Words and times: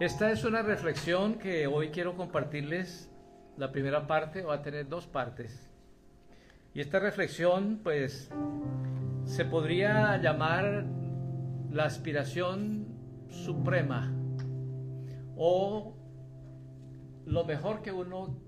Esta 0.00 0.32
es 0.32 0.44
una 0.44 0.62
reflexión 0.62 1.34
que 1.34 1.66
hoy 1.66 1.90
quiero 1.90 2.16
compartirles. 2.16 3.10
La 3.58 3.70
primera 3.70 4.06
parte 4.06 4.40
va 4.40 4.54
a 4.54 4.62
tener 4.62 4.88
dos 4.88 5.06
partes. 5.06 5.70
Y 6.72 6.80
esta 6.80 7.00
reflexión, 7.00 7.80
pues, 7.82 8.30
se 9.26 9.44
podría 9.44 10.16
llamar 10.16 10.86
la 11.70 11.84
aspiración 11.84 12.86
suprema 13.28 14.10
o 15.36 15.94
lo 17.26 17.44
mejor 17.44 17.82
que 17.82 17.92
uno 17.92 18.38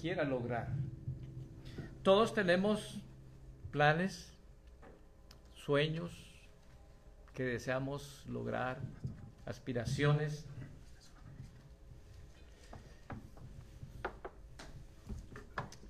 quiera 0.00 0.24
lograr. 0.24 0.72
Todos 2.02 2.34
tenemos 2.34 3.00
planes, 3.70 4.36
sueños 5.52 6.10
que 7.34 7.44
deseamos 7.44 8.26
lograr, 8.26 8.80
aspiraciones. 9.46 10.46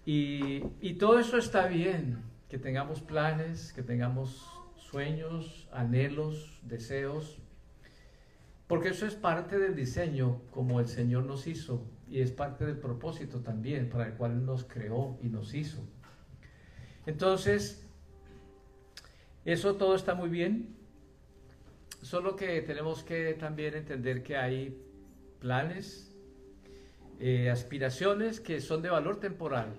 Y, 0.07 0.95
todo 0.95 1.19
eso 1.19 1.39
está 1.39 1.67
bien, 1.67 2.19
que 2.49 2.59
tengamos 2.59 3.01
planes, 3.01 3.73
que 3.73 3.83
tengamos 3.83 4.47
sueños, 4.77 5.69
anhelos, 5.73 6.61
deseos, 6.63 7.39
porque 8.67 8.91
eso 8.91 9.07
es 9.07 9.15
parte 9.15 9.59
del 9.59 9.75
diseño 9.75 10.43
como 10.51 10.79
el 10.81 10.89
Señor 10.89 11.25
nos 11.25 11.47
hizo 11.47 11.87
y 12.09 12.21
es 12.21 12.33
parte 12.33 12.65
del 12.67 12.79
propósito 12.79 13.41
también 13.41 13.89
para 13.89 14.07
el 14.07 14.15
cual 14.15 14.45
nos 14.45 14.65
creó 14.65 15.19
y 15.23 15.29
nos 15.29 15.55
hizo. 15.55 15.83
Entonces, 17.07 17.87
eso 19.45 19.77
todo 19.77 19.95
está 19.95 20.15
muy 20.15 20.29
bien, 20.29 20.74
solo 22.05 22.37
que 22.37 22.61
tenemos 22.61 23.03
que 23.03 23.33
también 23.33 23.75
entender 23.75 24.23
que 24.23 24.37
hay 24.37 24.79
planes, 25.41 26.15
eh, 27.19 27.49
aspiraciones 27.49 28.41
que 28.41 28.61
son 28.61 28.83
de 28.83 28.91
valor 28.91 29.21
temporal 29.21 29.75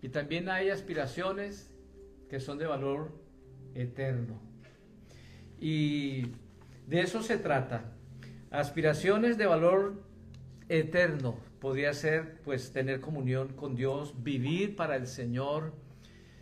y 0.00 0.08
también 0.08 0.48
hay 0.48 0.70
aspiraciones 0.70 1.70
que 2.30 2.40
son 2.40 2.56
de 2.56 2.66
valor 2.66 3.12
eterno. 3.74 4.40
Y 5.60 6.22
de 6.86 7.00
eso 7.00 7.22
se 7.22 7.36
trata. 7.36 7.92
Aspiraciones 8.50 9.36
de 9.36 9.44
valor 9.44 10.02
eterno 10.70 11.36
podría 11.60 11.92
ser 11.92 12.40
pues 12.44 12.72
tener 12.72 13.00
comunión 13.00 13.48
con 13.48 13.76
Dios, 13.76 14.14
vivir 14.22 14.74
para 14.74 14.96
el 14.96 15.06
Señor, 15.06 15.74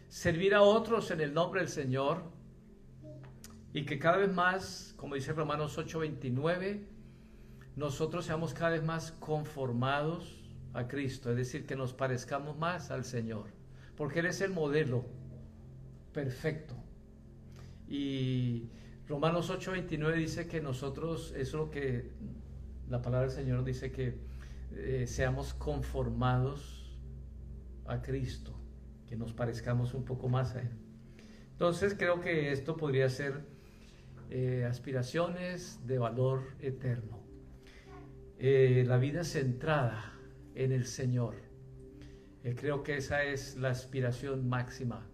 servir 0.09 0.55
a 0.55 0.63
otros 0.63 1.11
en 1.11 1.21
el 1.21 1.35
nombre 1.35 1.63
del 1.63 1.69
Señor 1.69 2.33
y 3.75 3.85
que 3.85 3.99
cada 3.99 4.19
vez 4.19 4.33
más, 4.33 4.95
como 4.97 5.17
dice 5.17 5.33
Romanos 5.33 5.77
8:29, 5.77 6.87
nosotros 7.75 8.25
seamos 8.25 8.55
cada 8.55 8.71
vez 8.71 8.85
más 8.85 9.11
conformados 9.11 10.41
a 10.73 10.87
Cristo, 10.87 11.31
es 11.31 11.37
decir, 11.37 11.67
que 11.67 11.75
nos 11.75 11.93
parezcamos 11.93 12.57
más 12.57 12.93
al 12.93 13.05
Señor, 13.05 13.49
porque 13.97 14.21
Él 14.21 14.27
es 14.27 14.41
el 14.41 14.53
modelo 14.53 15.05
perfecto. 16.13 16.77
Y 17.89 18.71
Romanos 19.09 19.51
8:29 19.51 20.15
dice 20.15 20.47
que 20.47 20.61
nosotros, 20.61 21.33
eso 21.33 21.41
es 21.41 21.53
lo 21.53 21.71
que 21.73 22.13
la 22.89 23.03
palabra 23.03 23.27
del 23.27 23.37
Señor 23.37 23.65
dice 23.65 23.91
que 23.91 24.21
eh, 24.71 25.07
seamos 25.09 25.53
conformados 25.53 26.97
a 27.87 28.01
Cristo 28.03 28.57
que 29.09 29.17
nos 29.17 29.33
parezcamos 29.33 29.95
un 29.95 30.05
poco 30.05 30.29
más 30.29 30.55
a 30.55 30.63
Él. 30.63 30.71
Entonces 31.51 31.95
creo 31.99 32.21
que 32.21 32.53
esto 32.53 32.77
podría 32.77 33.09
ser 33.09 33.54
eh, 34.37 34.65
aspiraciones 34.65 35.79
de 35.87 35.97
valor 35.97 36.57
eterno. 36.59 37.23
Eh, 38.37 38.83
la 38.85 38.99
vida 38.99 39.23
centrada 39.23 40.13
en 40.57 40.73
el 40.73 40.87
Señor. 40.87 41.37
Eh, 42.43 42.57
creo 42.59 42.83
que 42.83 42.97
esa 42.97 43.23
es 43.23 43.57
la 43.57 43.71
aspiración 43.71 44.49
máxima, 44.49 45.07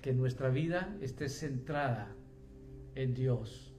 que 0.00 0.12
nuestra 0.12 0.48
vida 0.48 0.96
esté 1.00 1.28
centrada 1.28 2.14
en 2.94 3.14
Dios, 3.14 3.74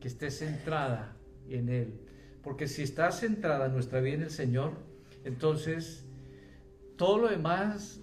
que 0.00 0.08
esté 0.08 0.30
centrada 0.30 1.14
en 1.50 1.68
Él. 1.68 2.00
Porque 2.42 2.68
si 2.68 2.84
está 2.84 3.12
centrada 3.12 3.68
nuestra 3.68 4.00
vida 4.00 4.14
en 4.14 4.22
el 4.22 4.30
Señor, 4.30 4.78
entonces 5.24 6.06
todo 6.96 7.18
lo 7.18 7.28
demás 7.28 8.00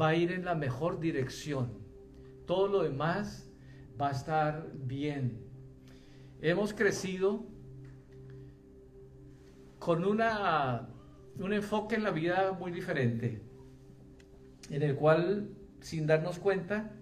va 0.00 0.10
a 0.10 0.14
ir 0.14 0.30
en 0.30 0.44
la 0.44 0.54
mejor 0.54 1.00
dirección. 1.00 1.72
Todo 2.46 2.68
lo 2.68 2.84
demás 2.84 3.51
va 4.00 4.08
a 4.08 4.12
estar 4.12 4.70
bien. 4.74 5.38
Hemos 6.40 6.72
crecido 6.72 7.44
con 9.78 10.04
una, 10.04 10.88
un 11.38 11.52
enfoque 11.52 11.96
en 11.96 12.04
la 12.04 12.10
vida 12.10 12.52
muy 12.52 12.70
diferente, 12.70 13.40
en 14.70 14.82
el 14.82 14.94
cual, 14.96 15.50
sin 15.80 16.06
darnos 16.06 16.38
cuenta, 16.38 16.92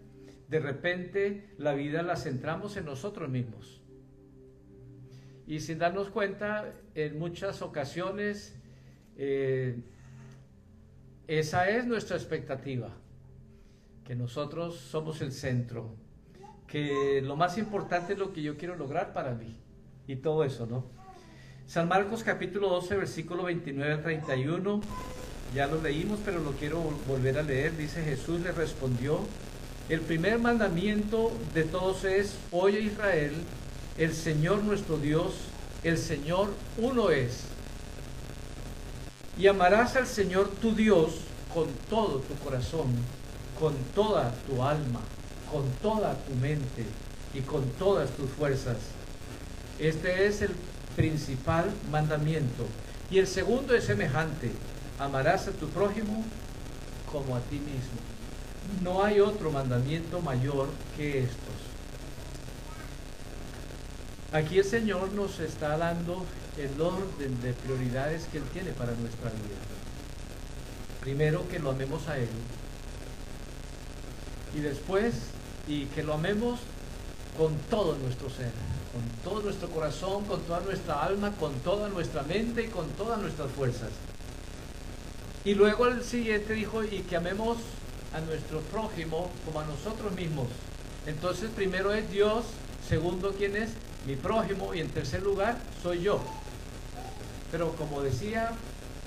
de 0.48 0.60
repente 0.60 1.54
la 1.58 1.74
vida 1.74 2.02
la 2.02 2.16
centramos 2.16 2.76
en 2.76 2.86
nosotros 2.86 3.28
mismos. 3.28 3.80
Y 5.46 5.60
sin 5.60 5.78
darnos 5.78 6.10
cuenta, 6.10 6.72
en 6.94 7.18
muchas 7.18 7.60
ocasiones 7.62 8.56
eh, 9.16 9.82
esa 11.26 11.68
es 11.68 11.86
nuestra 11.86 12.16
expectativa, 12.16 12.96
que 14.04 14.16
nosotros 14.16 14.76
somos 14.76 15.20
el 15.20 15.30
centro, 15.30 15.94
que 16.70 17.20
lo 17.22 17.36
más 17.36 17.58
importante 17.58 18.12
es 18.12 18.18
lo 18.18 18.32
que 18.32 18.42
yo 18.42 18.56
quiero 18.56 18.76
lograr 18.76 19.12
para 19.12 19.34
mí 19.34 19.56
y 20.06 20.16
todo 20.16 20.44
eso, 20.44 20.66
¿no? 20.66 20.84
San 21.66 21.88
Marcos 21.88 22.22
capítulo 22.22 22.68
12, 22.68 22.96
versículo 22.96 23.44
29 23.44 23.92
al 23.92 24.02
31, 24.02 24.80
ya 25.54 25.66
lo 25.66 25.82
leímos, 25.82 26.20
pero 26.24 26.40
lo 26.40 26.52
quiero 26.52 26.80
volver 27.06 27.38
a 27.38 27.42
leer. 27.42 27.76
Dice 27.76 28.02
Jesús 28.02 28.40
le 28.40 28.52
respondió, 28.52 29.20
el 29.88 30.00
primer 30.00 30.38
mandamiento 30.38 31.32
de 31.54 31.64
todos 31.64 32.04
es, 32.04 32.36
oye 32.52 32.80
Israel, 32.80 33.32
el 33.98 34.12
Señor 34.12 34.62
nuestro 34.62 34.96
Dios, 34.96 35.34
el 35.82 35.98
Señor 35.98 36.50
uno 36.78 37.10
es 37.10 37.44
y 39.38 39.46
amarás 39.46 39.96
al 39.96 40.06
Señor 40.06 40.48
tu 40.60 40.72
Dios 40.72 41.20
con 41.52 41.66
todo 41.88 42.18
tu 42.20 42.34
corazón, 42.44 42.88
con 43.58 43.74
toda 43.94 44.32
tu 44.46 44.62
alma, 44.62 45.00
con 45.50 45.68
toda 45.82 46.14
tu 46.24 46.34
mente 46.34 46.84
y 47.34 47.40
con 47.40 47.68
todas 47.72 48.10
tus 48.10 48.30
fuerzas. 48.30 48.76
Este 49.78 50.26
es 50.26 50.42
el 50.42 50.50
principal 50.96 51.70
mandamiento. 51.90 52.66
Y 53.10 53.18
el 53.18 53.26
segundo 53.26 53.74
es 53.74 53.84
semejante. 53.84 54.50
Amarás 54.98 55.48
a 55.48 55.52
tu 55.52 55.68
prójimo 55.68 56.24
como 57.10 57.36
a 57.36 57.40
ti 57.40 57.56
mismo. 57.56 57.98
No 58.82 59.02
hay 59.02 59.20
otro 59.20 59.50
mandamiento 59.50 60.20
mayor 60.20 60.68
que 60.96 61.20
estos. 61.20 61.70
Aquí 64.32 64.58
el 64.58 64.64
Señor 64.64 65.12
nos 65.12 65.40
está 65.40 65.76
dando 65.76 66.24
el 66.56 66.80
orden 66.80 67.40
de 67.42 67.52
prioridades 67.52 68.26
que 68.30 68.38
Él 68.38 68.44
tiene 68.52 68.70
para 68.70 68.92
nuestra 68.92 69.30
vida. 69.30 69.58
Primero 71.00 71.48
que 71.48 71.58
lo 71.58 71.70
amemos 71.70 72.06
a 72.08 72.18
Él. 72.18 72.28
Y 74.54 74.60
después, 74.60 75.14
y 75.66 75.86
que 75.86 76.02
lo 76.02 76.14
amemos 76.14 76.60
con 77.36 77.56
todo 77.70 77.96
nuestro 77.96 78.28
ser, 78.30 78.50
con 78.92 79.02
todo 79.24 79.42
nuestro 79.42 79.68
corazón, 79.70 80.24
con 80.24 80.40
toda 80.42 80.60
nuestra 80.60 81.02
alma, 81.02 81.32
con 81.32 81.54
toda 81.60 81.88
nuestra 81.88 82.22
mente 82.22 82.64
y 82.64 82.68
con 82.68 82.88
todas 82.90 83.20
nuestras 83.20 83.50
fuerzas. 83.52 83.90
Y 85.44 85.54
luego 85.54 85.86
el 85.86 86.04
siguiente 86.04 86.52
dijo, 86.52 86.84
y 86.84 87.00
que 87.00 87.16
amemos 87.16 87.58
a 88.12 88.20
nuestro 88.20 88.60
prójimo 88.60 89.30
como 89.44 89.60
a 89.60 89.64
nosotros 89.64 90.12
mismos. 90.12 90.48
Entonces 91.06 91.50
primero 91.54 91.92
es 91.94 92.10
Dios, 92.10 92.44
segundo 92.86 93.34
quién 93.36 93.56
es 93.56 93.70
mi 94.06 94.16
prójimo 94.16 94.74
y 94.74 94.80
en 94.80 94.88
tercer 94.88 95.22
lugar 95.22 95.58
soy 95.82 96.02
yo. 96.02 96.20
Pero 97.50 97.72
como 97.72 98.02
decía, 98.02 98.52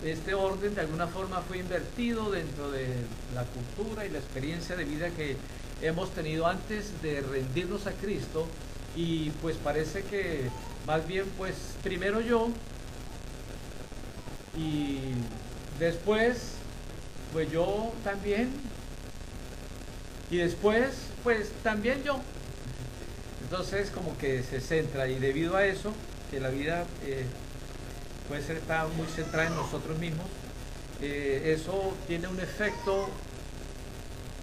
este 0.03 0.33
orden 0.33 0.75
de 0.75 0.81
alguna 0.81 1.07
forma 1.07 1.41
fue 1.41 1.59
invertido 1.59 2.31
dentro 2.31 2.71
de 2.71 2.87
la 3.35 3.43
cultura 3.45 4.05
y 4.05 4.09
la 4.09 4.19
experiencia 4.19 4.75
de 4.75 4.85
vida 4.85 5.09
que 5.11 5.37
hemos 5.83 6.11
tenido 6.11 6.47
antes 6.47 7.01
de 7.01 7.21
rendirnos 7.21 7.87
a 7.87 7.91
Cristo 7.91 8.47
y 8.95 9.31
pues 9.41 9.57
parece 9.57 10.03
que 10.03 10.49
más 10.87 11.05
bien 11.07 11.25
pues 11.37 11.55
primero 11.83 12.21
yo 12.21 12.49
y 14.55 14.99
después 15.79 16.53
pues 17.33 17.51
yo 17.51 17.91
también 18.03 18.49
y 20.31 20.37
después 20.37 20.89
pues 21.23 21.51
también 21.63 22.03
yo. 22.03 22.19
Entonces 23.43 23.89
como 23.89 24.17
que 24.17 24.41
se 24.41 24.61
centra 24.61 25.07
y 25.07 25.19
debido 25.19 25.57
a 25.57 25.65
eso 25.65 25.91
que 26.31 26.39
la 26.39 26.49
vida 26.49 26.85
eh, 27.05 27.25
puede 28.27 28.41
ser 28.41 28.57
está 28.57 28.87
muy 28.95 29.05
centrada 29.07 29.47
en 29.47 29.55
nosotros 29.55 29.99
mismos, 29.99 30.27
eh, 31.01 31.55
eso 31.55 31.93
tiene 32.07 32.27
un 32.27 32.39
efecto 32.39 33.09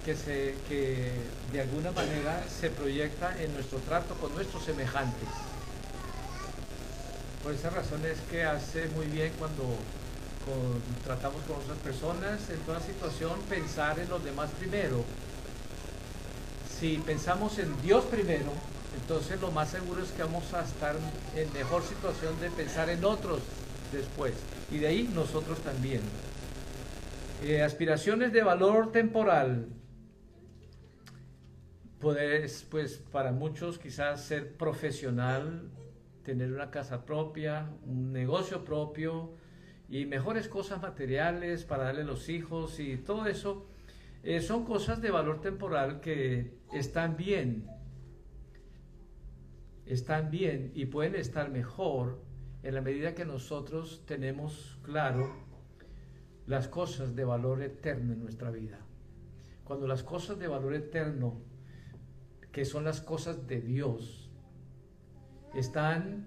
que, 0.04 0.14
se, 0.16 0.54
que 0.68 1.12
de 1.52 1.60
alguna 1.60 1.92
manera 1.92 2.44
se 2.48 2.70
proyecta 2.70 3.40
en 3.42 3.52
nuestro 3.54 3.78
trato 3.80 4.14
con 4.14 4.34
nuestros 4.34 4.64
semejantes. 4.64 5.28
Por 7.42 7.54
esa 7.54 7.70
razón 7.70 8.04
es 8.04 8.18
que 8.30 8.44
hace 8.44 8.86
muy 8.88 9.06
bien 9.06 9.32
cuando 9.38 9.64
tratamos 11.04 11.42
con 11.44 11.56
otras 11.56 11.78
personas 11.78 12.48
en 12.50 12.58
toda 12.60 12.80
situación 12.80 13.32
pensar 13.48 13.98
en 13.98 14.08
los 14.08 14.22
demás 14.24 14.50
primero. 14.58 15.04
Si 16.78 16.96
pensamos 16.98 17.58
en 17.58 17.80
Dios 17.82 18.04
primero, 18.04 18.52
entonces 19.00 19.40
lo 19.40 19.50
más 19.50 19.70
seguro 19.70 20.02
es 20.02 20.10
que 20.10 20.22
vamos 20.22 20.52
a 20.54 20.62
estar 20.62 20.96
en 21.36 21.52
mejor 21.52 21.82
situación 21.82 22.38
de 22.40 22.50
pensar 22.50 22.88
en 22.88 23.04
otros 23.04 23.40
después. 23.92 24.32
Y 24.70 24.78
de 24.78 24.88
ahí 24.88 25.10
nosotros 25.14 25.58
también. 25.60 26.00
Eh, 27.42 27.62
aspiraciones 27.62 28.32
de 28.32 28.42
valor 28.42 28.92
temporal. 28.92 29.66
Pues, 32.00 32.66
pues 32.70 32.96
para 33.12 33.30
muchos 33.30 33.78
quizás 33.78 34.24
ser 34.24 34.56
profesional, 34.56 35.70
tener 36.24 36.50
una 36.50 36.70
casa 36.70 37.04
propia, 37.04 37.70
un 37.84 38.10
negocio 38.10 38.64
propio 38.64 39.34
y 39.86 40.06
mejores 40.06 40.48
cosas 40.48 40.80
materiales 40.80 41.64
para 41.64 41.84
darle 41.84 42.00
a 42.00 42.04
los 42.04 42.30
hijos 42.30 42.80
y 42.80 42.96
todo 42.96 43.26
eso 43.26 43.66
eh, 44.22 44.40
son 44.40 44.64
cosas 44.64 45.02
de 45.02 45.10
valor 45.10 45.42
temporal 45.42 46.00
que 46.00 46.54
están 46.72 47.18
bien, 47.18 47.66
están 49.84 50.30
bien 50.30 50.72
y 50.74 50.86
pueden 50.86 51.16
estar 51.16 51.50
mejor 51.50 52.22
en 52.62 52.76
la 52.76 52.80
medida 52.80 53.14
que 53.14 53.26
nosotros 53.26 54.04
tenemos 54.06 54.78
claro 54.82 55.30
las 56.46 56.66
cosas 56.66 57.14
de 57.14 57.26
valor 57.26 57.62
eterno 57.62 58.14
en 58.14 58.20
nuestra 58.20 58.50
vida. 58.50 58.78
Cuando 59.64 59.86
las 59.86 60.02
cosas 60.02 60.38
de 60.38 60.48
valor 60.48 60.74
eterno, 60.74 61.49
que 62.52 62.64
son 62.64 62.84
las 62.84 63.00
cosas 63.00 63.46
de 63.46 63.60
Dios, 63.60 64.30
están 65.54 66.26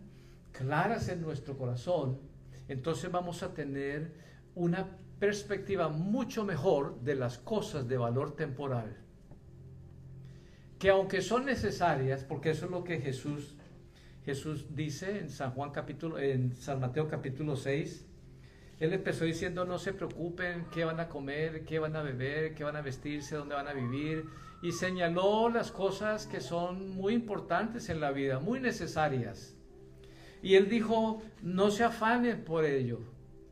claras 0.52 1.10
en 1.10 1.22
nuestro 1.22 1.58
corazón, 1.58 2.20
entonces 2.68 3.12
vamos 3.12 3.44
a 3.44 3.54
tener 3.54 4.14
una 4.56 4.98
perspectiva 5.20 5.90
mucho 5.90 6.46
mejor 6.46 7.00
de 7.02 7.16
las 7.16 7.38
cosas 7.38 7.88
de 7.88 7.98
valor 7.98 8.36
temporal. 8.36 8.98
Que 10.80 10.90
aunque 10.90 11.22
son 11.22 11.46
necesarias, 11.46 12.24
porque 12.24 12.52
eso 12.52 12.66
es 12.66 12.72
lo 12.72 12.84
que 12.84 13.00
Jesús, 13.00 13.56
Jesús 14.26 14.76
dice 14.76 15.20
en 15.20 15.30
San 15.30 15.52
Juan 15.52 15.72
capítulo, 15.72 16.20
en 16.20 16.54
San 16.56 16.80
Mateo 16.80 17.08
capítulo 17.08 17.56
6, 17.56 18.06
él 18.80 18.92
empezó 18.92 19.24
diciendo, 19.24 19.64
no 19.66 19.80
se 19.80 19.94
preocupen 19.94 20.66
qué 20.74 20.84
van 20.84 21.00
a 21.00 21.08
comer, 21.08 21.64
qué 21.64 21.80
van 21.80 21.96
a 21.96 22.02
beber, 22.02 22.54
qué 22.54 22.66
van 22.66 22.76
a 22.76 22.82
vestirse, 22.82 23.36
dónde 23.36 23.56
van 23.56 23.68
a 23.68 23.74
vivir. 23.74 24.26
Y 24.64 24.72
señaló 24.72 25.50
las 25.50 25.72
cosas 25.72 26.26
que 26.26 26.40
son 26.40 26.96
muy 26.96 27.14
importantes 27.14 27.90
en 27.90 28.00
la 28.00 28.12
vida, 28.12 28.40
muy 28.40 28.62
necesarias. 28.62 29.58
Y 30.42 30.56
él 30.56 30.70
dijo, 30.70 31.22
no 31.42 31.70
se 31.70 31.84
afanen 31.84 32.46
por 32.46 32.64
ello, 32.64 33.02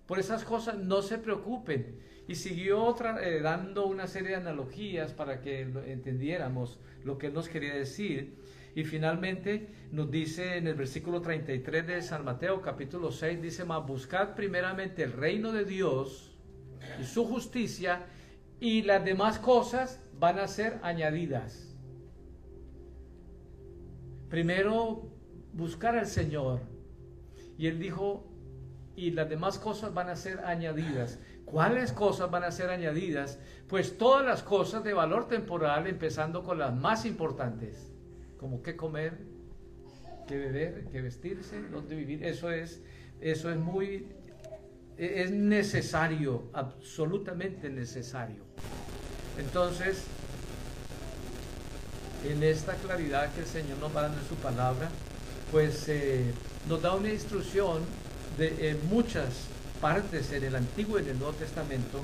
por 0.08 0.19
esas 0.19 0.46
cosas 0.46 0.78
no 0.78 1.02
se 1.02 1.18
preocupen. 1.18 2.00
Y 2.30 2.36
siguió 2.36 2.96
eh, 3.19 3.42
dando 3.42 3.88
una 3.88 4.08
serie 4.08 4.30
de 4.30 4.36
analogías 4.36 5.12
para 5.12 5.42
que 5.42 5.62
entendiéramos 5.62 6.80
lo 7.04 7.18
que 7.18 7.28
él 7.28 7.34
nos 7.34 7.50
quería 7.50 7.75
decir. 7.75 8.38
Y 8.74 8.86
finalmente 8.86 9.68
nos 9.92 10.10
dice 10.10 10.56
en 10.56 10.68
el 10.68 10.75
versículo 10.75 11.22
33 11.22 11.88
de 11.88 12.02
San 12.02 12.24
Mateo 12.24 12.62
capítulo 12.62 13.12
6, 13.12 13.42
dice, 13.42 13.66
más 13.66 13.86
buscad 13.86 14.34
primeramente 14.34 15.04
el 15.04 15.12
reino 15.12 15.52
de 15.52 15.66
Dios 15.66 16.38
y 17.02 17.04
su 17.04 17.25
justicia 17.25 18.06
y 18.62 18.84
las 18.84 19.04
demás 19.04 19.40
cosas 19.40 20.00
van 20.22 20.38
a 20.38 20.48
ser 20.48 20.80
añadidas. 20.84 21.76
Primero, 24.30 25.10
buscar 25.52 25.98
al 25.98 26.06
Señor, 26.06 26.60
y 27.58 27.66
él 27.66 27.80
dijo, 27.80 28.32
y 28.96 29.10
las 29.10 29.28
demás 29.28 29.58
cosas 29.58 29.96
van 29.96 30.10
a 30.10 30.16
ser 30.16 30.42
añadidas. 30.46 31.20
¿Cuáles 31.44 31.92
cosas 31.92 32.30
van 32.30 32.44
a 32.44 32.52
ser 32.52 32.70
añadidas? 32.70 33.40
Pues 33.68 33.98
todas 33.98 34.24
las 34.24 34.44
cosas 34.44 34.84
de 34.84 34.94
valor 34.94 35.28
temporal, 35.28 35.88
empezando 35.88 36.44
con 36.44 36.60
las 36.60 36.72
más 36.72 37.04
importantes, 37.08 37.92
como 38.38 38.62
qué 38.62 38.76
comer, 38.76 39.18
qué 40.28 40.38
beber, 40.38 40.86
qué 40.92 41.02
vestirse, 41.02 41.64
dónde 41.64 41.96
vivir. 41.96 42.24
Eso 42.24 42.52
es, 42.52 42.84
eso 43.22 43.50
es 43.50 43.58
muy, 43.58 44.08
es 44.98 45.32
necesario, 45.32 46.52
absolutamente 46.54 47.72
necesario. 47.72 48.46
Entonces, 49.38 50.04
en 52.28 52.44
esta 52.44 52.74
claridad 52.75 53.33
que 53.33 53.42
el 53.42 53.48
Señor 53.48 53.78
nos 53.80 53.95
va 53.95 54.04
dando 54.04 54.19
en 54.19 54.28
su 54.28 54.36
palabra, 54.36 54.89
pues 55.51 55.88
eh, 55.88 56.33
nos 56.68 56.81
da 56.81 56.94
una 56.94 57.10
instrucción 57.10 57.83
de 58.38 58.78
muchas 58.89 59.30
partes 59.81 60.31
en 60.31 60.44
el 60.44 60.56
Antiguo 60.56 61.00
y 61.00 61.04
en 61.04 61.10
el 61.10 61.19
Nuevo 61.19 61.33
Testamento, 61.33 62.00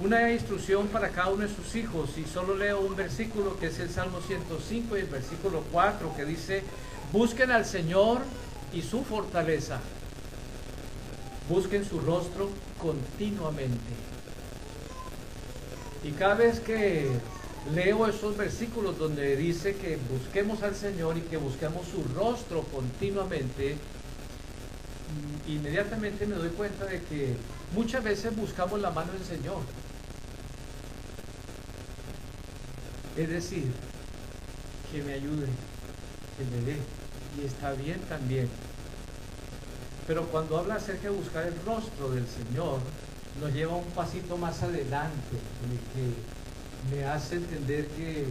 una 0.00 0.32
instrucción 0.32 0.88
para 0.88 1.10
cada 1.10 1.30
uno 1.30 1.46
de 1.46 1.54
sus 1.54 1.74
hijos. 1.76 2.10
Y 2.18 2.24
solo 2.24 2.56
leo 2.56 2.80
un 2.80 2.96
versículo 2.96 3.56
que 3.58 3.66
es 3.66 3.78
el 3.78 3.88
Salmo 3.88 4.20
105 4.20 4.96
y 4.96 5.00
el 5.00 5.06
versículo 5.06 5.62
4 5.70 6.16
que 6.16 6.24
dice, 6.24 6.62
busquen 7.12 7.52
al 7.52 7.64
Señor 7.64 8.20
y 8.72 8.82
su 8.82 9.04
fortaleza. 9.04 9.80
Busquen 11.48 11.84
su 11.84 12.00
rostro 12.00 12.50
continuamente. 12.80 14.13
Y 16.04 16.12
cada 16.12 16.34
vez 16.34 16.60
que 16.60 17.08
leo 17.74 18.06
esos 18.06 18.36
versículos 18.36 18.98
donde 18.98 19.36
dice 19.36 19.74
que 19.76 19.96
busquemos 19.96 20.62
al 20.62 20.74
Señor 20.74 21.16
y 21.16 21.22
que 21.22 21.38
busquemos 21.38 21.86
su 21.88 22.04
rostro 22.14 22.62
continuamente, 22.64 23.76
inmediatamente 25.48 26.26
me 26.26 26.36
doy 26.36 26.50
cuenta 26.50 26.84
de 26.84 27.00
que 27.02 27.34
muchas 27.74 28.04
veces 28.04 28.36
buscamos 28.36 28.80
la 28.80 28.90
mano 28.90 29.12
del 29.12 29.24
Señor. 29.24 29.62
Es 33.16 33.28
decir, 33.30 33.70
que 34.92 35.02
me 35.02 35.14
ayude, 35.14 35.46
que 36.36 36.44
me 36.44 36.64
dé, 36.66 36.76
y 37.40 37.46
está 37.46 37.72
bien 37.72 38.00
también. 38.08 38.48
Pero 40.06 40.26
cuando 40.26 40.58
habla 40.58 40.74
acerca 40.74 41.04
de 41.04 41.16
buscar 41.16 41.46
el 41.46 41.54
rostro 41.64 42.10
del 42.10 42.26
Señor, 42.26 42.80
nos 43.40 43.52
lleva 43.52 43.74
un 43.74 43.90
pasito 43.90 44.36
más 44.36 44.62
adelante, 44.62 45.36
de 45.68 45.76
que 45.92 46.96
me 46.96 47.04
hace 47.04 47.36
entender 47.36 47.86
que, 47.88 48.26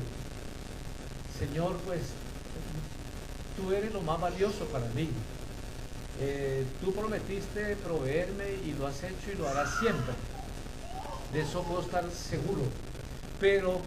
Señor, 1.38 1.78
pues 1.86 2.02
tú 3.58 3.72
eres 3.72 3.94
lo 3.94 4.02
más 4.02 4.20
valioso 4.20 4.66
para 4.66 4.86
mí. 4.88 5.10
Eh, 6.20 6.66
tú 6.80 6.94
prometiste 6.94 7.76
proveerme 7.78 8.46
y 8.66 8.74
lo 8.74 8.88
has 8.88 9.04
hecho 9.04 9.32
y 9.34 9.38
lo 9.38 9.48
harás 9.50 9.70
siempre. 9.80 10.14
De 11.34 11.42
eso 11.42 11.64
puedo 11.64 11.82
estar 11.82 12.10
seguro. 12.12 12.62
Pero 13.40 13.82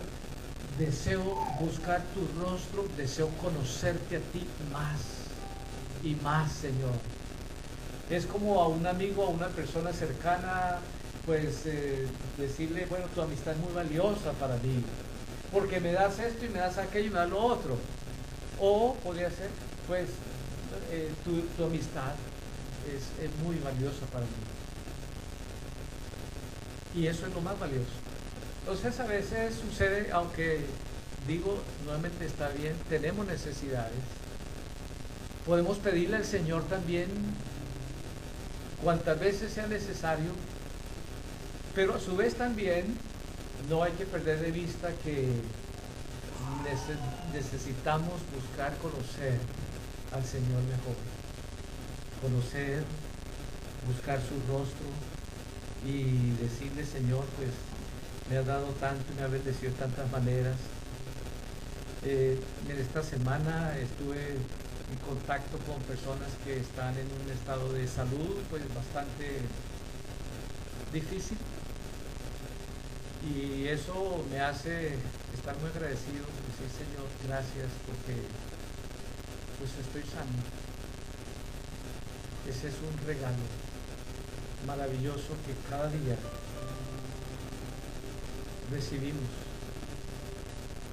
deseo 0.78 1.22
buscar 1.60 2.02
tu 2.14 2.42
rostro, 2.42 2.86
deseo 2.96 3.28
conocerte 3.40 4.16
a 4.16 4.20
ti 4.20 4.46
más 4.72 5.00
y 6.02 6.14
más, 6.16 6.52
Señor. 6.52 6.92
Es 8.10 8.26
como 8.26 8.60
a 8.60 8.68
un 8.68 8.86
amigo, 8.86 9.24
a 9.24 9.28
una 9.28 9.48
persona 9.48 9.92
cercana, 9.92 10.78
pues 11.26 11.66
eh, 11.66 12.06
decirle, 12.38 12.86
bueno, 12.86 13.06
tu 13.12 13.20
amistad 13.20 13.54
es 13.54 13.58
muy 13.58 13.72
valiosa 13.72 14.30
para 14.38 14.56
mí, 14.58 14.82
porque 15.52 15.80
me 15.80 15.92
das 15.92 16.20
esto 16.20 16.46
y 16.46 16.48
me 16.48 16.60
das 16.60 16.78
aquello 16.78 17.08
y 17.08 17.10
me 17.10 17.18
das 17.18 17.30
lo 17.30 17.40
otro. 17.40 17.76
O 18.60 18.94
podría 19.02 19.28
ser, 19.30 19.50
pues, 19.88 20.08
eh, 20.90 21.10
tu, 21.24 21.64
amistad 21.64 22.14
es, 22.86 23.02
muy 23.44 23.58
valiosa 23.58 24.06
para 24.12 24.24
mí. 24.24 24.30
Y 26.94 27.08
eso 27.08 27.26
es 27.26 27.34
lo 27.34 27.40
más 27.40 27.58
valioso. 27.58 27.90
Entonces 28.60 28.98
a 29.00 29.06
veces 29.06 29.54
sucede, 29.56 30.10
aunque 30.12 30.60
digo, 31.26 31.58
nuevamente 31.84 32.24
está 32.24 32.48
bien, 32.50 32.74
tenemos 32.88 33.26
necesidades. 33.26 33.98
Podemos 35.44 35.78
pedirle 35.78 36.16
al 36.16 36.24
Señor 36.24 36.64
también 36.64 37.08
cuantas 38.82 39.18
veces 39.18 39.52
sea 39.52 39.66
necesario 39.66 40.30
pero 41.76 41.94
a 41.94 42.00
su 42.00 42.16
vez 42.16 42.34
también 42.34 42.86
no 43.68 43.82
hay 43.82 43.92
que 43.92 44.06
perder 44.06 44.40
de 44.40 44.50
vista 44.50 44.88
que 45.04 45.28
necesitamos 47.34 48.14
buscar 48.34 48.74
conocer 48.78 49.38
al 50.10 50.24
Señor 50.24 50.62
mejor. 50.62 50.96
Conocer, 52.22 52.82
buscar 53.86 54.18
su 54.20 54.40
rostro 54.50 54.88
y 55.84 56.30
decirle, 56.42 56.86
Señor, 56.86 57.26
pues 57.36 57.50
me 58.30 58.38
has 58.38 58.46
dado 58.46 58.68
tanto 58.80 59.04
y 59.12 59.16
me 59.16 59.24
has 59.24 59.30
bendecido 59.30 59.70
de 59.70 59.78
tantas 59.78 60.10
maneras. 60.10 60.56
Eh, 62.06 62.40
en 62.70 62.78
esta 62.78 63.02
semana 63.02 63.76
estuve 63.78 64.30
en 64.30 64.98
contacto 65.06 65.58
con 65.58 65.82
personas 65.82 66.30
que 66.42 66.58
están 66.58 66.94
en 66.96 67.06
un 67.22 67.30
estado 67.30 67.70
de 67.74 67.86
salud 67.86 68.38
pues 68.48 68.62
bastante 68.74 69.40
difícil 70.92 71.36
y 73.34 73.66
eso 73.68 74.24
me 74.30 74.40
hace 74.40 74.94
estar 75.34 75.56
muy 75.58 75.70
agradecido, 75.70 76.24
decir 76.46 76.70
Señor, 76.70 77.08
gracias 77.26 77.68
porque 77.86 78.22
pues 79.58 79.70
estoy 79.80 80.02
sano. 80.02 80.42
Ese 82.48 82.68
es 82.68 82.74
un 82.78 83.06
regalo 83.06 83.42
maravilloso 84.66 85.34
que 85.46 85.54
cada 85.68 85.88
día 85.88 86.16
recibimos. 88.70 89.30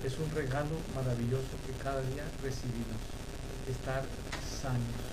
Es 0.03 0.17
un 0.17 0.29
regalo 0.31 0.75
maravilloso 0.95 1.53
que 1.65 1.83
cada 1.83 2.01
día 2.01 2.23
recibimos. 2.41 2.99
Estar 3.69 4.03
sanos. 4.61 5.03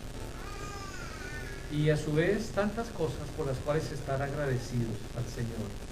Y 1.71 1.91
a 1.91 1.97
su 1.97 2.13
vez 2.13 2.51
tantas 2.51 2.89
cosas 2.89 3.29
por 3.37 3.47
las 3.47 3.59
cuales 3.59 3.93
estar 3.93 4.21
agradecidos 4.21 4.97
al 5.17 5.25
Señor. 5.33 5.90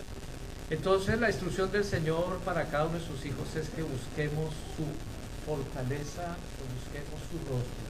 Entonces 0.71 1.19
la 1.19 1.31
instrucción 1.31 1.73
del 1.73 1.85
Señor 1.85 2.39
para 2.45 2.67
cada 2.67 2.87
uno 2.87 2.99
de 2.99 3.05
sus 3.05 3.25
hijos 3.25 3.57
es 3.57 3.71
que 3.71 3.83
busquemos 3.83 4.53
su 4.77 4.85
fortaleza, 5.47 6.37
que 6.57 6.65
busquemos 6.77 7.21
su 7.31 7.39
rostro. 7.39 7.89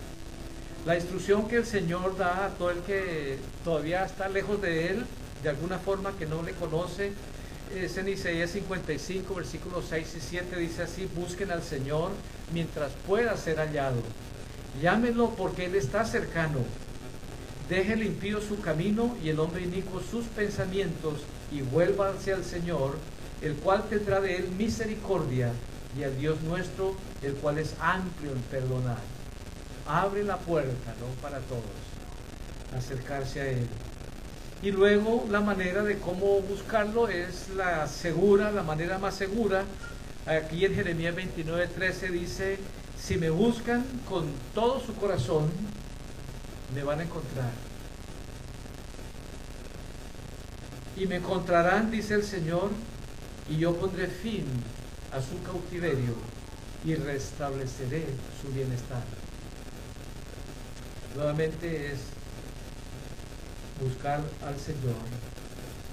La 0.87 0.95
instrucción 0.95 1.49
que 1.49 1.57
el 1.57 1.67
Señor 1.67 2.17
da 2.17 2.47
a 2.47 2.49
todo 2.51 2.71
el 2.71 2.79
que 2.83 3.39
todavía 3.65 4.05
está 4.05 4.29
lejos 4.29 4.63
de 4.63 4.91
Él, 4.91 5.05
de 5.43 5.49
alguna 5.49 5.79
forma 5.79 6.13
que 6.17 6.27
no 6.27 6.43
le 6.43 6.53
conoce, 6.53 7.13
es 7.75 7.99
en 7.99 8.09
Isaías 8.09 8.51
55, 8.51 9.35
versículos 9.35 9.87
6 9.91 10.15
y 10.17 10.21
7, 10.21 10.57
dice 10.57 10.85
así, 10.85 11.09
busquen 11.17 11.51
al 11.51 11.65
Señor 11.65 12.13
mientras 12.53 12.93
pueda 13.07 13.37
ser 13.37 13.59
hallado. 13.59 14.03
Llámenlo 14.81 15.31
porque 15.31 15.65
Él 15.67 15.75
está 15.75 16.05
cercano. 16.05 16.61
Deje 17.69 17.97
limpio 17.97 18.41
su 18.41 18.61
camino 18.61 19.17
y 19.23 19.31
el 19.31 19.41
hombre 19.41 19.65
inicuo 19.65 20.01
sus 20.01 20.25
pensamientos 20.27 21.23
y 21.51 21.63
vuélvanse 21.63 22.33
al 22.33 22.45
Señor, 22.45 22.97
el 23.41 23.55
cual 23.55 23.85
tendrá 23.89 24.21
de 24.21 24.37
él 24.37 24.49
misericordia, 24.51 25.53
y 25.97 26.05
al 26.05 26.19
Dios 26.19 26.41
nuestro, 26.43 26.95
el 27.23 27.35
cual 27.35 27.59
es 27.59 27.75
amplio 27.81 28.33
en 28.33 28.41
perdonar. 28.43 28.99
Abre 29.87 30.23
la 30.23 30.37
puerta, 30.37 30.95
¿no? 31.01 31.07
Para 31.23 31.39
todos, 31.41 31.63
acercarse 32.77 33.41
a 33.41 33.49
Él. 33.49 33.67
Y 34.63 34.71
luego 34.71 35.27
la 35.31 35.41
manera 35.41 35.83
de 35.83 35.99
cómo 35.99 36.41
buscarlo 36.43 37.09
es 37.09 37.49
la 37.57 37.87
segura, 37.87 38.51
la 38.51 38.63
manera 38.63 38.99
más 38.99 39.15
segura. 39.15 39.65
Aquí 40.27 40.65
en 40.65 40.75
Jeremías 40.75 41.15
29, 41.15 41.69
13 41.69 42.09
dice, 42.11 42.59
si 43.01 43.17
me 43.17 43.31
buscan 43.31 43.85
con 44.09 44.27
todo 44.55 44.81
su 44.81 44.95
corazón, 44.95 45.49
me 46.75 46.83
van 46.83 47.01
a 47.01 47.05
encontrar. 47.05 47.68
Y 50.99 51.07
me 51.07 51.17
encontrarán, 51.17 51.93
dice 51.93 52.15
el 52.15 52.25
Señor, 52.25 52.71
y 53.49 53.57
yo 53.59 53.75
pondré 53.77 54.09
fin 54.09 54.45
a 55.13 55.23
su 55.23 55.41
cautiverio 55.43 56.15
y 56.85 56.95
restableceré 56.97 58.05
su 58.43 58.53
bienestar. 58.53 59.05
Nuevamente 61.15 61.93
es 61.93 62.01
buscar 63.81 64.23
al 64.45 64.59
Señor 64.59 64.97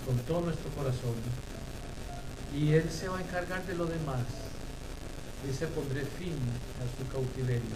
con 0.05 0.17
todo 0.25 0.41
nuestro 0.41 0.69
corazón 0.71 1.15
y 2.55 2.73
Él 2.73 2.89
se 2.89 3.07
va 3.07 3.19
a 3.19 3.21
encargar 3.21 3.63
de 3.65 3.75
lo 3.75 3.85
demás. 3.85 4.25
Dice, 5.45 5.67
pondré 5.67 6.01
fin 6.01 6.33
a 6.81 6.97
su 6.97 7.07
cautiverio. 7.11 7.75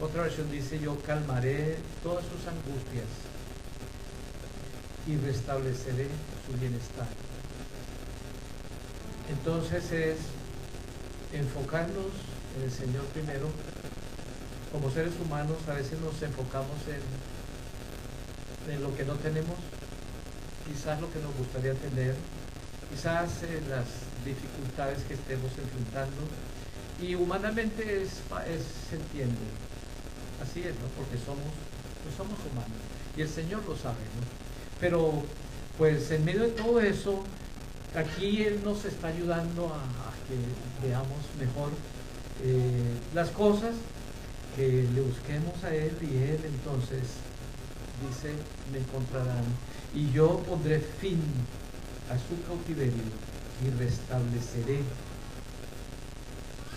Otra 0.00 0.22
versión 0.22 0.50
dice, 0.52 0.78
yo 0.78 0.96
calmaré 1.02 1.78
todas 2.02 2.24
sus 2.24 2.46
angustias 2.46 3.33
y 5.06 5.16
restableceré 5.16 6.08
su 6.46 6.58
bienestar. 6.58 7.06
Entonces 9.28 9.90
es 9.92 10.16
enfocarnos 11.32 12.12
en 12.56 12.64
el 12.64 12.72
Señor 12.72 13.04
primero. 13.06 13.48
Como 14.72 14.90
seres 14.90 15.14
humanos 15.24 15.56
a 15.68 15.74
veces 15.74 16.00
nos 16.00 16.20
enfocamos 16.22 16.78
en, 16.88 18.74
en 18.74 18.82
lo 18.82 18.94
que 18.96 19.04
no 19.04 19.14
tenemos, 19.14 19.56
quizás 20.66 21.00
lo 21.00 21.12
que 21.12 21.20
nos 21.20 21.34
gustaría 21.36 21.74
tener, 21.74 22.14
quizás 22.90 23.42
en 23.44 23.70
las 23.70 23.86
dificultades 24.24 25.04
que 25.04 25.14
estemos 25.14 25.52
enfrentando. 25.58 26.22
Y 27.00 27.14
humanamente 27.14 28.02
es, 28.02 28.22
se 28.90 28.96
entiende. 28.96 29.46
Así 30.42 30.60
es, 30.60 30.74
¿no? 30.78 30.86
Porque 30.96 31.18
somos, 31.18 31.52
pues 32.02 32.14
somos 32.16 32.38
humanos. 32.50 32.78
Y 33.16 33.22
el 33.22 33.28
Señor 33.28 33.62
lo 33.66 33.76
sabe, 33.76 34.02
¿no? 34.18 34.43
Pero 34.80 35.22
pues 35.78 36.10
en 36.10 36.24
medio 36.24 36.42
de 36.42 36.50
todo 36.50 36.80
eso, 36.80 37.22
aquí 37.94 38.42
Él 38.42 38.60
nos 38.64 38.84
está 38.84 39.08
ayudando 39.08 39.66
a, 39.66 40.04
que 40.28 40.86
veamos 40.86 41.18
mejor 41.38 41.70
eh, 42.42 42.96
las 43.14 43.30
cosas, 43.30 43.74
que 44.56 44.86
le 44.94 45.00
busquemos 45.00 45.62
a 45.64 45.74
Él 45.74 45.96
y 46.00 46.16
Él 46.16 46.40
entonces 46.44 47.02
dice, 48.08 48.32
me 48.72 48.78
encontrarán. 48.78 49.44
Y 49.94 50.10
yo 50.12 50.40
pondré 50.40 50.80
fin 50.80 51.20
a 52.10 52.18
su 52.18 52.40
cautiverio 52.46 53.02
y 53.64 53.70
restableceré 53.78 54.80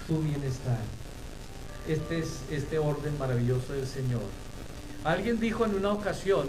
su 0.07 0.19
bienestar. 0.19 0.79
Este 1.87 2.19
es 2.19 2.41
este 2.51 2.79
orden 2.79 3.17
maravilloso 3.17 3.73
del 3.73 3.87
Señor. 3.87 4.23
Alguien 5.03 5.39
dijo 5.39 5.65
en 5.65 5.75
una 5.75 5.91
ocasión, 5.93 6.47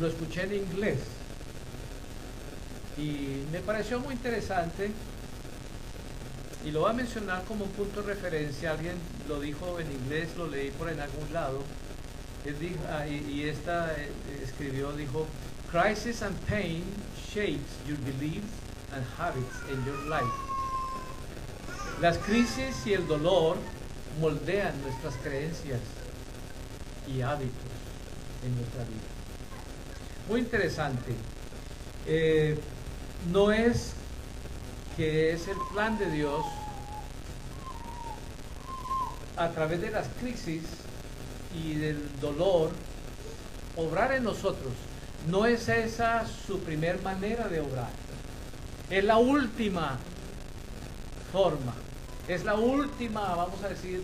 lo 0.00 0.08
escuché 0.08 0.42
en 0.42 0.54
inglés 0.54 0.98
y 2.96 3.44
me 3.50 3.60
pareció 3.60 4.00
muy 4.00 4.14
interesante 4.14 4.90
y 6.64 6.70
lo 6.70 6.80
voy 6.80 6.90
a 6.90 6.94
mencionar 6.94 7.44
como 7.44 7.64
un 7.64 7.70
punto 7.72 8.02
de 8.02 8.14
referencia. 8.14 8.70
Alguien 8.70 8.96
lo 9.28 9.40
dijo 9.40 9.78
en 9.78 9.90
inglés, 9.92 10.30
lo 10.36 10.46
leí 10.46 10.70
por 10.70 10.88
en 10.88 11.00
algún 11.00 11.32
lado. 11.32 11.62
Ah, 12.90 13.06
y, 13.06 13.44
esta 13.48 13.94
eh, 13.94 14.10
escribió, 14.42 14.92
dijo, 14.92 15.26
Crisis 15.70 16.22
and 16.22 16.36
pain 16.46 16.84
shapes 17.16 17.78
your 17.86 17.98
beliefs 17.98 18.52
and 18.94 19.04
habits 19.18 19.56
in 19.70 19.84
your 19.84 19.98
life. 20.08 20.24
Las 22.00 22.18
crisis 22.18 22.86
y 22.86 22.92
el 22.92 23.06
dolor 23.06 23.56
moldean 24.20 24.80
nuestras 24.82 25.14
creencias 25.22 25.80
y 27.06 27.22
hábitos 27.22 27.72
en 28.44 28.56
nuestra 28.56 28.84
vida 28.84 29.23
muy 30.28 30.40
interesante. 30.40 31.14
Eh, 32.06 32.58
no 33.32 33.52
es 33.52 33.92
que 34.96 35.32
es 35.32 35.48
el 35.48 35.56
plan 35.72 35.98
de 35.98 36.10
Dios 36.10 36.44
a 39.36 39.48
través 39.50 39.80
de 39.80 39.90
las 39.90 40.06
crisis 40.20 40.62
y 41.54 41.74
del 41.74 42.20
dolor 42.20 42.70
obrar 43.76 44.12
en 44.12 44.24
nosotros. 44.24 44.72
No 45.28 45.46
es 45.46 45.68
esa 45.68 46.24
su 46.26 46.60
primer 46.60 47.00
manera 47.02 47.48
de 47.48 47.60
obrar. 47.60 47.90
Es 48.90 49.04
la 49.04 49.16
última 49.16 49.98
forma. 51.32 51.74
Es 52.28 52.44
la 52.44 52.54
última, 52.54 53.34
vamos 53.34 53.62
a 53.64 53.68
decir, 53.68 54.02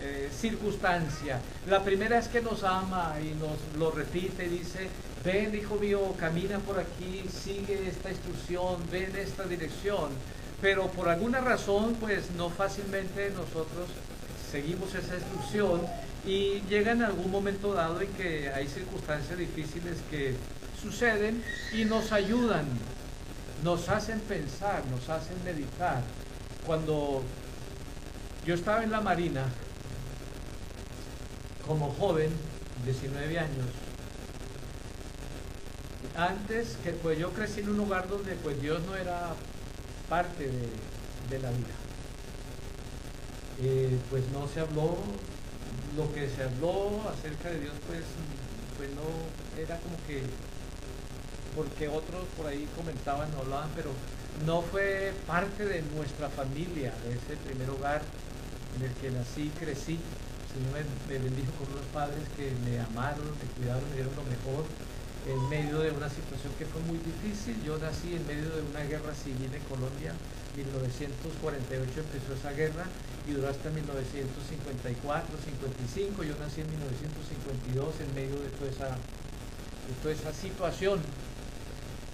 eh, 0.00 0.30
circunstancia. 0.36 1.40
La 1.68 1.84
primera 1.84 2.18
es 2.18 2.28
que 2.28 2.40
nos 2.40 2.64
ama 2.64 3.14
y 3.22 3.34
nos 3.34 3.78
lo 3.78 3.90
repite, 3.90 4.48
dice, 4.48 4.88
ven 5.24 5.54
hijo 5.54 5.76
mío, 5.76 6.14
camina 6.18 6.58
por 6.58 6.78
aquí, 6.78 7.24
sigue 7.30 7.88
esta 7.88 8.10
instrucción, 8.10 8.76
ven 8.90 9.14
esta 9.16 9.44
dirección. 9.44 10.10
Pero 10.60 10.88
por 10.88 11.08
alguna 11.08 11.40
razón, 11.40 11.96
pues 12.00 12.30
no 12.36 12.50
fácilmente 12.50 13.30
nosotros 13.30 13.88
seguimos 14.50 14.94
esa 14.94 15.16
instrucción 15.16 15.82
y 16.24 16.60
llega 16.68 16.92
en 16.92 17.02
algún 17.02 17.30
momento 17.30 17.74
dado 17.74 18.00
en 18.00 18.08
que 18.12 18.50
hay 18.50 18.68
circunstancias 18.68 19.38
difíciles 19.38 19.96
que 20.10 20.36
suceden 20.80 21.42
y 21.72 21.84
nos 21.84 22.12
ayudan, 22.12 22.66
nos 23.64 23.88
hacen 23.88 24.20
pensar, 24.20 24.84
nos 24.86 25.08
hacen 25.08 25.42
meditar. 25.44 26.02
Cuando 26.66 27.22
yo 28.46 28.54
estaba 28.54 28.84
en 28.84 28.90
la 28.92 29.00
Marina, 29.00 29.46
como 31.66 31.92
joven, 31.92 32.30
19 32.84 33.38
años, 33.38 33.66
antes 36.16 36.76
que 36.82 36.92
pues 36.92 37.18
yo 37.18 37.30
crecí 37.30 37.60
en 37.60 37.70
un 37.70 37.76
lugar 37.76 38.08
donde 38.08 38.34
pues 38.36 38.60
Dios 38.60 38.80
no 38.86 38.96
era 38.96 39.34
parte 40.08 40.46
de, 41.30 41.38
la 41.38 41.50
vida. 41.50 41.74
Eh, 43.62 43.96
pues 44.10 44.24
no 44.32 44.46
se 44.48 44.60
habló, 44.60 44.98
lo 45.96 46.12
que 46.12 46.28
se 46.28 46.42
habló 46.42 47.00
acerca 47.08 47.48
de 47.48 47.60
Dios 47.60 47.72
pues, 47.86 48.02
pues 48.76 48.90
no 48.90 49.60
era 49.60 49.78
como 49.78 49.96
que 50.06 50.22
porque 51.56 51.88
otros 51.88 52.24
por 52.36 52.46
ahí 52.46 52.66
comentaban, 52.76 53.30
no 53.32 53.40
hablaban, 53.40 53.70
pero 53.76 53.90
no 54.46 54.62
fue 54.62 55.12
parte 55.26 55.64
de 55.64 55.82
nuestra 55.94 56.28
familia, 56.28 56.92
de 57.04 57.12
ese 57.12 57.36
primer 57.44 57.68
hogar 57.70 58.02
en 58.76 58.86
el 58.86 58.92
que 58.96 59.10
nací, 59.10 59.50
crecí. 59.58 59.98
El 59.98 60.60
Señor 60.60 60.84
me, 61.08 61.18
bendijo 61.18 61.52
con 61.52 61.72
unos 61.72 61.86
padres 61.92 62.24
que 62.36 62.52
me 62.64 62.80
amaron, 62.80 63.24
me 63.24 63.48
cuidaron, 63.56 63.88
me 63.88 63.96
dieron 63.96 64.14
lo 64.16 64.24
mejor 64.24 64.64
en 65.26 65.48
medio 65.48 65.78
de 65.78 65.90
una 65.90 66.08
situación 66.08 66.52
que 66.58 66.66
fue 66.66 66.80
muy 66.82 66.98
difícil. 66.98 67.62
Yo 67.62 67.78
nací 67.78 68.14
en 68.14 68.26
medio 68.26 68.50
de 68.50 68.62
una 68.62 68.82
guerra 68.82 69.14
civil 69.14 69.50
en 69.54 69.62
Colombia. 69.70 70.12
1948 70.56 72.00
empezó 72.00 72.34
esa 72.34 72.52
guerra 72.52 72.84
y 73.26 73.32
duró 73.32 73.48
hasta 73.48 73.70
1954, 73.70 75.38
55. 75.38 76.24
Yo 76.24 76.34
nací 76.38 76.60
en 76.60 76.70
1952 76.70 78.00
en 78.00 78.14
medio 78.14 78.38
de 78.40 78.48
toda 78.50 78.70
esa, 78.70 78.88
de 78.90 79.94
toda 80.02 80.14
esa 80.14 80.32
situación. 80.32 81.00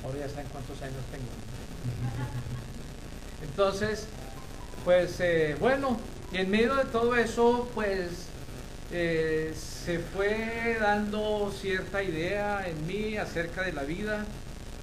Ahora 0.04 0.20
ya 0.20 0.28
saben 0.28 0.46
cuántos 0.52 0.80
años 0.82 1.02
tengo. 1.10 1.32
Entonces, 3.42 4.06
pues 4.84 5.18
eh, 5.20 5.56
bueno, 5.58 5.98
y 6.32 6.38
en 6.38 6.50
medio 6.50 6.74
de 6.76 6.84
todo 6.84 7.16
eso, 7.16 7.68
pues 7.74 8.28
eh, 8.90 9.54
se 9.54 9.98
fue 9.98 10.78
dando 10.80 11.52
cierta 11.52 12.02
idea 12.02 12.66
en 12.66 12.86
mí 12.86 13.16
acerca 13.16 13.62
de 13.62 13.72
la 13.72 13.82
vida 13.82 14.24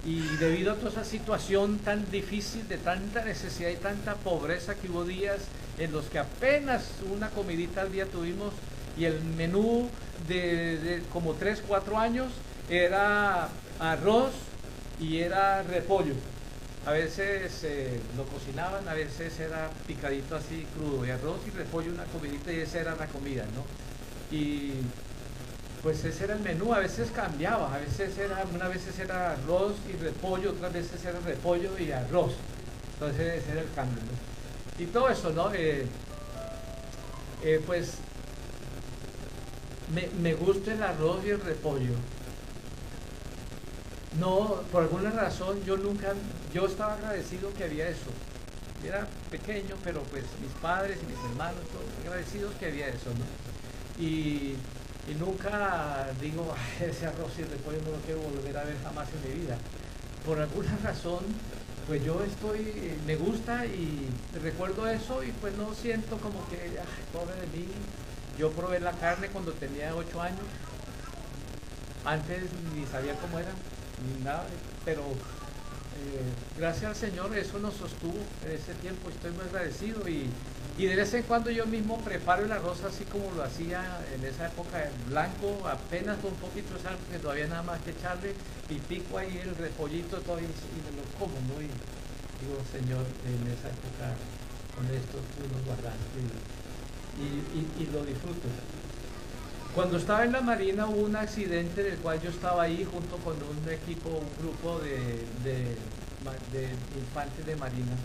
y 0.06 0.20
debido 0.38 0.74
a 0.74 0.76
toda 0.76 0.92
esa 0.92 1.04
situación 1.04 1.80
tan 1.80 2.10
difícil, 2.12 2.68
de 2.68 2.78
tanta 2.78 3.26
necesidad 3.26 3.70
y 3.70 3.78
tanta 3.78 4.14
pobreza 4.14 4.76
que 4.76 4.90
hubo 4.90 5.04
días 5.04 5.40
en 5.80 5.92
los 5.92 6.06
que 6.06 6.20
apenas 6.20 6.84
una 7.12 7.30
comidita 7.32 7.82
al 7.82 7.92
día 7.92 8.06
tuvimos 8.06 8.54
y 8.96 9.06
el 9.06 9.20
menú 9.24 9.90
de, 10.28 11.02
como 11.12 11.34
3, 11.34 11.64
4 11.68 11.98
años 11.98 12.28
era 12.70 13.50
arroz 13.80 14.32
y 15.00 15.18
era 15.18 15.64
repollo. 15.64 16.14
A 16.86 16.92
veces 16.92 17.64
eh, 17.64 18.00
lo 18.16 18.26
cocinaban, 18.26 18.88
a 18.88 18.94
veces 18.94 19.40
era 19.40 19.72
picadito 19.88 20.36
así 20.36 20.68
crudo, 20.76 21.04
y 21.04 21.10
arroz 21.10 21.40
y 21.48 21.50
repollo, 21.50 21.92
una 21.92 22.06
comidita 22.06 22.54
y 22.54 22.60
esa 22.60 22.80
era 22.80 22.96
la 22.96 23.08
comida, 23.08 23.44
¿no? 23.56 23.66
Y 24.32 24.72
pues 25.84 26.04
ese 26.04 26.24
era 26.24 26.34
el 26.34 26.40
menú, 26.40 26.74
a 26.74 26.80
veces 26.80 27.12
cambiaba, 27.12 27.74
a 27.74 27.78
veces 27.78 28.18
era, 28.18 28.44
una 28.54 28.68
veces 28.68 28.98
era 28.98 29.34
arroz 29.34 29.74
y 29.88 29.96
repollo, 29.98 30.52
otras 30.52 30.74
veces 30.74 31.06
era 31.06 31.20
repollo 31.20 31.78
y 31.78 31.92
arroz. 31.92 32.34
Entonces 32.94 33.44
ese 33.44 33.52
era 33.52 33.62
el 33.62 33.72
cambio. 33.74 34.02
Y 34.80 34.86
todo 34.88 35.10
eso, 35.10 35.32
¿no? 35.32 35.54
Eh, 35.54 35.86
eh, 37.44 37.62
pues 37.68 37.96
me, 39.94 40.08
me 40.22 40.34
gusta 40.34 40.74
el 40.74 40.82
arroz 40.82 41.24
y 41.24 41.30
el 41.30 41.42
repollo. 41.42 41.94
No, 44.20 44.62
por 44.72 44.84
alguna 44.84 45.12
razón 45.12 45.64
yo 45.66 45.78
nunca, 45.78 46.14
yo 46.54 46.66
estaba 46.66 46.96
agradecido 46.96 47.54
que 47.54 47.66
había 47.66 47.90
eso. 47.90 48.10
Era 48.84 49.08
pequeño, 49.30 49.76
pero 49.84 50.02
pues 50.04 50.24
mis 50.42 50.52
padres 50.62 50.98
y 51.04 51.06
mis 51.06 51.20
hermanos, 51.32 51.62
todos 51.72 51.86
agradecidos 52.04 52.54
que 52.56 52.68
había 52.68 52.88
eso, 52.88 53.10
¿no? 53.10 53.55
Y, 53.98 54.56
nunca 55.20 56.08
digo, 56.22 56.54
ese 56.82 57.06
arroz 57.06 57.32
y 57.40 57.44
repollo 57.44 57.80
no 57.86 57.92
lo 57.92 57.98
quiero 57.98 58.22
volver 58.22 58.58
a 58.58 58.64
ver 58.64 58.78
jamás 58.84 59.08
en 59.14 59.30
mi 59.30 59.42
vida. 59.42 59.58
Por 60.26 60.40
alguna 60.40 60.78
razón, 60.84 61.24
pues 61.88 62.04
yo 62.04 62.24
estoy, 62.24 62.98
me 63.06 63.16
gusta 63.16 63.66
y 63.66 64.08
recuerdo 64.42 64.88
eso 64.88 65.24
y 65.24 65.32
pues 65.34 65.56
no 65.56 65.74
siento 65.74 66.18
como 66.18 66.48
que, 66.50 66.80
pobre 67.14 67.36
de 67.42 67.48
mí. 67.58 67.68
Yo 68.38 68.52
probé 68.52 68.82
la 68.82 68.92
carne 68.92 69.30
cuando 69.30 69.54
tenía 69.54 69.96
8 69.96 70.22
años. 70.22 70.46
Antes 72.04 72.44
ni 72.76 72.86
sabía 72.86 73.16
cómo 73.16 73.40
era, 73.40 73.52
ni 74.06 74.24
nada, 74.24 74.46
pero 74.84 75.02
eh, 75.02 76.22
gracias 76.58 76.86
al 76.86 76.96
Señor 76.96 77.36
eso 77.36 77.58
nos 77.60 77.76
sostuvo 77.76 78.18
en 78.46 78.52
ese 78.52 78.74
tiempo. 78.76 79.10
Estoy 79.10 79.32
muy 79.32 79.46
agradecido 79.46 80.08
y 80.08 80.30
y 80.78 80.88
de 80.88 80.96
vez 80.96 81.14
en 81.14 81.24
cuando 81.24 81.50
yo 81.50 81.66
mismo 81.66 81.98
preparo 82.00 82.44
el 82.44 82.52
arroz 82.52 82.84
así 82.84 83.06
como 83.06 83.32
lo 83.32 83.44
hacía 83.44 83.82
en 84.14 84.26
esa 84.26 84.48
época 84.48 84.84
en 84.84 85.10
blanco, 85.10 85.66
apenas 85.66 86.18
con 86.18 86.32
un 86.32 86.38
poquito 86.38 86.74
de 86.76 86.82
sal, 86.82 86.98
porque 86.98 87.20
todavía 87.20 87.48
nada 87.48 87.64
más 87.64 87.80
que 87.82 87.92
echarle, 87.92 88.34
y 88.70 88.76
pico 88.80 89.18
ahí 89.18 89.40
el 89.42 89.56
repollito 89.56 90.20
todavía 90.20 90.50
y 90.50 90.80
me 90.84 90.92
lo 91.00 91.08
como, 91.18 91.40
¿no? 91.48 91.62
Y 91.62 91.72
digo, 92.44 92.60
Señor, 92.70 93.06
en 93.24 93.40
esa 93.48 93.72
época 93.72 94.20
con 94.76 94.86
esto 94.92 95.18
tú 95.40 95.48
nos 95.48 95.64
guardaste 95.64 96.20
y, 97.24 97.86
lo 97.94 98.04
disfruto. 98.04 98.50
Cuando 99.74 99.96
estaba 99.98 100.26
en 100.26 100.34
la 100.34 100.42
Marina 100.42 100.88
hubo 100.88 101.06
un 101.06 101.16
accidente 101.16 101.88
en 101.88 101.94
el 101.94 102.00
cual 102.00 102.22
yo 102.22 102.30
estaba 102.30 102.64
ahí 102.64 102.84
junto 102.84 103.16
con 103.18 103.36
un 103.36 103.72
equipo, 103.72 104.10
un 104.10 104.44
grupo 104.44 104.80
de, 104.80 105.24
de, 105.46 105.72
de 106.52 106.70
infantes 107.00 107.46
de 107.46 107.56
Marina 107.56 107.96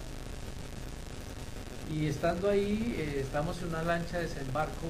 y 1.93 2.07
estando 2.07 2.49
ahí, 2.49 2.95
eh, 2.99 3.21
estamos 3.21 3.59
en 3.63 3.69
una 3.69 3.83
lancha 3.83 4.19
de 4.19 4.29
desembarco 4.29 4.87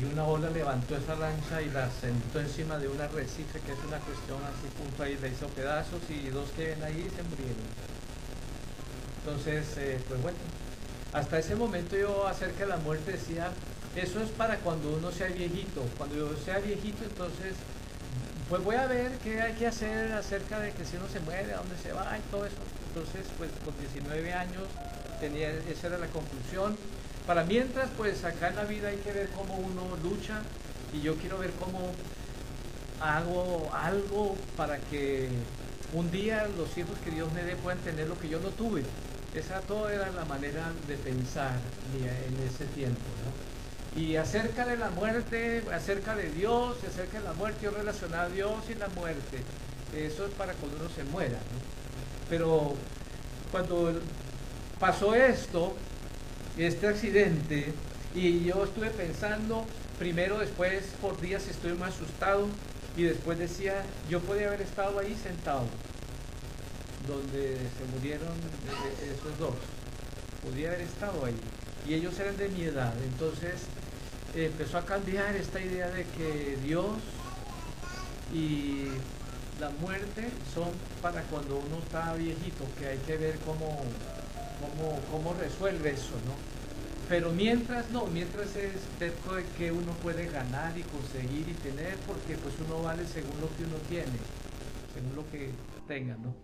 y 0.00 0.04
una 0.04 0.24
ola 0.24 0.48
levantó 0.50 0.96
esa 0.96 1.14
lancha 1.16 1.60
y 1.60 1.70
la 1.70 1.90
sentó 1.90 2.40
encima 2.40 2.78
de 2.78 2.88
un 2.88 3.00
arrecife, 3.00 3.60
que 3.60 3.72
es 3.72 3.78
una 3.86 3.98
cuestión 3.98 4.38
así, 4.44 4.68
punto 4.76 5.02
ahí, 5.02 5.18
le 5.20 5.28
hizo 5.28 5.46
pedazos 5.48 6.00
y 6.08 6.28
dos 6.30 6.48
que 6.56 6.66
ven 6.66 6.82
ahí 6.82 7.08
se 7.14 7.22
murieron. 7.24 7.68
Entonces, 9.24 9.76
eh, 9.76 10.00
pues 10.08 10.22
bueno, 10.22 10.38
hasta 11.12 11.38
ese 11.38 11.56
momento 11.56 11.96
yo 11.96 12.26
acerca 12.26 12.60
de 12.60 12.66
la 12.66 12.76
muerte 12.78 13.12
decía, 13.12 13.50
eso 13.94 14.20
es 14.22 14.30
para 14.30 14.56
cuando 14.58 14.90
uno 14.90 15.10
sea 15.10 15.26
viejito, 15.28 15.82
cuando 15.98 16.16
yo 16.16 16.36
sea 16.44 16.58
viejito 16.58 17.04
entonces 17.04 17.54
pues 18.48 18.64
voy 18.64 18.76
a 18.76 18.86
ver 18.86 19.12
qué 19.22 19.42
hay 19.42 19.52
que 19.54 19.66
hacer 19.66 20.12
acerca 20.12 20.58
de 20.58 20.72
que 20.72 20.84
si 20.84 20.96
uno 20.96 21.06
se 21.12 21.20
muere, 21.20 21.52
a 21.52 21.58
dónde 21.58 21.76
se 21.82 21.92
va 21.92 22.16
y 22.16 22.30
todo 22.30 22.46
eso. 22.46 22.56
Entonces, 22.88 23.26
pues 23.36 23.50
con 23.62 23.76
19 23.78 24.32
años 24.32 24.64
esa 25.22 25.86
era 25.86 25.98
la 25.98 26.06
conclusión. 26.08 26.76
Para 27.26 27.44
mientras, 27.44 27.90
pues 27.96 28.24
acá 28.24 28.48
en 28.48 28.56
la 28.56 28.64
vida 28.64 28.88
hay 28.88 28.96
que 28.96 29.12
ver 29.12 29.28
cómo 29.30 29.56
uno 29.56 29.82
lucha 30.02 30.40
y 30.92 31.02
yo 31.02 31.16
quiero 31.16 31.38
ver 31.38 31.50
cómo 31.60 31.92
hago 33.00 33.70
algo 33.72 34.36
para 34.56 34.78
que 34.78 35.28
un 35.92 36.10
día 36.10 36.48
los 36.56 36.76
hijos 36.76 36.98
que 37.04 37.10
Dios 37.10 37.32
me 37.32 37.42
dé 37.42 37.56
puedan 37.56 37.78
tener 37.80 38.08
lo 38.08 38.18
que 38.18 38.28
yo 38.28 38.40
no 38.40 38.48
tuve. 38.50 38.82
Esa 39.34 39.60
toda 39.60 39.92
era 39.92 40.10
la 40.10 40.24
manera 40.24 40.72
de 40.86 40.96
pensar 40.96 41.52
en 41.94 42.48
ese 42.48 42.64
tiempo. 42.74 43.00
Y 43.96 44.16
acerca 44.16 44.64
de 44.64 44.76
la 44.76 44.90
muerte, 44.90 45.64
acerca 45.72 46.14
de 46.14 46.30
Dios, 46.30 46.76
acerca 46.86 47.18
de 47.18 47.24
la 47.24 47.32
muerte, 47.34 47.60
yo 47.62 47.70
relacionaba 47.70 48.24
a 48.24 48.28
Dios 48.28 48.54
y 48.70 48.74
la 48.74 48.88
muerte. 48.88 49.42
Eso 49.96 50.26
es 50.26 50.32
para 50.32 50.52
cuando 50.54 50.78
uno 50.78 50.88
se 50.94 51.04
muera. 51.04 51.38
Pero 52.28 52.74
cuando 53.50 54.00
pasó 54.78 55.14
esto, 55.14 55.74
este 56.56 56.88
accidente, 56.88 57.72
y 58.14 58.44
yo 58.44 58.64
estuve 58.64 58.90
pensando, 58.90 59.64
primero, 59.98 60.38
después, 60.38 60.84
por 61.00 61.20
días 61.20 61.46
estuve 61.48 61.74
más 61.74 61.94
asustado, 61.94 62.46
y 62.96 63.04
después 63.04 63.38
decía, 63.38 63.84
yo 64.10 64.20
podía 64.20 64.48
haber 64.48 64.62
estado 64.62 64.98
ahí 64.98 65.16
sentado, 65.22 65.64
donde 67.06 67.56
se 67.56 67.96
murieron 67.96 68.34
esos 69.04 69.38
dos, 69.38 69.54
podía 70.44 70.68
haber 70.68 70.82
estado 70.82 71.24
ahí, 71.24 71.36
y 71.86 71.94
ellos 71.94 72.18
eran 72.18 72.36
de 72.36 72.48
mi 72.48 72.62
edad, 72.62 72.94
entonces 73.04 73.54
empezó 74.34 74.78
a 74.78 74.84
cambiar 74.84 75.34
esta 75.36 75.60
idea 75.60 75.88
de 75.90 76.04
que 76.04 76.58
Dios 76.64 76.98
y 78.32 78.88
la 79.58 79.70
muerte 79.80 80.28
son 80.54 80.70
para 81.00 81.22
cuando 81.22 81.56
uno 81.56 81.78
está 81.78 82.14
viejito, 82.14 82.64
que 82.78 82.88
hay 82.88 82.98
que 82.98 83.16
ver 83.16 83.38
cómo 83.44 83.82
cómo, 85.10 85.34
resuelve 85.34 85.90
eso, 85.90 86.14
¿no? 86.26 86.34
Pero 87.08 87.30
mientras 87.30 87.90
no, 87.90 88.06
mientras 88.06 88.54
es 88.56 88.86
de 89.00 89.12
que 89.56 89.72
uno 89.72 89.92
puede 90.02 90.26
ganar 90.26 90.76
y 90.76 90.82
conseguir 90.82 91.48
y 91.48 91.54
tener, 91.54 91.94
porque 92.06 92.36
pues 92.36 92.54
uno 92.66 92.82
vale 92.82 93.06
según 93.06 93.40
lo 93.40 93.48
que 93.56 93.64
uno 93.64 93.76
tiene, 93.88 94.18
según 94.92 95.16
lo 95.16 95.30
que 95.30 95.50
tenga, 95.86 96.16
¿no? 96.16 96.34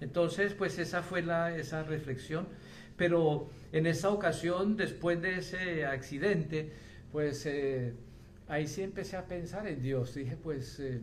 Entonces, 0.00 0.54
pues 0.54 0.78
esa 0.78 1.02
fue 1.02 1.22
la, 1.22 1.54
esa 1.54 1.82
reflexión. 1.82 2.48
Pero 2.96 3.48
en 3.72 3.86
esa 3.86 4.10
ocasión, 4.10 4.76
después 4.76 5.20
de 5.22 5.38
ese 5.38 5.86
accidente, 5.86 6.72
pues 7.12 7.46
eh, 7.46 7.94
ahí 8.48 8.66
sí 8.66 8.82
empecé 8.82 9.16
a 9.16 9.26
pensar 9.26 9.66
en 9.66 9.82
Dios. 9.82 10.14
Dije, 10.14 10.36
pues 10.36 10.80
eh, 10.80 11.00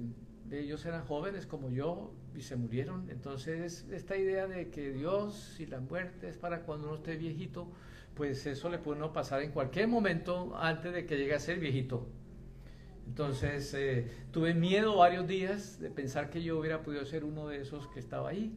ellos 0.51 0.85
eran 0.85 1.05
jóvenes 1.05 1.45
como 1.45 1.69
yo, 1.69 2.11
y 2.37 2.41
se 2.41 2.55
murieron. 2.55 3.09
Entonces, 3.09 3.85
esta 3.91 4.15
idea 4.15 4.47
de 4.47 4.69
que 4.69 4.91
Dios 4.91 5.55
y 5.59 5.65
la 5.65 5.79
muerte 5.79 6.29
es 6.29 6.37
para 6.37 6.61
cuando 6.61 6.87
uno 6.87 6.97
esté 6.97 7.17
viejito, 7.17 7.71
pues 8.13 8.45
eso 8.45 8.69
le 8.69 8.77
puede 8.77 8.99
no 8.99 9.11
pasar 9.11 9.41
en 9.41 9.51
cualquier 9.51 9.87
momento 9.87 10.55
antes 10.55 10.93
de 10.93 11.05
que 11.05 11.17
llegue 11.17 11.33
a 11.33 11.39
ser 11.39 11.59
viejito. 11.59 12.07
Entonces, 13.07 13.73
eh, 13.73 14.07
tuve 14.31 14.53
miedo 14.53 14.97
varios 14.97 15.27
días 15.27 15.79
de 15.79 15.89
pensar 15.89 16.29
que 16.29 16.43
yo 16.43 16.59
hubiera 16.59 16.83
podido 16.83 17.05
ser 17.05 17.23
uno 17.23 17.47
de 17.47 17.61
esos 17.61 17.87
que 17.87 17.99
estaba 17.99 18.29
ahí. 18.29 18.55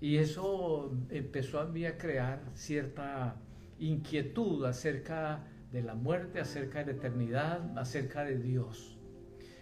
Y 0.00 0.16
eso 0.16 0.92
empezó 1.10 1.60
a 1.60 1.66
mí 1.66 1.84
a 1.84 1.98
crear 1.98 2.42
cierta 2.54 3.36
inquietud 3.78 4.64
acerca 4.64 5.44
de 5.70 5.82
la 5.82 5.94
muerte, 5.94 6.40
acerca 6.40 6.80
de 6.80 6.86
la 6.86 6.98
eternidad, 6.98 7.78
acerca 7.78 8.24
de 8.24 8.38
Dios. 8.38 8.98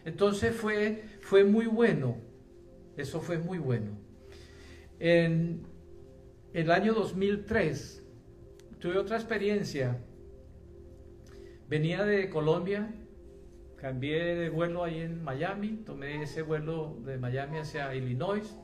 Entonces 0.05 0.55
fue, 0.55 1.05
fue 1.21 1.45
muy 1.45 1.67
bueno 1.67 2.28
eso 2.99 3.21
fue 3.21 3.39
muy 3.39 3.59
bueno. 3.59 3.93
En 4.99 5.63
el 6.53 6.71
año 6.71 6.93
2003 6.95 8.05
tuve 8.79 8.99
otra 8.99 9.17
experiencia. 9.17 9.99
Venía 11.69 12.05
de 12.05 12.29
Colombia 12.29 12.93
cambié 13.79 14.35
de 14.35 14.51
vuelo 14.51 14.85
ahí 14.85 15.01
en 15.01 15.23
Miami, 15.23 15.81
tomé 15.87 16.23
ese 16.23 16.43
vuelo 16.43 16.97
de 17.05 17.17
Miami 17.17 17.59
hacia 17.59 17.95
Illinois 17.95 18.57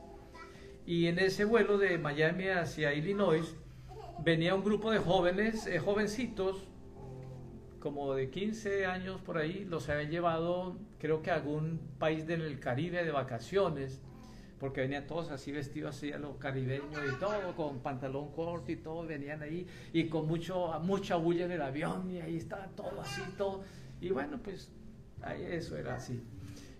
y 0.85 1.07
en 1.07 1.19
ese 1.19 1.45
vuelo 1.45 1.77
de 1.77 1.97
Miami 1.97 2.49
hacia 2.49 2.93
Illinois 2.93 3.55
venía 4.23 4.53
un 4.55 4.63
grupo 4.63 4.91
de 4.91 4.99
jóvenes, 4.99 5.67
eh, 5.67 5.79
jovencitos, 5.79 6.67
como 7.79 8.13
de 8.13 8.29
15 8.29 8.85
años 8.87 9.21
por 9.21 9.37
ahí, 9.37 9.65
los 9.65 9.87
habían 9.89 10.11
llevado 10.11 10.77
creo 10.99 11.21
que 11.21 11.31
a 11.31 11.35
algún 11.35 11.79
país 11.97 12.27
del 12.27 12.59
Caribe 12.59 13.03
de 13.05 13.11
vacaciones, 13.11 14.01
porque 14.59 14.81
venían 14.81 15.05
todos 15.05 15.31
así 15.31 15.51
vestidos 15.51 15.95
así 15.95 16.11
a 16.11 16.17
los 16.17 16.37
caribeños 16.37 16.99
y 17.13 17.19
todo, 17.19 17.55
con 17.55 17.79
pantalón 17.79 18.31
corto 18.31 18.71
y 18.71 18.77
todo, 18.77 19.05
venían 19.05 19.41
ahí 19.41 19.67
y 19.93 20.07
con 20.07 20.27
mucho, 20.27 20.71
mucha 20.81 21.15
bulla 21.15 21.45
en 21.45 21.51
el 21.51 21.61
avión 21.61 22.09
y 22.09 22.21
ahí 22.21 22.37
estaba 22.37 22.67
todo 22.67 23.01
así, 23.01 23.21
todo. 23.37 23.63
Y 23.99 24.09
bueno, 24.09 24.39
pues 24.41 24.71
eso 25.49 25.77
era 25.77 25.95
así. 25.95 26.21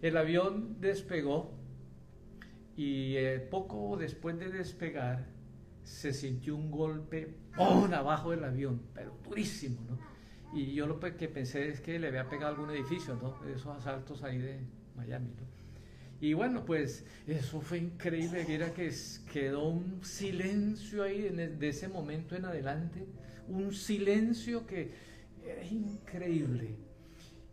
El 0.02 0.18
avión 0.18 0.80
despegó 0.80 1.52
y 2.78 3.16
eh, 3.16 3.40
poco 3.40 3.98
después 3.98 4.38
de 4.38 4.50
despegar 4.50 5.28
se 5.84 6.14
sintió 6.14 6.56
un 6.56 6.72
golpe 6.72 7.36
abajo 7.58 8.32
del 8.32 8.44
avión, 8.44 8.82
pero 8.94 9.18
durísimo, 9.24 9.82
¿no? 9.88 9.98
Y 10.54 10.74
yo 10.74 10.88
lo 10.88 11.00
que 11.00 11.28
pensé 11.28 11.70
es 11.70 11.82
que 11.82 12.00
le 12.00 12.08
había 12.08 12.30
pegado 12.30 12.56
algún 12.56 12.72
edificio, 12.72 13.16
¿no? 13.16 13.46
Esos 13.48 13.78
asaltos 13.78 14.24
ahí 14.24 14.38
de 14.38 14.60
Miami, 14.96 15.30
¿no? 15.30 15.55
Y 16.22 16.34
bueno, 16.34 16.64
pues 16.66 17.06
eso 17.28 17.60
fue 17.62 17.80
increíble, 17.80 18.46
era 18.48 18.74
que 18.74 18.92
quedó 19.32 19.68
un 19.68 20.04
silencio 20.04 21.04
ahí 21.04 21.30
de 21.30 21.68
ese 21.68 21.88
momento 21.88 22.36
en 22.36 22.46
adelante, 22.46 23.06
un 23.48 23.74
silencio 23.74 24.66
que 24.66 24.92
era 25.46 25.64
increíble. 25.66 26.78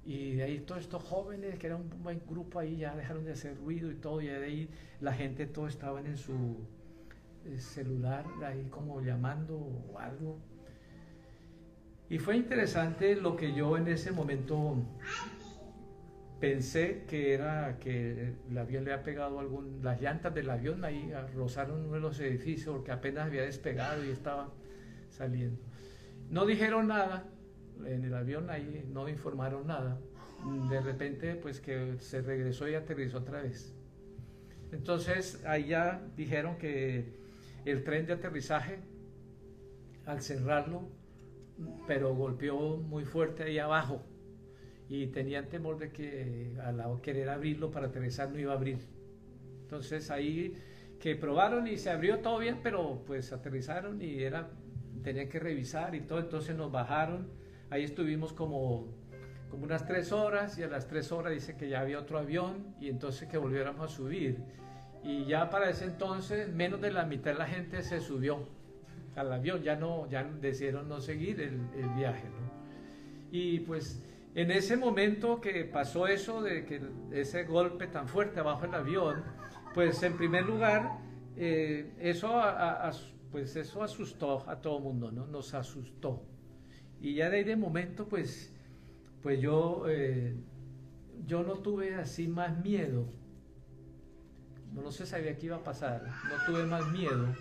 Y 0.05 0.33
de 0.33 0.43
ahí 0.43 0.61
todos 0.61 0.81
estos 0.81 1.03
jóvenes, 1.03 1.59
que 1.59 1.67
era 1.67 1.77
un 1.77 1.89
buen 2.03 2.21
grupo 2.29 2.59
ahí, 2.59 2.77
ya 2.79 2.95
dejaron 2.97 3.25
de 3.25 3.33
hacer 3.33 3.57
ruido 3.57 3.91
y 3.91 3.95
todo, 3.95 4.21
y 4.21 4.27
de 4.27 4.45
ahí 4.45 4.69
la 5.01 5.13
gente 5.13 5.47
todo 5.47 5.69
estaban 5.69 6.07
en 6.07 6.17
su 6.17 6.57
eh, 7.45 7.59
celular, 7.59 8.25
ahí 8.45 8.67
como 8.71 9.01
llamando 9.01 9.57
o 9.57 9.99
algo. 9.99 10.39
Y 12.09 12.19
fue 12.19 12.37
interesante 12.37 13.17
lo 13.17 13.37
que 13.37 13.55
yo 13.55 13.77
en 13.77 13.89
ese 13.89 14.13
momento 14.13 14.77
pensé 16.43 17.05
que 17.07 17.35
era 17.35 17.79
que 17.79 18.35
el 18.51 18.59
avión 18.59 18.83
le 18.83 18.93
había 18.93 19.05
pegado 19.05 19.39
algún, 19.39 19.79
las 19.81 20.03
llantas 20.03 20.35
del 20.35 20.51
avión 20.51 20.85
ahí 20.85 21.13
rozaron 21.37 21.85
uno 21.85 21.95
de 21.95 22.01
los 22.01 22.19
edificios 22.19 22.75
porque 22.75 22.91
apenas 22.91 23.27
había 23.27 23.43
despegado 23.43 24.05
y 24.05 24.11
estaba 24.11 24.53
saliendo. 25.09 25.63
No 26.31 26.45
dijeron 26.45 26.89
nada, 26.89 27.29
en 27.87 28.05
el 28.05 28.13
avión 28.13 28.51
ahí 28.51 28.85
no 28.93 29.09
informaron 29.09 29.69
nada. 29.69 30.01
De 30.69 30.81
repente, 30.81 31.37
pues 31.37 31.61
que 31.61 31.95
se 32.01 32.23
regresó 32.23 32.69
y 32.69 32.75
aterrizó 32.75 33.19
otra 33.19 33.43
vez. 33.43 33.73
Entonces, 34.73 35.45
allá 35.47 36.03
dijeron 36.17 36.59
que 36.59 37.05
el 37.65 37.85
tren 37.85 38.05
de 38.07 38.15
aterrizaje, 38.15 38.81
al 40.07 40.21
cerrarlo, 40.21 40.89
pero 41.87 42.17
golpeó 42.17 42.79
muy 42.79 43.05
fuerte 43.05 43.45
ahí 43.45 43.61
abajo 43.61 44.03
y 44.93 45.07
tenían 45.07 45.49
temor 45.49 45.79
de 45.79 45.91
que 45.91 46.55
al 46.63 47.01
querer 47.01 47.31
abrirlo 47.31 47.71
para 47.71 47.87
aterrizar 47.87 48.31
no 48.31 48.39
iba 48.39 48.53
a 48.53 48.57
abrir. 48.57 48.79
Entonces 49.63 50.11
ahí 50.11 50.55
que 51.01 51.17
probaron 51.17 51.67
y 51.67 51.79
se 51.79 51.91
abrió 51.91 52.19
todo 52.19 52.39
bien, 52.39 52.59
pero 52.63 53.03
pues 53.07 53.33
aterrizaron 53.33 54.03
y 54.03 54.23
era 54.23 54.51
tenían 55.03 55.29
que 55.29 55.39
revisar 55.41 55.95
y 55.95 56.03
todo, 56.03 56.21
entonces 56.21 56.55
nos 56.55 56.71
bajaron 56.71 57.27
Ahí 57.73 57.85
estuvimos 57.85 58.35
como, 58.35 58.87
como 59.49 59.65
unas 59.65 59.87
tres 59.87 60.13
horas 60.13 60.59
y 60.59 60.63
a 60.63 60.69
las 60.69 60.89
tres 60.89 61.11
horas 61.11 61.33
dice 61.33 61.57
que 61.57 61.71
ya 61.71 61.81
había 61.81 61.99
otro 61.99 62.19
avión 62.19 62.75
y 62.79 62.91
entonces 62.91 63.27
que 63.31 63.39
volviéramos 63.39 63.91
a 63.91 63.97
subir. 63.97 64.43
Y 65.03 65.25
ya 65.25 65.49
para 65.49 65.71
ese 65.71 65.87
entonces 65.87 66.53
menos 66.53 66.83
de 66.83 66.93
la 66.93 67.07
mitad 67.07 67.33
de 67.33 67.39
la 67.39 67.47
gente 67.47 67.83
se 67.83 68.03
subió 68.03 68.47
al 69.17 69.33
avión, 69.33 69.63
ya 69.63 69.75
no, 69.75 70.07
ya 70.11 70.23
decidieron 70.23 70.87
no 70.87 71.01
seguir 71.01 71.41
el, 71.41 71.63
el 71.75 71.89
viaje. 71.97 72.29
Y 73.31 73.61
pues 73.61 74.05
en 74.35 74.51
ese 74.51 74.77
momento 74.77 75.41
que 75.41 75.65
pasó 75.65 76.07
eso, 76.07 76.43
de 76.43 76.65
que 76.65 76.81
ese 77.11 77.45
golpe 77.45 77.87
tan 77.87 78.09
fuerte 78.09 78.41
abajo 78.41 78.63
del 78.63 78.75
avión, 78.75 79.23
pues 79.75 80.03
en 80.03 80.17
primer 80.17 80.47
lugar, 80.47 80.99
eh, 81.37 81.95
eso, 81.99 82.41
pues 83.31 83.57
eso 83.57 83.83
asustó 83.83 84.49
a 84.49 84.61
todo 84.61 84.79
el 84.79 84.85
mundo, 84.85 85.13
¿no? 85.13 85.27
Nos 85.27 85.53
asustó. 85.55 86.23
Y 87.01 87.15
ya 87.15 87.29
de 87.29 87.39
ahí 87.39 87.45
de 87.45 87.57
momento, 87.57 88.09
pues, 88.09 88.53
pues 89.23 89.41
yo, 89.41 89.85
eh, 89.89 90.35
yo 91.27 91.43
no 91.43 91.55
tuve 91.55 91.95
así 91.97 92.29
más 92.29 92.63
miedo. 92.63 93.07
No, 94.73 94.91
se 94.91 95.05
sabía 95.05 95.37
qué 95.37 95.47
iba 95.47 95.57
a 95.57 95.65
pasar. 95.65 96.05
No 96.07 96.47
tuve 96.47 96.65
más 96.65 96.91
miedo. 96.91 97.35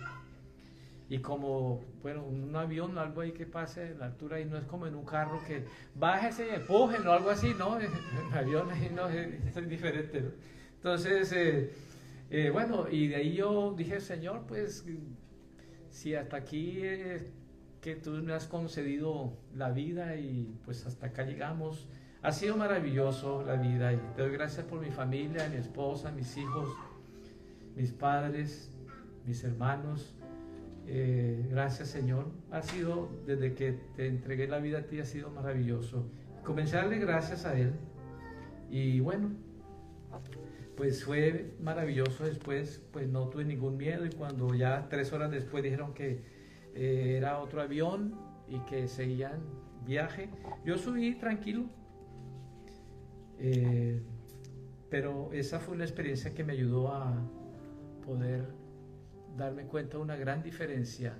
Y 1.12 1.18
como, 1.18 1.84
bueno, 2.00 2.24
un 2.24 2.56
avión, 2.56 2.96
algo 2.96 3.20
ahí 3.20 3.32
que 3.32 3.44
pase, 3.44 3.94
la 3.96 4.06
altura 4.06 4.38
ahí 4.38 4.46
no 4.46 4.56
es 4.56 4.64
como 4.64 4.86
en 4.86 4.94
un 4.94 5.04
carro 5.04 5.42
que 5.46 5.66
bájese 5.94 6.46
y 6.48 6.54
empujen 6.54 7.06
o 7.06 7.12
algo 7.12 7.28
así, 7.28 7.52
¿no? 7.58 7.78
En 7.80 8.32
avión 8.32 8.68
no 8.94 9.08
es, 9.10 9.68
diferente. 9.68 10.24
Entonces, 10.76 11.30
eh, 11.32 11.70
eh, 12.30 12.48
bueno, 12.48 12.86
y 12.90 13.08
de 13.08 13.16
ahí 13.16 13.34
yo 13.34 13.74
dije, 13.76 14.00
Señor, 14.00 14.46
pues, 14.48 14.86
si 15.90 16.14
hasta 16.14 16.38
aquí 16.38 16.80
que 17.82 17.96
tú 17.96 18.12
me 18.12 18.32
has 18.32 18.46
concedido 18.46 19.36
la 19.54 19.70
vida 19.70 20.16
y 20.16 20.58
pues 20.64 20.86
hasta 20.86 21.08
acá 21.08 21.24
llegamos. 21.24 21.88
Ha 22.22 22.32
sido 22.32 22.56
maravilloso 22.56 23.42
la 23.42 23.56
vida 23.56 23.92
y 23.92 23.98
te 24.16 24.22
doy 24.22 24.32
gracias 24.32 24.64
por 24.64 24.80
mi 24.80 24.90
familia, 24.90 25.46
mi 25.50 25.56
esposa, 25.56 26.10
mis 26.10 26.34
hijos, 26.38 26.70
mis 27.76 27.92
padres, 27.92 28.70
mis 29.26 29.44
hermanos. 29.44 30.14
Eh, 30.86 31.46
gracias 31.50 31.88
Señor. 31.88 32.26
Ha 32.50 32.62
sido, 32.62 33.08
desde 33.26 33.54
que 33.54 33.72
te 33.96 34.06
entregué 34.06 34.48
la 34.48 34.58
vida 34.58 34.78
a 34.78 34.82
ti, 34.82 35.00
ha 35.00 35.04
sido 35.04 35.30
maravilloso. 35.30 36.06
Comencé 36.44 36.76
a 36.76 36.82
darle 36.82 36.98
gracias 36.98 37.46
a 37.46 37.58
Él 37.58 37.72
y 38.70 39.00
bueno, 39.00 39.30
pues 40.76 41.04
fue 41.04 41.54
maravilloso 41.60 42.24
después, 42.24 42.82
pues 42.92 43.08
no 43.08 43.28
tuve 43.28 43.44
ningún 43.44 43.76
miedo 43.76 44.06
y 44.06 44.10
cuando 44.10 44.54
ya 44.54 44.88
tres 44.88 45.12
horas 45.12 45.30
después 45.30 45.62
dijeron 45.62 45.94
que 45.94 46.22
eh, 46.74 47.16
era 47.18 47.38
otro 47.38 47.60
avión 47.60 48.14
y 48.48 48.58
que 48.60 48.88
seguían 48.88 49.40
viaje. 49.84 50.30
Yo 50.64 50.78
subí 50.78 51.14
tranquilo, 51.14 51.66
eh, 53.38 54.02
pero 54.88 55.32
esa 55.32 55.60
fue 55.60 55.74
una 55.74 55.84
experiencia 55.84 56.34
que 56.34 56.44
me 56.44 56.52
ayudó 56.54 56.88
a 56.88 57.14
poder 58.06 58.61
darme 59.36 59.64
cuenta 59.64 59.96
de 59.96 60.02
una 60.02 60.16
gran 60.16 60.42
diferencia 60.42 61.14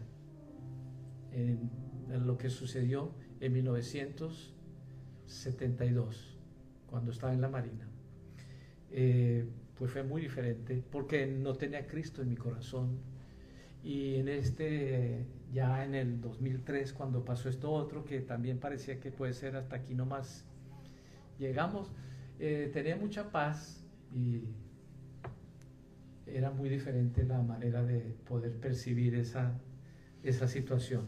en, 1.32 1.70
lo 2.26 2.36
que 2.36 2.50
sucedió 2.50 3.14
en 3.40 3.54
1972, 3.54 6.38
cuando 6.86 7.10
estaba 7.10 7.32
en 7.32 7.40
la 7.40 7.48
Marina. 7.48 7.88
Eh, 8.90 9.48
pues 9.78 9.90
fue 9.90 10.02
muy 10.02 10.20
diferente 10.20 10.84
porque 10.90 11.26
no 11.26 11.54
tenía 11.54 11.86
Cristo 11.86 12.20
en 12.22 12.28
mi 12.28 12.36
corazón 12.36 12.98
y 13.82 14.16
en 14.16 14.28
este 14.28 15.26
ya 15.52 15.84
en 15.84 15.94
el 15.94 16.20
2003 16.20 16.92
cuando 16.92 17.24
pasó 17.24 17.48
esto 17.48 17.72
otro 17.72 18.04
que 18.04 18.20
también 18.20 18.58
parecía 18.58 19.00
que 19.00 19.10
puede 19.10 19.32
ser 19.32 19.56
hasta 19.56 19.76
aquí 19.76 19.94
nomás 19.94 20.44
llegamos 21.38 21.90
eh, 22.38 22.68
tenía 22.72 22.96
mucha 22.96 23.32
paz 23.32 23.82
y 24.14 24.42
era 26.34 26.50
muy 26.50 26.68
diferente 26.68 27.24
la 27.24 27.42
manera 27.42 27.82
de 27.82 28.00
poder 28.28 28.52
percibir 28.52 29.14
esa, 29.14 29.52
esa 30.22 30.48
situación 30.48 31.06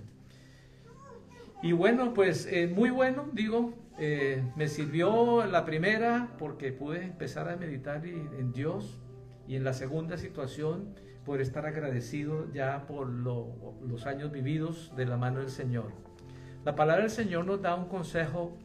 y 1.63 1.73
bueno 1.73 2.15
pues 2.15 2.47
eh, 2.47 2.67
muy 2.67 2.91
bueno 2.91 3.29
digo 3.33 3.75
eh, 3.99 4.43
me 4.57 4.69
sirvió 4.69 5.45
la 5.47 5.65
primera 5.65 6.35
porque 6.39 6.73
pude 6.73 7.05
empezar 7.05 7.49
a 7.49 7.57
meditar 7.57 8.05
en 8.05 8.53
Dios 8.53 8.99
y 9.47 9.57
en 9.57 9.65
la 9.65 9.73
segunda 9.73 10.17
situación 10.17 10.95
por 11.25 11.41
estar 11.41 11.67
agradecido 11.67 12.51
ya 12.53 12.87
por 12.87 13.09
los 13.09 14.07
años 14.07 14.31
vividos 14.31 14.93
de 14.97 15.07
la 15.07 15.17
mano 15.17 15.41
del 15.41 15.49
Señor. 15.49 15.93
La 16.65 16.75
palabra 16.75 17.03
del 17.03 17.11
Señor 17.11 17.47
nos 17.47 17.63
da 17.63 17.75
un 17.75 17.89
consejo 17.89 18.57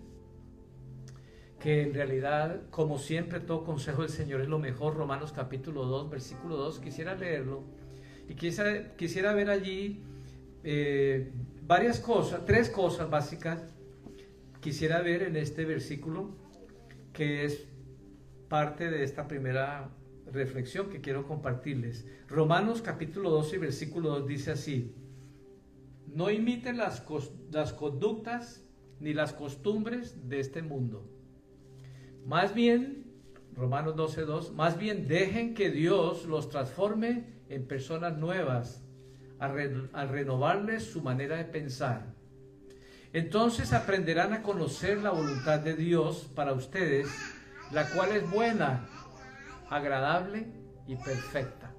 que 1.60 1.84
en 1.84 1.94
realidad, 1.94 2.62
como 2.70 2.98
siempre, 2.98 3.40
todo 3.40 3.64
consejo 3.64 4.02
del 4.02 4.12
Señor 4.12 4.42
es 4.42 4.48
lo 4.48 4.60
mejor. 4.60 4.96
Romanos 4.96 5.34
capítulo 5.34 5.86
2, 5.86 6.10
versículo 6.10 6.56
2, 6.56 6.80
quisiera 6.80 7.16
leerlo. 7.16 7.64
Y 8.30 8.36
quisiera, 8.36 8.96
quisiera 8.96 9.34
ver 9.34 9.50
allí 9.50 10.02
eh, 10.64 11.32
varias 11.66 12.00
cosas, 12.00 12.46
tres 12.46 12.70
cosas 12.70 13.10
básicas. 13.10 13.62
Quisiera 14.62 15.02
ver 15.02 15.24
en 15.24 15.36
este 15.36 15.66
versículo, 15.66 16.36
que 17.14 17.46
es 17.46 17.66
parte 18.48 18.90
de 18.90 19.04
esta 19.04 19.28
primera 19.28 19.90
reflexión 20.32 20.90
que 20.90 21.02
quiero 21.02 21.28
compartirles. 21.28 22.06
Romanos 22.28 22.82
capítulo 22.82 23.30
12, 23.30 23.58
versículo 23.58 24.10
2 24.20 24.28
dice 24.28 24.52
así, 24.52 24.96
no 26.08 26.30
imiten 26.30 26.78
las, 26.78 27.04
las 27.52 27.74
conductas 27.74 28.64
ni 29.00 29.14
las 29.14 29.34
costumbres 29.34 30.30
de 30.30 30.40
este 30.40 30.62
mundo, 30.62 31.08
Más 32.26 32.54
bien, 32.54 33.06
Romanos 33.56 33.96
12.2, 33.96 34.54
más 34.54 34.78
bien 34.78 35.08
dejen 35.08 35.54
que 35.54 35.70
Dios 35.70 36.26
los 36.26 36.50
transforme 36.50 37.26
en 37.50 37.68
personas 37.68 38.18
nuevas 38.18 38.84
al, 39.40 40.10
renovarles 40.10 40.84
su 40.84 41.02
manera 41.02 41.38
de 41.38 41.46
pensar. 41.46 42.14
Entonces 43.12 43.74
aprenderán 43.74 44.34
a 44.34 44.44
conocer 44.44 45.00
la 45.00 45.10
voluntad 45.10 45.60
de 45.60 45.76
Dios 45.76 46.30
para 46.36 46.54
ustedes, 46.54 47.08
la 47.72 47.90
cual 47.90 48.12
es 48.12 48.30
buena, 48.30 48.88
agradable 49.70 50.46
y 50.88 50.96
perfecta. 50.96 51.74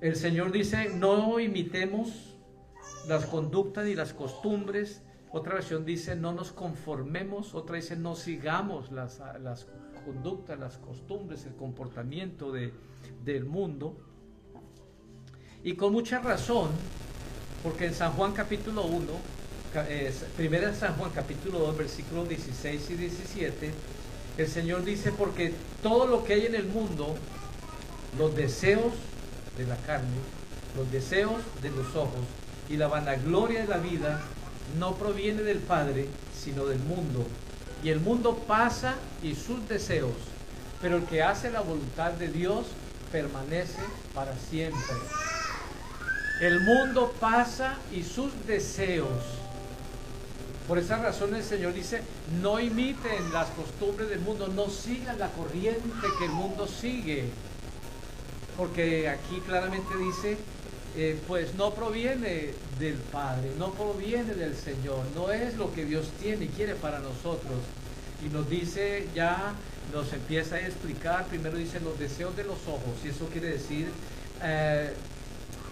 El 0.00 0.16
Señor 0.16 0.50
dice, 0.50 0.90
no 0.94 1.38
imitemos 1.38 2.38
las 3.06 3.26
conductas 3.26 3.86
y 3.86 3.94
las 3.94 4.14
costumbres. 4.14 5.02
Otra 5.32 5.54
versión 5.54 5.84
dice, 5.84 6.16
no 6.16 6.32
nos 6.32 6.52
conformemos. 6.52 7.54
Otra 7.54 7.76
dice, 7.76 7.96
no 7.96 8.16
sigamos 8.16 8.90
las, 8.90 9.20
las 9.40 9.66
conductas, 10.04 10.58
las 10.58 10.76
costumbres, 10.78 11.46
el 11.46 11.54
comportamiento 11.54 12.50
de, 12.50 12.72
del 13.24 13.44
mundo. 13.44 13.96
Y 15.62 15.74
con 15.74 15.92
mucha 15.92 16.20
razón, 16.20 16.70
porque 17.62 17.86
en 17.86 17.94
San 17.94 18.12
Juan 18.12 18.32
capítulo 18.32 18.84
1, 18.84 19.06
eh, 19.88 20.12
primera 20.36 20.74
San 20.74 20.94
Juan 20.96 21.10
capítulo 21.14 21.58
2, 21.58 21.76
versículos 21.76 22.28
16 22.28 22.90
y 22.90 22.94
17, 22.94 23.70
el 24.38 24.48
Señor 24.48 24.84
dice, 24.84 25.12
porque 25.12 25.52
todo 25.82 26.06
lo 26.06 26.24
que 26.24 26.34
hay 26.34 26.46
en 26.46 26.54
el 26.54 26.66
mundo, 26.66 27.14
los 28.18 28.34
deseos 28.34 28.94
de 29.56 29.66
la 29.66 29.76
carne, 29.76 30.08
los 30.76 30.90
deseos 30.90 31.40
de 31.62 31.70
los 31.70 31.94
ojos 31.94 32.24
y 32.68 32.76
la 32.76 32.88
vanagloria 32.88 33.62
de 33.62 33.68
la 33.68 33.78
vida, 33.78 34.22
no 34.78 34.94
proviene 34.94 35.42
del 35.42 35.58
Padre, 35.58 36.08
sino 36.34 36.66
del 36.66 36.78
mundo. 36.80 37.26
Y 37.82 37.88
el 37.88 38.00
mundo 38.00 38.44
pasa 38.46 38.94
y 39.22 39.34
sus 39.34 39.66
deseos, 39.68 40.12
pero 40.80 40.96
el 40.96 41.04
que 41.04 41.22
hace 41.22 41.50
la 41.50 41.60
voluntad 41.60 42.12
de 42.12 42.28
Dios 42.28 42.66
permanece 43.10 43.80
para 44.14 44.36
siempre. 44.36 44.96
El 46.40 46.60
mundo 46.60 47.14
pasa 47.20 47.76
y 47.92 48.02
sus 48.02 48.32
deseos. 48.46 49.08
Por 50.66 50.78
esa 50.78 50.98
razón 50.98 51.34
el 51.34 51.42
Señor 51.42 51.74
dice, 51.74 52.02
no 52.40 52.60
imiten 52.60 53.32
las 53.32 53.48
costumbres 53.48 54.08
del 54.08 54.20
mundo, 54.20 54.48
no 54.48 54.68
sigan 54.68 55.18
la 55.18 55.28
corriente 55.28 56.06
que 56.18 56.26
el 56.26 56.30
mundo 56.30 56.66
sigue. 56.68 57.28
Porque 58.56 59.08
aquí 59.08 59.40
claramente 59.40 59.96
dice, 59.96 60.38
eh, 60.96 61.18
pues 61.28 61.54
no 61.54 61.72
proviene 61.72 62.52
del 62.78 62.94
Padre, 62.94 63.52
no 63.58 63.72
proviene 63.72 64.34
del 64.34 64.56
Señor, 64.56 65.04
no 65.14 65.30
es 65.30 65.56
lo 65.56 65.72
que 65.72 65.84
Dios 65.84 66.08
tiene 66.20 66.46
y 66.46 66.48
quiere 66.48 66.74
para 66.74 66.98
nosotros. 66.98 67.58
Y 68.24 68.28
nos 68.28 68.50
dice 68.50 69.08
ya, 69.14 69.54
nos 69.94 70.12
empieza 70.12 70.56
a 70.56 70.60
explicar, 70.60 71.26
primero 71.26 71.56
dice 71.56 71.80
los 71.80 71.98
deseos 71.98 72.36
de 72.36 72.44
los 72.44 72.58
ojos, 72.66 72.98
y 73.04 73.08
eso 73.08 73.26
quiere 73.26 73.50
decir 73.50 73.88
eh, 74.42 74.92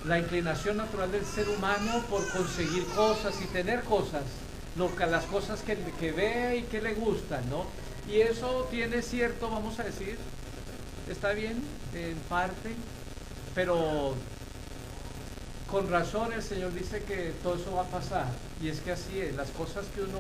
la 0.04 0.18
inclinación 0.18 0.76
natural 0.76 1.10
del 1.10 1.24
ser 1.24 1.48
humano 1.48 2.04
por 2.08 2.26
conseguir 2.28 2.84
cosas 2.94 3.34
y 3.42 3.46
tener 3.46 3.82
cosas, 3.82 4.22
lo, 4.76 4.90
las 5.06 5.24
cosas 5.24 5.62
que, 5.62 5.76
que 5.98 6.12
ve 6.12 6.58
y 6.58 6.62
que 6.62 6.80
le 6.80 6.94
gustan, 6.94 7.48
¿no? 7.50 7.66
Y 8.08 8.20
eso 8.20 8.68
tiene 8.70 9.02
cierto, 9.02 9.50
vamos 9.50 9.78
a 9.80 9.82
decir, 9.82 10.16
está 11.10 11.32
bien 11.32 11.62
en 11.94 12.16
parte, 12.28 12.70
pero 13.54 14.14
con 15.70 15.90
razón 15.90 16.32
el 16.32 16.42
Señor 16.42 16.72
dice 16.72 17.02
que 17.02 17.32
todo 17.42 17.56
eso 17.56 17.72
va 17.74 17.82
a 17.82 17.86
pasar. 17.86 18.26
Y 18.62 18.68
es 18.68 18.80
que 18.80 18.92
así 18.92 19.20
es, 19.20 19.34
las 19.34 19.50
cosas 19.50 19.86
que 19.94 20.02
uno 20.02 20.18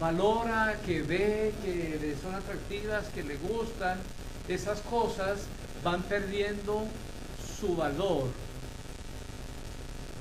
valora, 0.00 0.78
que 0.84 1.02
ve, 1.02 1.52
que 1.62 2.16
son 2.22 2.34
atractivas, 2.34 3.06
que 3.08 3.22
le 3.22 3.36
gustan, 3.36 3.98
esas 4.48 4.80
cosas 4.80 5.40
van 5.84 6.02
perdiendo 6.02 6.86
su 7.58 7.76
valor 7.76 8.28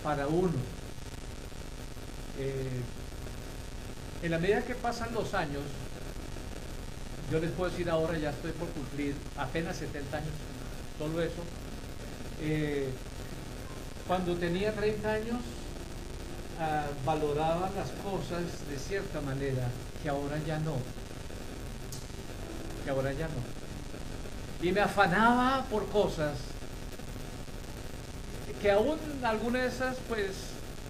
para 0.04 0.28
uno. 0.28 0.60
Eh, 2.40 2.82
en 4.24 4.32
la 4.32 4.40
medida 4.40 4.64
que 4.64 4.76
pasan 4.76 5.14
los 5.14 5.34
años, 5.34 5.64
yo 7.32 7.40
les 7.40 7.52
puedo 7.52 7.72
decir 7.72 7.90
ahora, 7.90 8.18
ya 8.18 8.32
estoy 8.32 8.52
por 8.52 8.68
cumplir 8.70 9.16
apenas 9.38 9.78
70 9.78 10.18
años, 10.18 10.32
todo 10.98 11.22
eso. 11.22 11.44
Eh, 12.42 12.90
cuando 14.08 14.36
tenía 14.36 14.74
30 14.74 15.12
años, 15.12 15.40
ah, 16.60 16.86
valoraba 17.06 17.70
las 17.76 17.92
cosas 18.04 18.68
de 18.70 18.78
cierta 18.78 19.20
manera, 19.22 19.68
que 20.02 20.10
ahora 20.10 20.38
ya 20.48 20.60
no. 20.60 20.78
Que 22.86 22.90
ahora 22.90 23.12
ya 23.12 23.28
no. 23.28 24.66
Y 24.66 24.72
me 24.72 24.80
afanaba 24.82 25.66
por 25.70 25.88
cosas 25.90 26.38
que 28.62 28.72
aún 28.72 28.98
algunas 29.24 29.62
de 29.62 29.68
esas 29.68 29.98
pues 30.08 30.32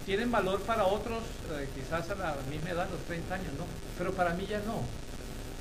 tienen 0.06 0.30
valor 0.30 0.62
para 0.62 0.86
otros, 0.86 1.22
eh, 1.52 1.68
quizás 1.74 2.08
a 2.08 2.14
la 2.14 2.36
misma 2.48 2.70
edad, 2.70 2.88
los 2.90 3.00
30 3.02 3.34
años, 3.34 3.52
¿no? 3.58 3.66
Pero 3.98 4.12
para 4.12 4.32
mí 4.32 4.46
ya 4.48 4.60
no. 4.60 4.80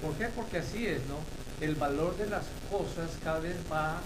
¿Por 0.02 0.14
qué? 0.18 0.28
Porque 0.34 0.60
así 0.60 0.86
es, 0.86 1.02
¿no? 1.08 1.18
El 1.60 1.76
valor 1.76 2.16
de 2.18 2.28
las 2.28 2.44
cosas 2.72 3.10
cada 3.24 3.40
vez 3.40 3.58
va 3.70 4.00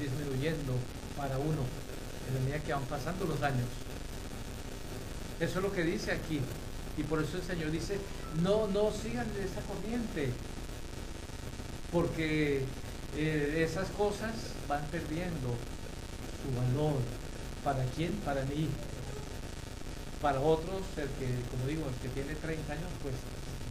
disminuyendo 0.00 0.72
para 1.16 1.38
uno 1.38 1.85
en 2.28 2.34
la 2.34 2.40
medida 2.40 2.58
que 2.60 2.72
van 2.72 2.84
pasando 2.84 3.24
los 3.24 3.42
años. 3.42 3.68
Eso 5.40 5.58
es 5.58 5.64
lo 5.64 5.72
que 5.72 5.82
dice 5.82 6.12
aquí. 6.12 6.40
Y 6.96 7.02
por 7.02 7.22
eso 7.22 7.36
el 7.36 7.42
Señor 7.42 7.70
dice, 7.70 7.98
no, 8.42 8.66
no 8.68 8.90
sigan 8.90 9.26
esa 9.42 9.60
corriente. 9.62 10.32
Porque 11.92 12.64
eh, 13.16 13.66
esas 13.68 13.88
cosas 13.90 14.32
van 14.68 14.84
perdiendo 14.86 15.54
su 16.42 16.58
valor 16.58 17.00
¿Para 17.66 17.82
quién? 17.96 18.12
Para 18.24 18.42
mí. 18.44 18.68
Para 20.22 20.38
otros, 20.38 20.86
el 20.96 21.10
que, 21.18 21.26
como 21.50 21.66
digo, 21.66 21.82
el 21.90 21.96
que 21.96 22.08
tiene 22.14 22.38
30 22.38 22.72
años, 22.72 22.86
pues 23.02 23.14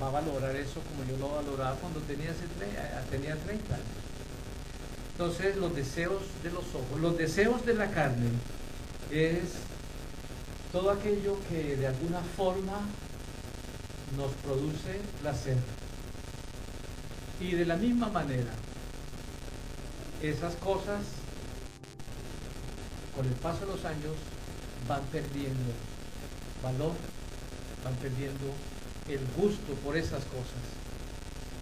va 0.02 0.08
a 0.08 0.20
valorar 0.20 0.54
eso 0.54 0.82
como 0.92 1.08
yo 1.08 1.16
lo 1.16 1.34
valoraba 1.34 1.78
cuando 1.80 2.02
tenía, 2.02 2.36
tenía 3.10 3.38
30 3.38 3.74
años. 3.74 3.88
Entonces, 5.18 5.56
los 5.56 5.74
deseos 5.74 6.24
de 6.44 6.52
los 6.52 6.66
ojos, 6.76 7.00
los 7.00 7.18
deseos 7.18 7.66
de 7.66 7.74
la 7.74 7.90
carne 7.90 8.28
es 9.10 9.44
todo 10.74 10.92
aquello 10.92 11.38
que 11.48 11.78
de 11.78 11.88
alguna 11.88 12.20
forma 12.36 12.82
nos 14.18 14.32
produce 14.44 15.00
placer. 15.22 15.56
Y 17.40 17.52
de 17.52 17.64
la 17.66 17.78
misma 17.78 18.10
manera, 18.10 18.52
esas 20.22 20.54
cosas 20.56 21.02
con 23.16 23.26
el 23.26 23.34
paso 23.36 23.62
de 23.62 23.68
los 23.68 23.86
años 23.86 24.16
van 24.86 25.02
perdiendo 25.14 25.72
valor, 26.62 26.92
van 27.86 27.96
perdiendo 27.96 28.52
el 29.08 29.22
gusto 29.38 29.74
por 29.76 29.96
esas 29.96 30.26
cosas. 30.26 30.85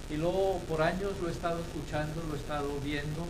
Y 0.10 0.18
luego 0.18 0.60
por 0.68 0.82
años 0.82 1.14
lo 1.22 1.30
he 1.30 1.32
estado 1.32 1.60
escuchando, 1.60 2.24
lo 2.28 2.36
he 2.36 2.38
estado 2.38 2.70
viendo. 2.84 3.26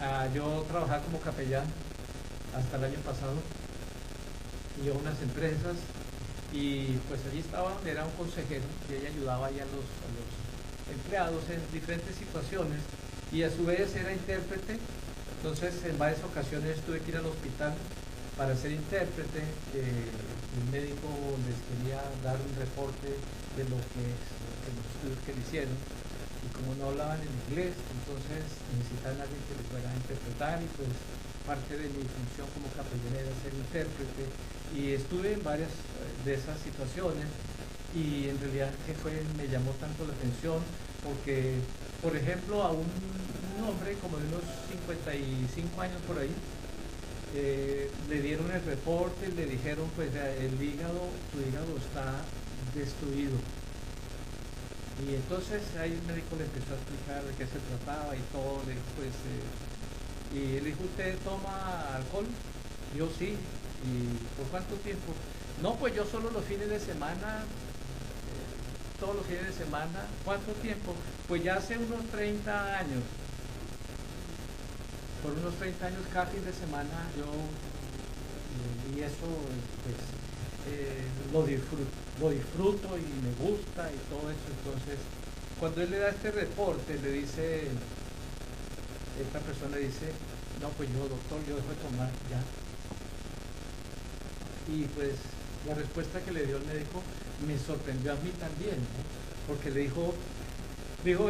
Ah, 0.00 0.26
yo 0.34 0.64
trabajaba 0.68 1.02
como 1.02 1.20
capellán 1.20 1.66
hasta 2.56 2.76
el 2.76 2.84
año 2.84 2.98
pasado 3.00 3.36
y 4.82 4.88
a 4.88 4.92
unas 4.92 5.20
empresas 5.22 5.76
y 6.52 6.96
pues 7.08 7.20
allí 7.30 7.40
estaba, 7.40 7.76
era 7.86 8.04
un 8.04 8.12
consejero 8.12 8.64
y 8.88 8.94
ella 8.94 9.08
ayudaba 9.08 9.46
a 9.46 9.50
los, 9.50 9.60
a 9.60 10.08
los 10.16 10.30
empleados 10.90 11.42
en 11.50 11.60
diferentes 11.72 12.16
situaciones 12.16 12.80
y 13.30 13.42
a 13.42 13.50
su 13.50 13.64
vez 13.64 13.94
era 13.94 14.12
intérprete 14.12 14.78
entonces, 15.40 15.72
en 15.88 15.96
varias 15.96 16.22
ocasiones 16.22 16.76
tuve 16.84 17.00
que 17.00 17.12
ir 17.12 17.16
al 17.16 17.24
hospital 17.24 17.72
para 18.36 18.54
ser 18.54 18.72
intérprete. 18.72 19.40
Eh, 19.72 20.04
el 20.52 20.64
médico 20.68 21.08
les 21.48 21.56
quería 21.64 22.04
dar 22.22 22.36
un 22.36 22.52
reporte 22.60 23.08
de 23.56 23.64
lo 23.64 23.80
que, 23.80 24.04
los 24.68 24.84
estudios 24.84 25.20
que 25.24 25.32
le 25.32 25.40
hicieron. 25.40 25.76
Y 26.44 26.48
como 26.56 26.76
no 26.76 26.92
hablaban 26.92 27.20
en 27.20 27.32
inglés, 27.48 27.72
entonces 27.76 28.44
necesitaban 28.76 29.20
a 29.20 29.24
alguien 29.24 29.42
que 29.48 29.56
les 29.56 29.66
fuera 29.68 29.88
a 29.88 29.96
interpretar 29.96 30.56
y 30.60 30.68
pues 30.76 30.92
parte 31.44 31.72
de 31.76 31.88
mi 31.88 32.04
función 32.04 32.46
como 32.52 32.68
capellán 32.76 33.16
era 33.16 33.32
ser 33.40 33.52
intérprete. 33.56 34.24
Y 34.76 34.94
estuve 34.96 35.34
en 35.34 35.42
varias 35.42 35.72
eh, 35.72 36.28
de 36.28 36.32
esas 36.36 36.56
situaciones 36.60 37.28
y 37.92 38.28
en 38.28 38.38
realidad 38.38 38.70
que 38.86 38.94
fue, 38.94 39.12
me 39.36 39.48
llamó 39.48 39.72
tanto 39.82 40.06
la 40.06 40.14
atención 40.14 40.62
porque, 41.02 41.58
por 42.02 42.14
ejemplo, 42.14 42.62
a 42.62 42.70
un 42.72 42.86
hombre 43.66 43.96
como 44.00 44.16
de 44.18 44.28
unos 44.28 44.44
55 44.68 45.80
años 45.80 46.00
por 46.06 46.18
ahí, 46.18 46.30
eh, 47.34 47.90
le 48.08 48.22
dieron 48.22 48.50
el 48.50 48.62
reporte, 48.64 49.28
le 49.28 49.46
dijeron 49.46 49.88
pues 49.94 50.10
el 50.14 50.60
hígado, 50.60 51.08
tu 51.32 51.38
hígado 51.40 51.76
está 51.78 52.22
destruido. 52.74 53.36
Y 55.08 55.14
entonces 55.14 55.62
ahí 55.80 55.92
el 55.92 56.02
médico 56.02 56.36
le 56.36 56.44
empezó 56.44 56.74
a 56.74 56.76
explicar 56.76 57.24
de 57.24 57.32
qué 57.34 57.46
se 57.46 57.58
trataba 57.58 58.14
y 58.14 58.20
todo, 58.32 58.60
pues, 58.96 59.14
eh, 59.32 60.36
y 60.36 60.56
él 60.58 60.64
dijo, 60.64 60.84
¿usted 60.84 61.16
toma 61.24 61.96
alcohol? 61.96 62.26
Yo 62.96 63.08
sí. 63.18 63.36
¿Y 63.80 64.36
por 64.36 64.46
cuánto 64.50 64.74
tiempo? 64.76 65.14
No, 65.62 65.76
pues 65.76 65.94
yo 65.94 66.04
solo 66.04 66.30
los 66.30 66.44
fines 66.44 66.68
de 66.68 66.78
semana, 66.78 67.44
eh, 67.44 69.00
todos 69.00 69.16
los 69.16 69.26
fines 69.26 69.46
de 69.46 69.52
semana. 69.52 70.04
¿Cuánto 70.24 70.52
tiempo? 70.52 70.94
Pues 71.28 71.42
ya 71.42 71.54
hace 71.54 71.78
unos 71.78 72.04
30 72.12 72.78
años. 72.78 73.02
Por 75.22 75.32
unos 75.32 75.54
30 75.54 75.86
años 75.86 76.00
cada 76.12 76.26
fin 76.26 76.44
de 76.44 76.52
semana 76.52 77.08
yo, 77.16 77.24
eh, 77.24 78.96
y 78.96 79.00
eso 79.00 79.26
pues 79.84 80.19
eh, 80.68 81.04
lo, 81.32 81.46
disfruto, 81.46 82.98
y 82.98 83.06
me 83.24 83.32
gusta 83.38 83.90
y 83.90 83.98
todo 84.10 84.30
eso. 84.30 84.46
Entonces, 84.58 84.98
cuando 85.58 85.82
él 85.82 85.90
le 85.90 85.98
da 85.98 86.10
este 86.10 86.30
reporte, 86.30 86.98
le 87.02 87.12
dice, 87.12 87.68
esta 89.20 89.38
persona 89.40 89.76
dice, 89.76 90.12
no, 90.60 90.68
pues 90.70 90.88
yo 90.92 91.08
doctor, 91.08 91.40
yo 91.48 91.56
dejo 91.56 91.68
de 91.68 91.80
tomar 91.88 92.10
ya. 92.28 92.42
Y 94.72 94.84
pues 94.94 95.14
la 95.66 95.74
respuesta 95.74 96.20
que 96.20 96.32
le 96.32 96.46
dio 96.46 96.56
el 96.56 96.66
médico 96.66 97.02
me 97.46 97.58
sorprendió 97.58 98.12
a 98.12 98.16
mí 98.16 98.30
también, 98.38 98.76
porque 99.46 99.70
le 99.70 99.80
dijo, 99.80 100.14
dijo, 101.04 101.28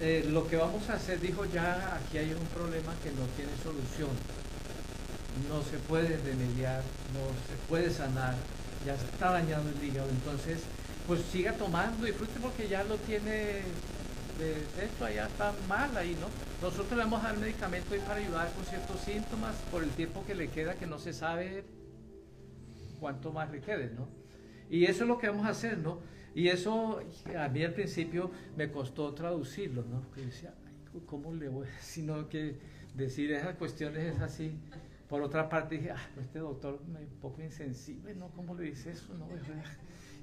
eh, 0.00 0.24
lo 0.28 0.48
que 0.48 0.56
vamos 0.56 0.88
a 0.88 0.94
hacer, 0.94 1.20
dijo, 1.20 1.44
ya 1.44 1.96
aquí 1.96 2.18
hay 2.18 2.32
un 2.32 2.46
problema 2.46 2.94
que 3.02 3.10
no 3.12 3.24
tiene 3.36 3.52
solución, 3.62 4.10
no 5.48 5.62
se 5.62 5.78
puede 5.78 6.16
remediar, 6.18 6.82
no 7.12 7.20
se 7.48 7.56
puede 7.68 7.90
sanar, 7.90 8.34
ya 8.84 8.94
está 8.94 9.32
dañado 9.32 9.64
el 9.68 9.84
hígado, 9.84 10.08
entonces, 10.08 10.60
pues 11.06 11.20
siga 11.22 11.52
tomando, 11.52 12.06
disfrute 12.06 12.38
porque 12.40 12.68
ya 12.68 12.84
lo 12.84 12.96
tiene, 12.98 13.62
esto 14.82 15.04
allá 15.04 15.26
está 15.26 15.54
mal 15.68 15.96
ahí, 15.96 16.16
¿no? 16.20 16.28
Nosotros 16.66 16.90
le 16.92 17.04
vamos 17.04 17.24
a 17.24 17.28
dar 17.28 17.38
medicamento 17.38 17.94
ahí 17.94 18.00
para 18.00 18.16
ayudar 18.16 18.52
con 18.52 18.64
ciertos 18.64 19.00
síntomas 19.00 19.54
por 19.70 19.82
el 19.82 19.90
tiempo 19.90 20.24
que 20.26 20.34
le 20.34 20.48
queda, 20.48 20.74
que 20.74 20.86
no 20.86 20.98
se 20.98 21.12
sabe 21.12 21.64
cuánto 22.98 23.32
más 23.32 23.50
le 23.50 23.60
quede, 23.60 23.90
¿no? 23.94 24.08
Y 24.70 24.84
eso 24.84 25.04
es 25.04 25.08
lo 25.08 25.18
que 25.18 25.28
vamos 25.28 25.46
a 25.46 25.50
hacer, 25.50 25.78
¿no? 25.78 26.00
Y 26.34 26.48
eso 26.48 27.00
a 27.38 27.48
mí 27.48 27.64
al 27.64 27.72
principio 27.72 28.30
me 28.56 28.70
costó 28.70 29.14
traducirlo, 29.14 29.84
¿no? 29.84 30.02
Porque 30.02 30.26
decía, 30.26 30.52
¿cómo 31.06 31.32
le 31.32 31.48
voy? 31.48 31.66
Sino 31.80 32.28
que 32.28 32.56
decir 32.94 33.32
esas 33.32 33.56
cuestiones 33.56 34.14
es 34.14 34.20
así. 34.20 34.52
Por 35.08 35.22
otra 35.22 35.48
parte 35.48 35.76
dije, 35.76 35.90
ah, 35.90 36.08
este 36.20 36.40
doctor 36.40 36.80
es 36.82 36.88
un 36.88 37.20
poco 37.20 37.42
insensible, 37.42 38.14
¿no? 38.14 38.28
¿Cómo 38.30 38.54
le 38.54 38.64
dice 38.64 38.90
eso? 38.90 39.14
No, 39.14 39.28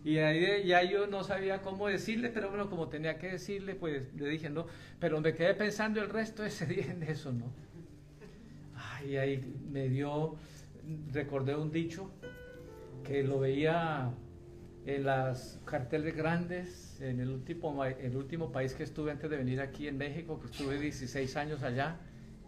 y 0.04 0.18
ahí 0.18 0.68
ya 0.68 0.84
yo 0.84 1.08
no 1.08 1.24
sabía 1.24 1.62
cómo 1.62 1.88
decirle, 1.88 2.30
pero 2.30 2.50
bueno, 2.50 2.70
como 2.70 2.90
tenía 2.90 3.18
que 3.18 3.32
decirle, 3.32 3.76
pues 3.76 4.14
le 4.14 4.28
dije, 4.28 4.50
no, 4.50 4.66
pero 5.00 5.22
me 5.22 5.34
quedé 5.34 5.54
pensando 5.54 6.02
el 6.02 6.10
resto 6.10 6.42
de 6.42 6.50
ese 6.50 6.66
día 6.68 6.92
en 6.92 7.04
eso, 7.04 7.32
¿no? 7.32 7.46
Ay, 8.76 9.16
ahí 9.18 9.56
me 9.72 9.88
dio, 9.88 10.36
recordé 11.14 11.56
un 11.56 11.72
dicho 11.72 12.12
que 13.04 13.24
lo 13.24 13.40
veía 13.40 14.12
en 14.86 15.06
las 15.06 15.62
carteles 15.64 16.16
grandes, 16.16 17.00
en 17.00 17.22
el 17.22 17.30
último, 17.30 17.86
el 17.86 18.18
último 18.18 18.52
país 18.52 18.74
que 18.74 18.84
estuve 18.84 19.12
antes 19.12 19.30
de 19.30 19.38
venir 19.38 19.62
aquí 19.62 19.88
en 19.88 19.98
México, 19.98 20.40
que 20.42 20.48
estuve 20.48 20.78
16 20.80 21.38
años 21.38 21.64
allá, 21.64 21.98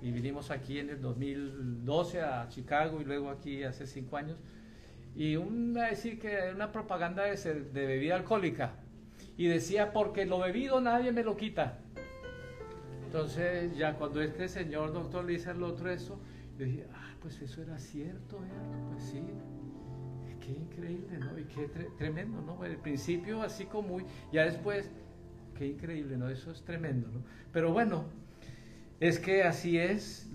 y 0.01 0.11
vinimos 0.11 0.51
aquí 0.51 0.79
en 0.79 0.89
el 0.89 1.01
2012 1.01 2.21
a 2.21 2.47
Chicago 2.49 3.01
y 3.01 3.05
luego 3.05 3.29
aquí 3.29 3.63
hace 3.63 3.87
5 3.87 4.17
años, 4.17 4.37
y 5.15 5.35
una, 5.35 5.87
decir 5.87 6.19
que 6.19 6.51
una 6.53 6.71
propaganda 6.71 7.23
de, 7.23 7.35
de 7.35 7.85
bebida 7.85 8.15
alcohólica, 8.15 8.73
y 9.37 9.47
decía, 9.47 9.91
porque 9.91 10.25
lo 10.25 10.39
bebido 10.39 10.79
nadie 10.81 11.11
me 11.11 11.23
lo 11.23 11.35
quita. 11.35 11.79
Entonces 13.05 13.75
ya 13.77 13.95
cuando 13.95 14.21
este 14.21 14.47
señor 14.47 14.93
doctor 14.93 15.25
le 15.25 15.33
dice 15.33 15.49
al 15.49 15.63
otro 15.63 15.89
eso, 15.89 16.19
yo 16.57 16.65
dije, 16.65 16.87
ah, 16.93 17.15
pues 17.21 17.41
eso 17.41 17.61
era 17.61 17.77
cierto, 17.79 18.39
pues 18.91 19.03
sí, 19.03 19.21
qué 20.45 20.51
increíble, 20.51 21.17
¿no? 21.19 21.39
Y 21.39 21.43
qué 21.45 21.67
tremendo, 21.97 22.41
¿no? 22.41 22.63
El 22.63 22.77
principio 22.77 23.41
así 23.41 23.65
como 23.65 23.89
muy, 23.89 24.05
ya 24.31 24.43
después, 24.43 24.89
qué 25.57 25.67
increíble, 25.67 26.17
¿no? 26.17 26.29
Eso 26.29 26.51
es 26.51 26.63
tremendo, 26.63 27.07
¿no? 27.09 27.23
Pero 27.51 27.73
bueno, 27.73 28.05
es 28.99 29.19
que 29.19 29.43
así 29.43 29.77
es, 29.77 30.31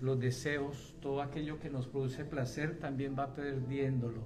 los 0.00 0.20
deseos, 0.20 0.94
todo 1.00 1.22
aquello 1.22 1.58
que 1.58 1.70
nos 1.70 1.86
produce 1.86 2.24
placer 2.24 2.78
también 2.78 3.16
va 3.18 3.34
perdiéndolo. 3.34 4.22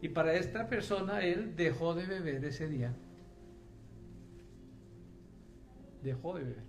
Y 0.00 0.08
para 0.08 0.34
esta 0.34 0.68
persona, 0.68 1.22
él 1.22 1.54
dejó 1.54 1.94
de 1.94 2.06
beber 2.06 2.44
ese 2.44 2.68
día. 2.68 2.94
Dejó 6.02 6.34
de 6.34 6.44
beber. 6.44 6.64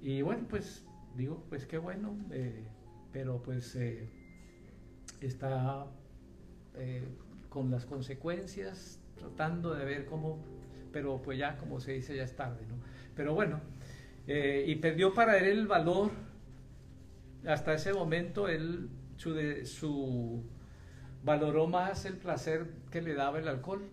Y 0.00 0.22
bueno, 0.22 0.46
pues 0.48 0.84
digo, 1.16 1.44
pues 1.48 1.66
qué 1.66 1.78
bueno, 1.78 2.16
eh, 2.30 2.64
pero 3.12 3.42
pues 3.42 3.74
eh, 3.76 4.08
está 5.20 5.86
eh, 6.76 7.04
con 7.48 7.70
las 7.70 7.84
consecuencias, 7.84 9.00
tratando 9.16 9.74
de 9.74 9.84
ver 9.84 10.06
cómo, 10.06 10.38
pero 10.92 11.20
pues 11.20 11.38
ya 11.38 11.56
como 11.58 11.80
se 11.80 11.92
dice, 11.92 12.16
ya 12.16 12.24
es 12.24 12.36
tarde, 12.36 12.64
¿no? 12.68 12.76
Pero 13.14 13.34
bueno, 13.34 13.60
eh, 14.28 14.64
y 14.66 14.74
perdió 14.76 15.14
para 15.14 15.38
él 15.38 15.46
el 15.46 15.66
valor, 15.66 16.10
hasta 17.46 17.72
ese 17.72 17.94
momento 17.94 18.46
él 18.46 18.90
su, 19.16 20.44
valoró 21.24 21.66
más 21.66 22.04
el 22.04 22.18
placer 22.18 22.66
que 22.90 23.00
le 23.00 23.14
daba 23.14 23.38
el 23.38 23.48
alcohol. 23.48 23.88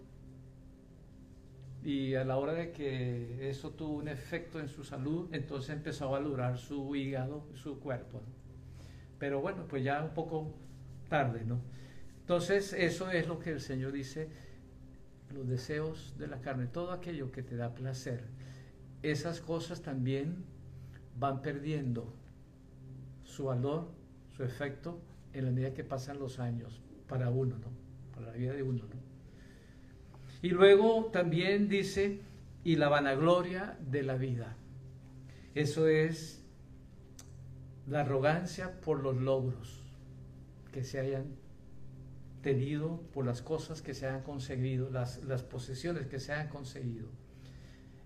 Y 1.84 2.16
a 2.16 2.26
la 2.26 2.38
hora 2.38 2.54
de 2.54 2.72
que 2.72 3.50
eso 3.50 3.72
tuvo 3.72 3.98
un 3.98 4.10
efecto 4.10 4.60
en 4.60 4.68
su 4.68 4.84
salud, 4.84 5.30
entonces 5.32 5.70
empezó 5.70 6.08
a 6.08 6.20
valorar 6.20 6.58
su 6.58 6.96
hígado, 6.96 7.48
su 7.54 7.80
cuerpo. 7.80 8.22
Pero 9.20 9.40
bueno, 9.40 9.66
pues 9.70 9.84
ya 9.84 10.04
un 10.04 10.14
poco 10.14 10.54
tarde, 11.08 11.46
¿no? 11.46 11.62
Entonces, 12.22 12.74
eso 12.74 13.10
es 13.12 13.28
lo 13.28 13.40
que 13.40 13.52
el 13.52 13.62
Señor 13.62 13.92
dice, 13.92 14.30
los 15.34 15.48
deseos 15.48 16.16
de 16.18 16.28
la 16.28 16.42
carne, 16.42 16.66
todo 16.66 16.92
aquello 16.92 17.32
que 17.32 17.44
te 17.44 17.56
da 17.56 17.74
placer, 17.76 18.24
esas 19.04 19.42
cosas 19.42 19.82
también 19.82 20.46
van 21.18 21.42
perdiendo 21.42 22.14
su 23.24 23.46
valor, 23.46 23.88
su 24.36 24.44
efecto 24.44 25.00
en 25.34 25.46
la 25.46 25.52
medida 25.52 25.74
que 25.74 25.84
pasan 25.84 26.20
los 26.20 26.40
años 26.40 26.82
para 27.08 27.30
uno, 27.30 27.58
¿no? 27.58 27.72
Para 28.14 28.28
la 28.28 28.34
vida 28.34 28.54
de 28.54 28.64
uno, 28.64 28.84
¿no? 28.84 29.06
Y 30.42 30.50
luego 30.50 31.06
también 31.12 31.68
dice, 31.68 32.22
y 32.64 32.76
la 32.76 32.90
vanagloria 32.90 33.78
de 33.80 34.04
la 34.04 34.16
vida. 34.16 34.56
Eso 35.54 35.88
es 35.88 36.44
la 37.88 38.02
arrogancia 38.02 38.80
por 38.82 39.02
los 39.02 39.16
logros 39.18 39.84
que 40.72 40.84
se 40.84 41.00
hayan 41.00 41.36
tenido 42.42 43.02
por 43.14 43.26
las 43.26 43.42
cosas 43.42 43.82
que 43.82 43.94
se 43.94 44.08
han 44.08 44.22
conseguido, 44.22 44.90
las, 44.90 45.24
las 45.24 45.44
posesiones 45.44 46.08
que 46.08 46.20
se 46.20 46.34
han 46.34 46.50
conseguido. 46.50 47.08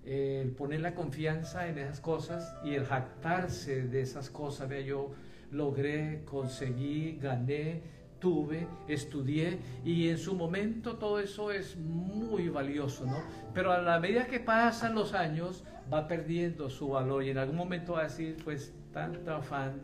El 0.05 0.51
poner 0.51 0.81
la 0.81 0.95
confianza 0.95 1.67
en 1.67 1.77
esas 1.77 1.99
cosas 1.99 2.55
y 2.63 2.75
el 2.75 2.85
jactarse 2.85 3.83
de 3.83 4.01
esas 4.01 4.29
cosas. 4.29 4.69
Vea, 4.69 4.81
yo 4.81 5.11
logré, 5.51 6.23
conseguí, 6.25 7.17
gané, 7.21 7.81
tuve, 8.19 8.67
estudié 8.87 9.59
y 9.83 10.09
en 10.09 10.17
su 10.17 10.35
momento 10.35 10.97
todo 10.97 11.19
eso 11.19 11.51
es 11.51 11.77
muy 11.77 12.49
valioso, 12.49 13.05
¿no? 13.05 13.21
Pero 13.53 13.71
a 13.71 13.81
la 13.81 13.99
medida 13.99 14.27
que 14.27 14.39
pasan 14.39 14.95
los 14.95 15.13
años 15.13 15.63
va 15.91 16.07
perdiendo 16.07 16.69
su 16.69 16.89
valor 16.89 17.23
y 17.23 17.29
en 17.31 17.37
algún 17.37 17.55
momento 17.55 17.93
va 17.93 18.01
a 18.01 18.03
decir, 18.03 18.37
pues, 18.43 18.73
tanto 18.93 19.33
afán 19.33 19.81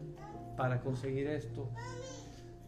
para 0.57 0.81
conseguir 0.81 1.27
esto, 1.27 1.69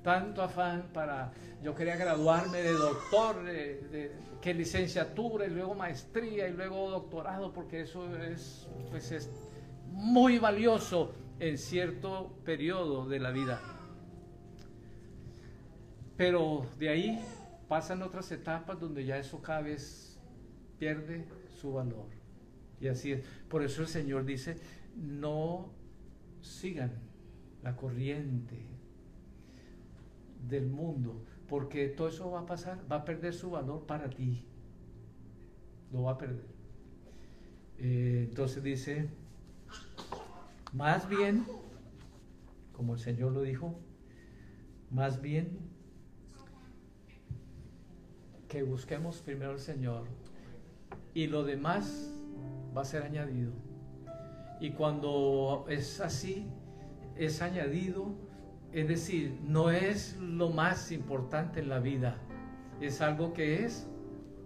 tanto 0.08 0.42
afán 0.42 0.88
para, 0.94 1.34
yo 1.62 1.76
quería 1.76 1.98
graduarme 1.98 2.62
de 2.62 2.72
doctor, 2.72 3.44
de, 3.44 4.14
que 4.40 4.54
licenciatura 4.54 5.46
y 5.46 5.50
luego 5.50 5.76
maestría 5.76 6.48
y 6.48 6.54
luego 6.54 6.90
doctorado, 6.90 7.52
porque 7.52 7.82
eso 7.82 8.16
es, 8.16 8.70
pues 8.90 9.12
es 9.12 9.30
muy 9.92 10.40
valioso 10.40 11.14
en 11.42 11.58
cierto 11.58 12.38
periodo 12.46 13.06
de 13.10 13.20
la 13.20 13.32
vida. 13.32 13.60
Pero 16.16 16.66
de 16.80 16.88
ahí 16.88 17.22
pasan 17.68 18.02
otras 18.02 18.32
etapas 18.32 18.80
donde 18.80 19.04
ya 19.04 19.18
eso 19.18 19.42
cada 19.42 19.60
vez 19.60 20.18
pierde 20.80 21.26
su 21.60 21.74
valor. 21.74 22.08
Y 22.80 22.88
así 22.88 23.12
es. 23.12 23.26
Por 23.50 23.62
eso 23.62 23.82
el 23.82 23.90
Señor 23.90 24.24
dice, 24.24 24.56
no 24.96 25.70
sigan 26.40 26.94
la 27.62 27.76
corriente, 27.76 28.77
del 30.42 30.68
mundo, 30.68 31.24
porque 31.48 31.88
todo 31.88 32.10
eso 32.10 32.32
va 32.32 32.42
a 32.42 32.46
pasar, 32.46 32.80
va 32.92 32.98
a 32.98 33.06
perder 33.06 33.34
su 33.34 33.52
valor 33.52 33.86
para 33.86 34.10
ti. 34.10 34.46
Lo 35.92 36.04
va 36.04 36.12
a 36.12 36.18
perder. 36.18 36.46
Eh, 37.80 38.26
entonces 38.30 38.64
dice, 38.64 39.10
más 40.74 41.08
bien, 41.08 41.46
como 42.74 42.94
el 42.94 43.00
Señor 43.00 43.32
lo 43.32 43.42
dijo, 43.42 43.80
más 44.92 45.22
bien 45.22 45.60
que 48.48 48.64
busquemos 48.64 49.22
primero 49.22 49.52
al 49.52 49.60
Señor 49.60 50.06
y 51.14 51.28
lo 51.28 51.44
demás 51.44 52.12
va 52.76 52.82
a 52.82 52.86
ser 52.86 53.04
añadido. 53.04 53.52
Y 54.60 54.72
cuando 54.72 55.66
es 55.70 56.02
así, 56.02 56.48
es 57.16 57.42
añadido 57.42 58.27
es 58.82 58.88
decir, 58.88 59.40
no 59.44 59.72
es 59.72 60.18
lo 60.18 60.50
más 60.50 60.92
importante 60.92 61.60
en 61.60 61.70
la 61.70 61.80
vida, 61.80 62.20
es 62.80 63.02
algo 63.02 63.34
que 63.34 63.66
es 63.66 63.88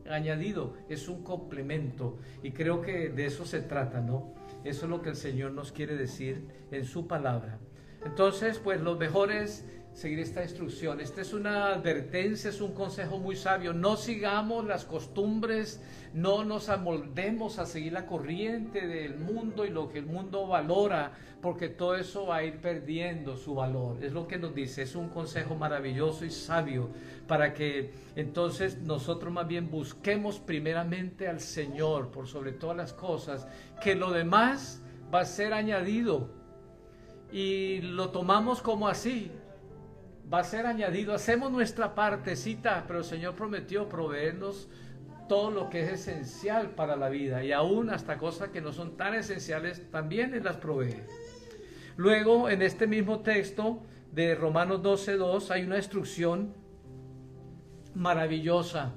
añadido, 0.10 0.78
es 0.88 1.10
un 1.10 1.22
complemento. 1.22 2.18
Y 2.42 2.52
creo 2.52 2.82
que 2.82 3.10
de 3.10 3.26
eso 3.26 3.46
se 3.46 3.62
trata, 3.62 4.00
¿no? 4.00 4.34
Eso 4.64 4.86
es 4.86 4.90
lo 4.90 5.02
que 5.02 5.10
el 5.10 5.18
Señor 5.18 5.52
nos 5.52 5.74
quiere 5.74 5.98
decir 5.98 6.48
en 6.72 6.86
su 6.86 7.08
palabra. 7.08 7.60
Entonces, 8.06 8.58
pues 8.58 8.80
lo 8.80 8.96
mejor 8.96 9.34
es 9.34 9.68
seguir 9.94 10.20
esta 10.20 10.44
instrucción. 10.44 11.00
Esta 11.00 11.22
es 11.22 11.34
una 11.34 11.74
advertencia, 11.74 12.50
es 12.50 12.62
un 12.62 12.74
consejo 12.74 13.18
muy 13.18 13.36
sabio. 13.36 13.74
No 13.74 13.98
sigamos 13.98 14.66
las 14.66 14.86
costumbres, 14.86 15.82
no 16.14 16.44
nos 16.44 16.70
amoldemos 16.70 17.60
a 17.60 17.66
seguir 17.66 17.94
la 17.94 18.06
corriente 18.06 18.88
del 18.88 19.18
mundo 19.18 19.66
y 19.66 19.70
lo 19.70 19.90
que 19.90 20.00
el 20.00 20.06
mundo 20.06 20.48
valora, 20.48 21.12
porque 21.42 21.70
todo 21.70 21.96
eso 21.96 22.28
va 22.28 22.38
a 22.38 22.44
ir 22.44 22.60
perdiendo 22.62 23.36
su 23.36 23.56
valor. 23.56 24.04
Es 24.04 24.14
lo 24.14 24.28
que 24.28 24.38
nos 24.38 24.56
dice, 24.56 24.84
es 24.84 24.96
un 24.96 25.10
consejo 25.10 25.56
maravilloso 25.56 26.26
y 26.26 26.32
sabio 26.32 26.90
para 27.28 27.54
que 27.54 27.94
entonces 28.16 28.80
nosotros 28.80 29.32
más 29.32 29.48
bien 29.48 29.70
busquemos 29.70 30.40
primeramente 30.40 31.28
al 31.28 31.40
Señor 31.40 32.12
por 32.12 32.28
sobre 32.28 32.52
todas 32.52 32.78
las 32.78 32.94
cosas, 32.94 33.48
que 33.82 33.96
lo 33.96 34.12
demás 34.12 34.82
va 35.14 35.22
a 35.22 35.26
ser 35.26 35.54
añadido. 35.54 36.30
Y 37.32 37.80
lo 37.82 38.10
tomamos 38.10 38.62
como 38.62 38.90
así, 38.90 39.32
va 40.32 40.40
a 40.40 40.44
ser 40.44 40.66
añadido. 40.66 41.14
Hacemos 41.14 41.52
nuestra 41.52 41.94
partecita, 41.94 42.86
pero 42.88 43.00
el 43.00 43.06
Señor 43.06 43.36
prometió 43.36 43.90
proveernos 43.90 44.70
todo 45.28 45.52
lo 45.52 45.70
que 45.70 45.84
es 45.84 45.92
esencial 45.92 46.72
para 46.72 46.96
la 46.96 47.10
vida 47.10 47.44
y 47.44 47.52
aún 47.52 47.90
hasta 47.90 48.18
cosas 48.18 48.50
que 48.50 48.62
no 48.62 48.74
son 48.74 48.98
tan 48.98 49.14
esenciales 49.14 49.90
también 49.90 50.34
Él 50.34 50.44
las 50.44 50.58
provee. 50.58 50.98
Luego, 51.96 52.50
en 52.50 52.62
este 52.62 52.88
mismo 52.88 53.20
texto 53.20 53.82
de 54.12 54.36
Romanos 54.36 54.82
12.2 54.82 55.52
hay 55.52 55.64
una 55.64 55.78
instrucción 55.78 56.54
maravillosa. 57.94 58.94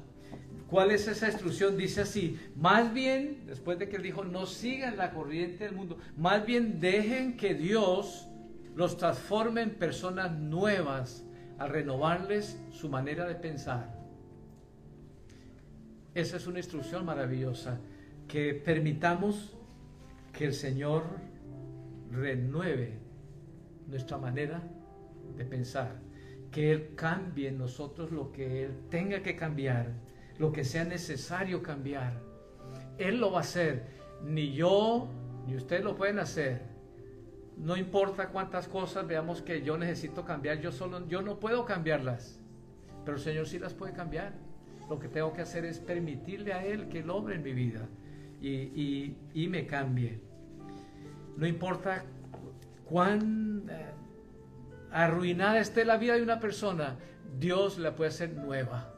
¿Cuál 0.69 0.91
es 0.91 1.07
esa 1.07 1.29
instrucción? 1.29 1.77
Dice 1.77 2.01
así, 2.01 2.39
más 2.57 2.93
bien, 2.93 3.45
después 3.47 3.79
de 3.79 3.89
que 3.89 3.97
él 3.97 4.03
dijo, 4.03 4.25
no 4.25 4.47
sigan 4.47 4.97
la 4.97 5.13
corriente 5.13 5.65
del 5.65 5.75
mundo, 5.75 5.99
más 6.17 6.45
bien 6.45 6.81
dejen 6.81 7.37
que 7.37 7.55
Dios 7.55 8.27
los 8.75 8.97
transforme 8.97 9.63
en 9.63 9.75
personas 9.77 10.33
nuevas 10.33 11.25
al 11.59 11.71
renovarles 11.71 12.61
su 12.71 12.89
manera 12.89 13.27
de 13.27 13.37
pensar. 13.37 13.95
Esa 16.15 16.37
es 16.37 16.47
una 16.47 16.59
instrucción 16.59 17.05
maravillosa, 17.05 17.79
que 18.29 18.55
permitamos 18.55 19.57
que 20.33 20.47
el 20.47 20.55
Señor 20.55 21.05
renueve 22.11 22.99
nuestra 23.87 24.19
manera 24.19 24.63
de 25.37 25.45
pensar, 25.45 26.01
que 26.51 26.73
Él 26.73 26.95
cambie 26.95 27.49
en 27.49 27.59
nosotros 27.59 28.11
lo 28.11 28.33
que 28.33 28.65
Él 28.65 28.73
tenga 28.91 29.23
que 29.23 29.37
cambiar, 29.37 29.93
lo 30.39 30.53
que 30.53 30.65
sea 30.65 30.85
necesario 30.85 31.63
cambiar. 31.63 32.21
Él 32.99 33.19
lo 33.19 33.33
va 33.33 33.39
a 33.39 33.43
hacer, 33.43 33.87
ni 34.23 34.53
yo 34.53 35.09
ni 35.47 35.57
usted 35.57 35.83
lo 35.83 35.97
pueden 35.97 36.19
hacer 36.19 36.74
no 37.57 37.77
importa 37.77 38.29
cuántas 38.29 38.69
cosas 38.69 39.07
veamos 39.07 39.43
que 39.43 39.63
yo 39.63 39.77
necesito 39.77 40.25
cambiar, 40.25 40.61
yo 40.61 40.73
solo, 40.73 41.07
yo 41.07 41.23
no 41.23 41.39
puedo 41.39 41.65
cambiarlas, 41.65 42.41
pero 43.05 43.17
el 43.17 43.23
Señor 43.23 43.47
sí 43.47 43.59
las 43.59 43.75
puede 43.75 43.93
cambiar. 43.93 44.33
Lo 44.89 44.99
que 44.99 45.09
tengo 45.09 45.33
que 45.33 45.43
hacer 45.43 45.65
es 45.65 45.79
permitirle 45.79 46.53
a 46.53 46.65
Él 46.65 46.89
que 46.89 46.99
Él 46.99 47.11
en 47.35 47.43
mi 47.43 47.53
vida 47.53 47.89
y, 48.41 49.49
me 49.49 49.67
cambie. 49.67 50.21
No 51.37 51.47
importa 51.47 52.05
cuán 52.85 53.65
eh, 53.71 53.87
arruinada 54.93 55.59
esté 55.59 55.85
la 55.85 55.97
vida 55.97 56.15
de 56.15 56.23
una 56.23 56.39
persona, 56.39 56.97
Dios 57.39 57.79
la 57.79 57.97
puede 57.97 58.11
hacer 58.11 58.35
nueva. 58.35 58.93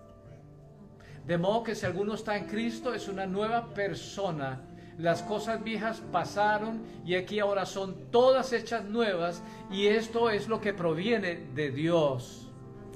De 1.27 1.39
modo 1.39 1.63
que 1.63 1.75
si 1.75 1.87
alguno 1.87 2.15
está 2.15 2.37
en 2.37 2.47
Cristo, 2.47 2.95
es 2.95 3.09
una 3.09 3.27
nueva 3.27 3.73
persona 3.75 4.61
las 4.99 5.23
cosas 5.23 5.63
viejas 5.63 6.01
pasaron 6.11 6.83
y 7.05 7.15
aquí 7.15 7.39
ahora 7.39 7.67
son 7.67 8.11
todas 8.11 8.53
hechas 8.53 8.85
nuevas 8.87 9.43
y 9.71 9.87
esto 9.87 10.31
es 10.31 10.49
lo 10.49 10.61
que 10.61 10.73
proviene 10.73 11.49
de 11.55 11.71
Dios. 11.71 12.51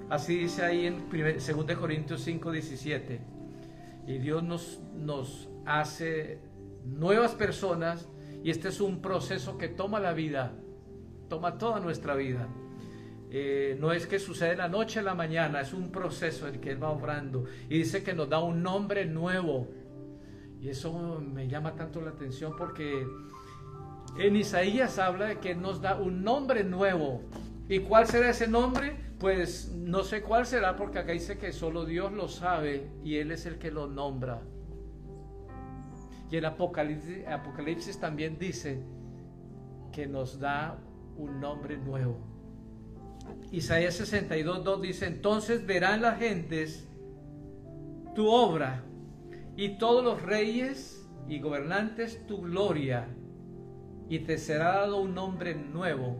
Así 0.08 0.38
dice 0.38 0.64
ahí 0.64 0.86
en 0.86 1.08
2 1.08 1.78
Corintios 1.78 2.22
5, 2.22 2.50
17. 2.50 3.20
Y 4.06 4.18
Dios 4.18 4.42
nos, 4.42 4.80
nos 4.94 5.48
hace 5.66 6.40
nuevas 6.84 7.32
personas 7.34 8.08
y 8.42 8.50
este 8.50 8.68
es 8.68 8.80
un 8.80 9.02
proceso 9.02 9.58
que 9.58 9.68
toma 9.68 10.00
la 10.00 10.14
vida, 10.14 10.52
toma 11.28 11.58
toda 11.58 11.80
nuestra 11.80 12.14
vida. 12.14 12.48
Eh, 13.32 13.76
no 13.78 13.92
es 13.92 14.06
que 14.06 14.18
sucede 14.18 14.56
la 14.56 14.68
noche 14.68 14.98
a 14.98 15.02
la 15.02 15.14
mañana, 15.14 15.60
es 15.60 15.72
un 15.72 15.92
proceso 15.92 16.48
el 16.48 16.58
que 16.58 16.70
Él 16.70 16.82
va 16.82 16.90
obrando. 16.90 17.44
Y 17.68 17.78
dice 17.78 18.02
que 18.02 18.14
nos 18.14 18.28
da 18.28 18.40
un 18.40 18.62
nombre 18.62 19.04
nuevo 19.04 19.68
y 20.60 20.68
eso 20.68 21.20
me 21.20 21.48
llama 21.48 21.74
tanto 21.74 22.02
la 22.02 22.10
atención 22.10 22.54
porque 22.56 23.06
en 24.18 24.36
Isaías 24.36 24.98
habla 24.98 25.26
de 25.26 25.38
que 25.38 25.54
nos 25.54 25.80
da 25.80 25.96
un 25.96 26.22
nombre 26.22 26.64
nuevo. 26.64 27.22
¿Y 27.68 27.78
cuál 27.80 28.06
será 28.06 28.30
ese 28.30 28.46
nombre? 28.46 28.94
Pues 29.18 29.72
no 29.74 30.02
sé 30.02 30.22
cuál 30.22 30.44
será 30.44 30.76
porque 30.76 30.98
acá 30.98 31.12
dice 31.12 31.38
que 31.38 31.52
solo 31.52 31.86
Dios 31.86 32.12
lo 32.12 32.28
sabe 32.28 32.90
y 33.02 33.16
Él 33.16 33.30
es 33.30 33.46
el 33.46 33.58
que 33.58 33.70
lo 33.70 33.86
nombra. 33.86 34.42
Y 36.30 36.36
en 36.36 36.44
Apocalipsis, 36.44 37.26
Apocalipsis 37.26 37.98
también 37.98 38.38
dice 38.38 38.82
que 39.92 40.06
nos 40.06 40.38
da 40.38 40.78
un 41.16 41.40
nombre 41.40 41.78
nuevo. 41.78 42.18
Isaías 43.50 43.94
62, 43.94 44.62
2 44.62 44.82
dice, 44.82 45.06
entonces 45.06 45.66
verán 45.66 46.02
las 46.02 46.18
gentes 46.18 46.86
tu 48.14 48.28
obra 48.28 48.84
y 49.60 49.76
todos 49.76 50.02
los 50.02 50.22
reyes 50.22 51.06
y 51.28 51.38
gobernantes 51.38 52.26
tu 52.26 52.40
gloria, 52.40 53.08
y 54.08 54.20
te 54.20 54.38
será 54.38 54.76
dado 54.76 55.02
un 55.02 55.14
nombre 55.14 55.54
nuevo 55.54 56.16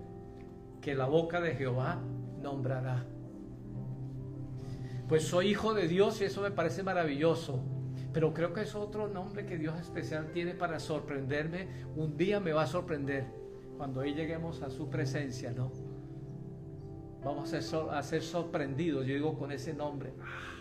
que 0.83 0.95
la 0.95 1.07
boca 1.07 1.41
de 1.41 1.55
Jehová 1.55 2.03
nombrará. 2.43 3.07
Pues 5.09 5.25
soy 5.25 5.49
hijo 5.49 5.73
de 5.73 5.89
Dios 5.89 6.21
y 6.21 6.25
eso 6.25 6.43
me 6.43 6.51
parece 6.51 6.83
maravilloso. 6.83 7.65
Pero 8.13 8.35
creo 8.35 8.53
que 8.53 8.61
es 8.61 8.75
otro 8.75 9.09
nombre 9.09 9.47
que 9.47 9.57
Dios 9.57 9.81
especial 9.81 10.33
tiene 10.33 10.53
para 10.53 10.79
sorprenderme. 10.79 11.67
Un 11.97 12.19
día 12.19 12.41
me 12.41 12.53
va 12.53 12.65
a 12.65 12.67
sorprender 12.67 13.25
cuando 13.79 14.03
ahí 14.03 14.13
lleguemos 14.13 14.61
a 14.61 14.69
su 14.69 14.91
presencia, 14.91 15.51
¿no? 15.51 15.73
Vamos 17.25 17.55
a 17.55 17.63
ser, 17.63 17.81
a 17.91 18.03
ser 18.03 18.21
sorprendidos, 18.21 19.07
yo 19.07 19.15
digo, 19.15 19.39
con 19.39 19.51
ese 19.51 19.73
nombre. 19.73 20.13
Ah, 20.21 20.59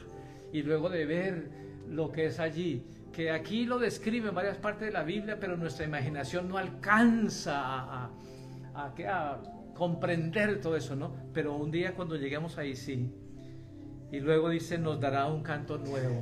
y 0.54 0.62
luego 0.64 0.90
de 0.90 1.06
ver 1.06 1.68
lo 1.90 2.12
que 2.12 2.28
es 2.28 2.40
allí, 2.40 2.86
que 3.12 3.32
aquí 3.32 3.66
lo 3.66 3.80
describe 3.80 4.30
en 4.30 4.36
varias 4.36 4.58
partes 4.58 4.88
de 4.88 4.94
la 4.94 5.04
Biblia, 5.04 5.38
pero 5.40 5.58
nuestra 5.58 5.86
imaginación 5.86 6.48
no 6.48 6.58
alcanza 6.58 7.60
a, 7.60 8.12
a, 8.74 9.42
comprender 9.76 10.62
todo 10.62 10.76
eso, 10.76 10.96
¿no? 10.96 11.14
Pero 11.34 11.56
un 11.56 11.72
día 11.72 11.96
cuando 11.96 12.16
lleguemos 12.16 12.58
ahí 12.58 12.76
sí. 12.76 13.12
Y 14.12 14.20
luego 14.20 14.50
dice, 14.50 14.78
nos 14.78 15.00
dará 15.00 15.28
un 15.28 15.42
canto 15.44 15.78
nuevo 15.78 16.22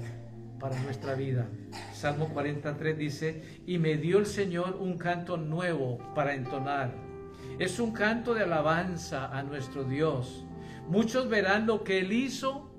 para 0.59 0.79
nuestra 0.81 1.15
vida. 1.15 1.47
Salmo 1.93 2.29
43 2.29 2.97
dice, 2.97 3.61
y 3.65 3.77
me 3.77 3.97
dio 3.97 4.19
el 4.19 4.25
Señor 4.25 4.77
un 4.79 4.97
canto 4.97 5.37
nuevo 5.37 5.97
para 6.13 6.33
entonar. 6.33 6.93
Es 7.59 7.79
un 7.79 7.91
canto 7.91 8.33
de 8.33 8.43
alabanza 8.43 9.35
a 9.35 9.41
nuestro 9.43 9.83
Dios. 9.83 10.45
Muchos 10.87 11.27
verán 11.29 11.65
lo 11.65 11.83
que 11.83 11.99
Él 11.99 12.11
hizo 12.11 12.71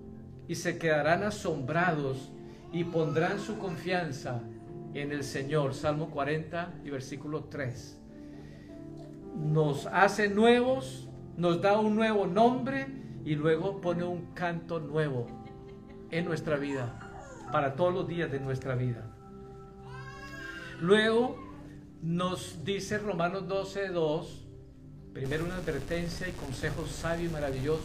y 0.47 0.55
se 0.55 0.79
quedarán 0.79 1.25
asombrados 1.25 2.33
y 2.73 2.85
pondrán 2.85 3.39
su 3.39 3.59
confianza 3.59 4.41
en 4.95 5.13
el 5.13 5.25
Señor. 5.25 5.75
Salmo 5.75 6.11
40 6.11 6.81
y 6.85 6.91
versículo 6.91 7.45
3. 7.45 8.01
Nos 9.37 9.87
hace 9.87 10.29
nuevos, 10.29 11.09
nos 11.37 11.61
da 11.61 11.79
un 11.79 11.95
nuevo 11.95 12.27
nombre 12.27 12.87
y 13.25 13.35
luego 13.35 13.81
pone 13.81 14.05
un 14.05 14.35
canto 14.35 14.81
nuevo 14.81 15.27
en 16.11 16.25
nuestra 16.25 16.57
vida, 16.57 16.99
para 17.53 17.77
todos 17.77 17.93
los 17.93 18.09
días 18.09 18.31
de 18.31 18.41
nuestra 18.41 18.75
vida. 18.75 19.05
Luego 20.81 21.37
nos 22.03 22.65
dice 22.65 22.99
Romanos 22.99 23.47
12, 23.49 23.89
2, 23.89 24.47
primero 25.13 25.45
una 25.45 25.57
advertencia 25.57 26.29
y 26.29 26.33
consejo 26.33 26.87
sabio 26.87 27.29
y 27.29 27.33
maravilloso. 27.33 27.83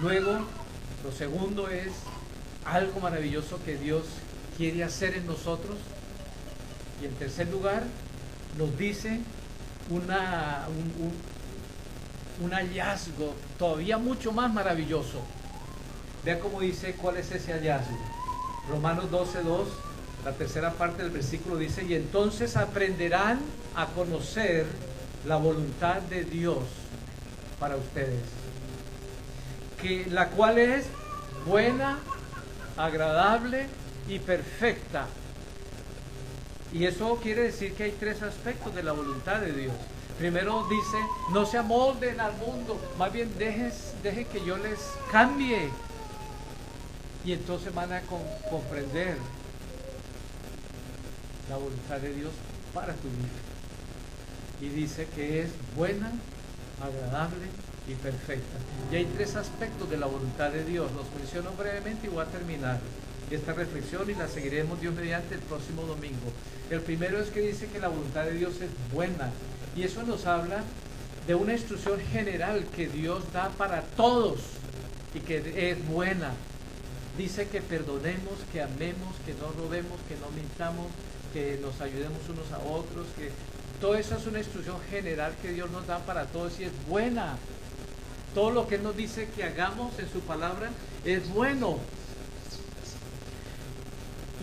Luego, 0.00 0.30
lo 1.04 1.10
segundo 1.10 1.68
es 1.68 1.92
algo 2.64 3.00
maravilloso 3.00 3.58
que 3.64 3.76
Dios 3.76 4.04
quiere 4.56 4.84
hacer 4.84 5.14
en 5.14 5.26
nosotros. 5.26 5.76
Y 7.00 7.06
en 7.06 7.14
tercer 7.14 7.48
lugar, 7.48 7.82
nos 8.58 8.76
dice 8.78 9.20
una, 9.90 10.66
un, 12.40 12.50
hallazgo 12.50 13.34
todavía 13.58 13.98
mucho 13.98 14.32
más 14.32 14.52
maravilloso. 14.52 15.20
Vea 16.24 16.38
cómo 16.38 16.60
dice 16.60 16.94
cuál 16.94 17.16
es 17.16 17.30
ese 17.32 17.52
hallazgo. 17.52 17.98
Romanos 18.68 19.06
12.2, 19.10 19.64
la 20.24 20.32
tercera 20.32 20.72
parte 20.72 21.02
del 21.02 21.10
versículo 21.10 21.56
dice, 21.56 21.84
y 21.84 21.94
entonces 21.94 22.56
aprenderán 22.56 23.40
a 23.74 23.86
conocer 23.86 24.66
la 25.26 25.36
voluntad 25.36 26.00
de 26.02 26.24
Dios 26.24 26.58
para 27.58 27.76
ustedes, 27.76 28.22
que 29.80 30.06
la 30.10 30.28
cual 30.28 30.58
es 30.58 30.86
buena, 31.46 31.98
agradable 32.76 33.66
y 34.08 34.18
perfecta. 34.18 35.06
Y 36.72 36.86
eso 36.86 37.16
quiere 37.22 37.42
decir 37.42 37.74
que 37.74 37.84
hay 37.84 37.92
tres 37.92 38.22
aspectos 38.22 38.74
de 38.74 38.82
la 38.82 38.92
voluntad 38.92 39.40
de 39.40 39.52
Dios. 39.52 39.74
Primero 40.18 40.66
dice, 40.68 40.98
no 41.32 41.44
se 41.44 41.58
amolden 41.58 42.20
al 42.20 42.32
mundo, 42.36 42.80
más 42.98 43.12
bien 43.12 43.36
dejes, 43.38 43.94
deje 44.02 44.24
que 44.26 44.44
yo 44.44 44.56
les 44.56 44.78
cambie. 45.10 45.68
Y 47.24 47.32
entonces 47.32 47.74
van 47.74 47.92
a 47.92 48.02
comprender 48.50 49.16
la 51.48 51.56
voluntad 51.56 51.98
de 51.98 52.14
Dios 52.14 52.32
para 52.72 52.94
tu 52.94 53.08
vida. 53.08 53.28
Y 54.60 54.68
dice 54.68 55.06
que 55.14 55.42
es 55.42 55.50
buena, 55.76 56.12
agradable 56.80 57.46
y 57.88 57.94
perfecta. 57.94 58.58
Y 58.90 58.96
hay 58.96 59.04
tres 59.06 59.36
aspectos 59.36 59.90
de 59.90 59.96
la 59.96 60.06
voluntad 60.06 60.50
de 60.50 60.64
Dios. 60.64 60.90
Los 60.92 61.06
menciono 61.18 61.52
brevemente 61.56 62.06
y 62.06 62.10
voy 62.10 62.22
a 62.22 62.26
terminar 62.26 62.80
esta 63.30 63.52
reflexión 63.52 64.08
y 64.10 64.14
la 64.14 64.28
seguiremos 64.28 64.80
Dios 64.80 64.94
mediante 64.94 65.34
el 65.34 65.40
próximo 65.40 65.82
domingo. 65.82 66.32
El 66.70 66.80
primero 66.80 67.18
es 67.18 67.30
que 67.30 67.40
dice 67.40 67.66
que 67.66 67.80
la 67.80 67.88
voluntad 67.88 68.24
de 68.24 68.34
Dios 68.34 68.54
es 68.60 68.70
buena. 68.92 69.30
Y 69.76 69.84
eso 69.84 70.02
nos 70.02 70.26
habla 70.26 70.62
de 71.26 71.34
una 71.34 71.52
instrucción 71.52 71.98
general 72.12 72.66
que 72.74 72.88
Dios 72.88 73.24
da 73.32 73.48
para 73.50 73.82
todos 73.82 74.40
y 75.14 75.20
que 75.20 75.70
es 75.70 75.88
buena. 75.88 76.32
Dice 77.16 77.48
que 77.48 77.60
perdonemos, 77.60 78.38
que 78.52 78.62
amemos, 78.62 79.14
que 79.26 79.34
no 79.34 79.52
robemos, 79.52 79.98
que 80.08 80.16
no 80.16 80.30
mintamos, 80.34 80.86
que 81.32 81.58
nos 81.60 81.80
ayudemos 81.80 82.20
unos 82.28 82.50
a 82.52 82.58
otros, 82.58 83.06
que 83.16 83.30
todo 83.80 83.94
eso 83.96 84.16
es 84.16 84.26
una 84.26 84.38
instrucción 84.38 84.76
general 84.90 85.34
que 85.42 85.52
Dios 85.52 85.70
nos 85.70 85.86
da 85.86 85.98
para 86.00 86.26
todos 86.26 86.58
y 86.60 86.64
es 86.64 86.72
buena. 86.88 87.36
Todo 88.34 88.50
lo 88.50 88.66
que 88.66 88.78
nos 88.78 88.96
dice 88.96 89.28
que 89.34 89.44
hagamos 89.44 89.98
en 89.98 90.10
su 90.10 90.20
palabra 90.20 90.70
es 91.04 91.28
bueno. 91.28 91.78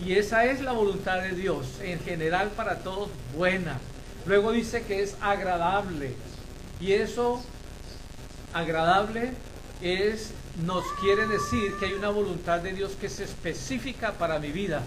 Y 0.04 0.14
esa 0.14 0.44
es 0.44 0.62
la 0.62 0.72
voluntad 0.72 1.20
de 1.22 1.32
Dios, 1.32 1.66
en 1.82 2.00
general 2.00 2.50
para 2.50 2.78
todos 2.78 3.10
buena. 3.36 3.78
Luego 4.26 4.52
dice 4.52 4.82
que 4.82 5.02
es 5.02 5.16
agradable. 5.20 6.14
Y 6.80 6.92
eso 6.92 7.42
agradable 8.54 9.32
es 9.82 10.32
nos 10.64 10.84
quiere 11.00 11.26
decir 11.26 11.74
que 11.78 11.86
hay 11.86 11.92
una 11.94 12.10
voluntad 12.10 12.60
de 12.60 12.72
Dios 12.72 12.92
que 13.00 13.06
es 13.06 13.20
específica 13.20 14.12
para 14.12 14.38
mi 14.38 14.52
vida. 14.52 14.82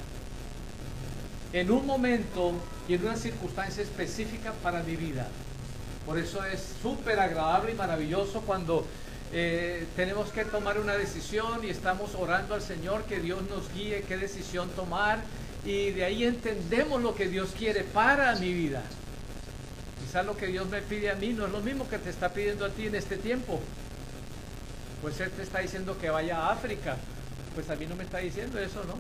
En 1.51 1.71
un 1.71 1.85
momento 1.85 2.53
y 2.87 2.95
en 2.95 3.05
una 3.05 3.15
circunstancia 3.15 3.83
específica 3.83 4.53
para 4.63 4.83
mi 4.83 4.95
vida. 4.95 5.27
Por 6.05 6.17
eso 6.17 6.43
es 6.43 6.61
súper 6.81 7.19
agradable 7.19 7.71
y 7.71 7.75
maravilloso 7.75 8.41
cuando 8.41 8.85
eh, 9.31 9.85
tenemos 9.95 10.29
que 10.29 10.45
tomar 10.45 10.79
una 10.79 10.93
decisión 10.93 11.63
y 11.63 11.69
estamos 11.69 12.13
orando 12.15 12.53
al 12.53 12.61
Señor 12.61 13.03
que 13.03 13.19
Dios 13.19 13.41
nos 13.49 13.73
guíe 13.73 14.03
qué 14.07 14.17
decisión 14.17 14.69
tomar 14.69 15.19
y 15.65 15.91
de 15.91 16.03
ahí 16.03 16.25
entendemos 16.25 17.01
lo 17.01 17.15
que 17.15 17.27
Dios 17.27 17.51
quiere 17.57 17.83
para 17.83 18.35
mi 18.35 18.53
vida. 18.53 18.83
Quizás 20.05 20.25
lo 20.25 20.35
que 20.35 20.47
Dios 20.47 20.67
me 20.69 20.81
pide 20.81 21.09
a 21.09 21.15
mí 21.15 21.29
no 21.29 21.45
es 21.45 21.51
lo 21.51 21.61
mismo 21.61 21.89
que 21.89 21.97
te 21.97 22.09
está 22.09 22.29
pidiendo 22.29 22.65
a 22.65 22.69
ti 22.69 22.87
en 22.87 22.95
este 22.95 23.17
tiempo. 23.17 23.61
Pues 25.01 25.19
Él 25.21 25.31
te 25.31 25.43
está 25.43 25.59
diciendo 25.59 25.97
que 25.99 26.09
vaya 26.09 26.37
a 26.37 26.51
África. 26.51 26.97
Pues 27.55 27.69
a 27.69 27.75
mí 27.75 27.85
no 27.85 27.95
me 27.95 28.03
está 28.03 28.17
diciendo 28.17 28.59
eso, 28.59 28.83
¿no? 28.83 28.95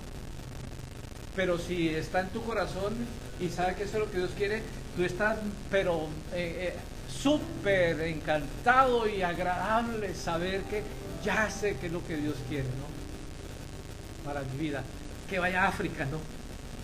Pero 1.35 1.57
si 1.57 1.89
está 1.89 2.21
en 2.21 2.29
tu 2.29 2.43
corazón 2.43 2.93
y 3.39 3.49
sabe 3.49 3.75
que 3.75 3.83
eso 3.83 3.97
es 3.97 3.99
lo 4.05 4.11
que 4.11 4.17
Dios 4.17 4.31
quiere, 4.37 4.63
tú 4.95 5.03
estás, 5.03 5.37
pero 5.69 6.07
eh, 6.33 6.73
eh, 6.73 6.75
súper 7.21 8.01
encantado 8.01 9.07
y 9.07 9.21
agradable 9.21 10.13
saber 10.15 10.61
que 10.63 10.83
ya 11.23 11.49
sé 11.49 11.77
qué 11.77 11.87
es 11.87 11.91
lo 11.91 12.05
que 12.05 12.17
Dios 12.17 12.35
quiere, 12.49 12.67
¿no? 12.67 14.23
Para 14.25 14.41
mi 14.41 14.57
vida. 14.57 14.83
Que 15.29 15.39
vaya 15.39 15.63
a 15.63 15.67
África, 15.69 16.05
¿no? 16.05 16.19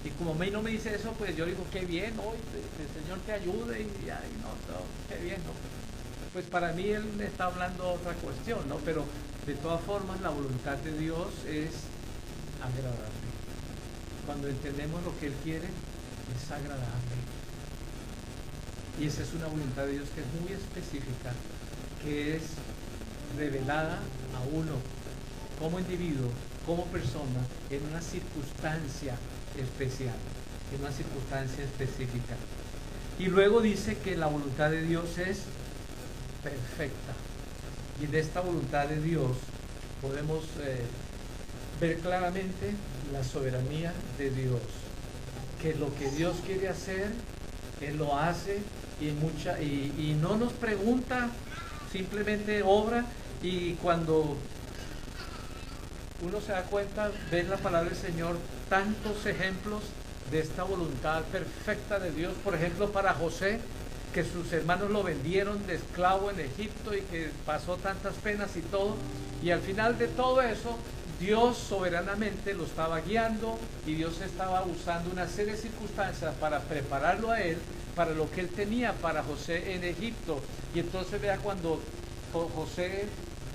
Y 0.04 0.10
como 0.12 0.34
mí 0.34 0.50
no 0.50 0.62
me 0.62 0.72
dice 0.72 0.96
eso, 0.96 1.12
pues 1.14 1.36
yo 1.36 1.46
digo, 1.46 1.66
qué 1.72 1.82
bien, 1.82 2.14
hoy 2.20 2.38
el 2.38 3.02
Señor 3.02 3.20
te 3.26 3.34
ayude 3.34 3.82
y, 3.82 4.10
ay, 4.10 4.32
no, 4.42 4.50
qué 5.10 5.22
bien, 5.22 5.42
¿no? 5.44 5.52
Pues 6.32 6.46
para 6.46 6.72
mí 6.72 6.88
Él 6.88 7.04
me 7.18 7.26
está 7.26 7.46
hablando 7.46 7.92
otra 7.92 8.14
cuestión, 8.14 8.60
¿no? 8.70 8.78
Pero 8.78 9.04
de 9.46 9.56
todas 9.56 9.82
formas 9.82 10.22
la 10.22 10.30
voluntad 10.30 10.78
de 10.78 10.98
Dios 10.98 11.28
es 11.48 11.72
agradable. 12.62 13.28
Cuando 14.26 14.48
entendemos 14.48 15.04
lo 15.04 15.18
que 15.20 15.28
Él 15.28 15.34
quiere, 15.44 15.68
es 15.68 16.52
agradable. 16.52 17.20
Y 19.00 19.06
esa 19.06 19.24
es 19.24 19.34
una 19.34 19.48
voluntad 19.48 19.86
de 19.86 19.94
Dios 19.94 20.10
que 20.14 20.20
es 20.20 20.28
muy 20.42 20.52
específica, 20.52 21.32
que 22.04 22.36
es 22.36 22.44
revelada 23.38 24.00
a 24.36 24.42
uno 24.54 24.74
como 25.58 25.80
individuo, 25.80 26.30
como 26.66 26.84
persona, 26.88 27.40
en 27.70 27.86
una 27.86 28.02
circunstancia 28.02 29.16
especial, 29.58 30.16
en 30.74 30.82
una 30.82 30.92
circunstancia 30.92 31.64
específica. 31.64 32.36
Y 33.18 33.28
luego 33.28 33.62
dice 33.62 33.98
que 33.98 34.18
la 34.18 34.28
voluntad 34.28 34.70
de 34.70 34.82
Dios 34.82 35.18
es 35.18 35.44
perfecta. 36.44 37.14
Y 38.02 38.08
de 38.08 38.20
esta 38.20 38.42
voluntad 38.42 38.88
de 38.88 39.02
Dios 39.02 39.38
podemos 40.02 40.44
eh, 40.62 40.84
ver 41.80 42.00
claramente 42.00 42.74
la 43.14 43.24
soberanía 43.24 43.94
de 44.18 44.30
Dios. 44.30 44.62
Que 45.62 45.74
lo 45.76 45.94
que 45.96 46.10
Dios 46.12 46.36
quiere 46.46 46.68
hacer, 46.68 47.12
Él 47.82 47.98
lo 47.98 48.18
hace 48.18 48.60
y, 49.02 49.12
mucha, 49.12 49.62
y, 49.62 49.94
y 49.98 50.18
no 50.22 50.38
nos 50.38 50.54
pregunta, 50.54 51.30
simplemente 51.92 52.62
obra 52.64 53.06
y 53.42 53.74
cuando 53.76 54.38
uno 56.22 56.42
se 56.42 56.52
da 56.52 56.64
cuenta, 56.64 57.12
ve 57.32 57.40
en 57.40 57.50
la 57.50 57.58
palabra 57.58 57.90
del 57.90 57.98
Señor 57.98 58.36
tantos 58.70 59.26
ejemplos 59.26 59.84
de 60.32 60.40
esta 60.40 60.64
voluntad 60.64 61.24
perfecta 61.24 62.00
de 62.00 62.12
Dios. 62.12 62.34
Por 62.44 62.56
ejemplo, 62.56 62.92
para 62.92 63.14
José, 63.14 63.60
que 64.14 64.24
sus 64.24 64.52
hermanos 64.52 64.92
lo 64.92 65.04
vendieron 65.04 65.66
de 65.66 65.76
esclavo 65.76 66.30
en 66.32 66.40
Egipto 66.40 66.94
y 66.94 67.02
que 67.02 67.30
pasó 67.46 67.78
tantas 67.78 68.16
penas 68.16 68.56
y 68.58 68.62
todo. 68.62 68.96
Y 69.42 69.52
al 69.52 69.62
final 69.62 69.98
de 69.98 70.08
todo 70.08 70.42
eso, 70.42 70.78
Dios 71.20 71.58
soberanamente 71.58 72.54
lo 72.54 72.66
estaba 72.66 73.00
guiando 73.02 73.58
y 73.86 73.96
Dios 73.96 74.20
estaba 74.22 74.64
usando 74.64 75.12
una 75.12 75.28
serie 75.28 75.54
de 75.54 75.60
circunstancias 75.60 76.34
para 76.40 76.60
prepararlo 76.62 77.32
a 77.32 77.42
él 77.42 77.58
para 77.96 78.12
lo 78.12 78.30
que 78.32 78.42
él 78.42 78.50
tenía 78.50 78.94
para 78.94 79.24
José 79.24 79.74
en 79.76 79.84
Egipto. 79.84 80.42
Y 80.74 80.80
entonces 80.80 81.22
vea 81.22 81.38
cuando 81.38 81.80
José 82.32 83.06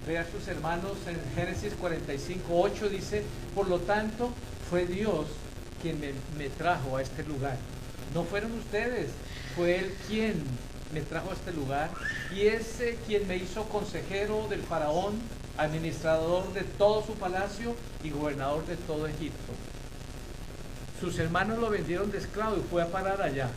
ve 0.07 0.19
a 0.19 0.31
sus 0.31 0.47
hermanos 0.49 0.99
en 1.07 1.19
Génesis 1.35 1.73
45, 1.75 2.45
8 2.49 2.89
dice, 2.89 3.25
por 3.55 3.69
lo 3.69 3.81
tanto 3.81 4.31
fue 4.69 4.87
Dios 4.87 5.27
quien 5.81 6.01
me, 6.01 6.49
trajo 6.49 6.97
a 6.97 7.03
este 7.03 7.25
lugar. 7.25 7.57
No 8.15 8.25
fueron 8.25 8.53
ustedes, 8.53 9.11
fue 9.55 9.79
Él 9.79 9.95
quien 10.09 10.43
me 10.93 11.01
trajo 11.01 11.31
a 11.31 11.35
este 11.35 11.53
lugar 11.53 11.91
y 12.35 12.47
ese 12.47 12.97
quien 13.07 13.27
me 13.27 13.37
hizo 13.37 13.65
consejero 13.69 14.47
del 14.49 14.63
faraón, 14.63 15.15
administrador 15.57 16.53
de 16.53 16.63
todo 16.63 17.05
su 17.05 17.15
palacio 17.15 17.75
y 18.03 18.11
gobernador 18.11 18.67
de 18.67 18.77
todo 18.77 19.07
Egipto. 19.07 19.53
Sus 21.01 21.19
hermanos 21.19 21.59
lo 21.59 21.71
vendieron 21.71 22.11
de 22.11 22.19
esclavo 22.19 22.57
y 22.57 22.63
fue 22.71 22.83
a 22.83 22.89
parar 22.89 23.21
allá. 23.21 23.51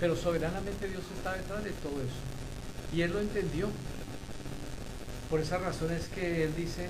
Pero 0.00 0.16
soberanamente 0.16 0.88
Dios 0.88 1.02
está 1.16 1.34
detrás 1.34 1.64
de 1.64 1.70
todo 1.70 2.00
eso. 2.00 2.94
Y 2.94 3.02
él 3.02 3.12
lo 3.12 3.20
entendió. 3.20 3.68
Por 5.28 5.40
esa 5.40 5.58
razón 5.58 5.92
es 5.92 6.06
que 6.06 6.44
él 6.44 6.54
dice, 6.56 6.88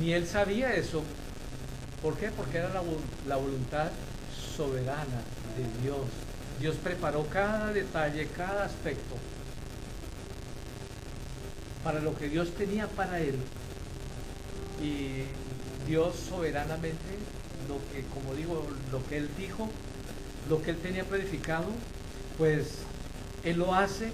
ni 0.00 0.12
él 0.12 0.26
sabía 0.26 0.74
eso. 0.74 1.02
¿Por 2.02 2.16
qué? 2.16 2.30
Porque 2.30 2.58
era 2.58 2.68
la, 2.68 2.82
la 3.26 3.36
voluntad 3.36 3.90
soberana 4.56 5.22
de 5.56 5.82
Dios. 5.82 6.06
Dios 6.60 6.76
preparó 6.76 7.26
cada 7.28 7.72
detalle, 7.72 8.26
cada 8.36 8.64
aspecto 8.64 9.16
para 11.82 12.00
lo 12.00 12.16
que 12.16 12.28
Dios 12.28 12.50
tenía 12.54 12.86
para 12.88 13.20
él. 13.20 13.36
Y 14.82 15.24
Dios 15.88 16.14
soberanamente, 16.28 16.94
lo 17.68 17.78
que, 17.92 18.04
como 18.14 18.34
digo, 18.34 18.66
lo 18.90 19.06
que 19.06 19.18
él 19.18 19.28
dijo, 19.38 19.68
lo 20.48 20.62
que 20.62 20.70
él 20.70 20.78
tenía 20.78 21.04
planificado, 21.04 21.66
pues 22.40 22.68
él 23.44 23.58
lo 23.58 23.74
hace 23.74 24.10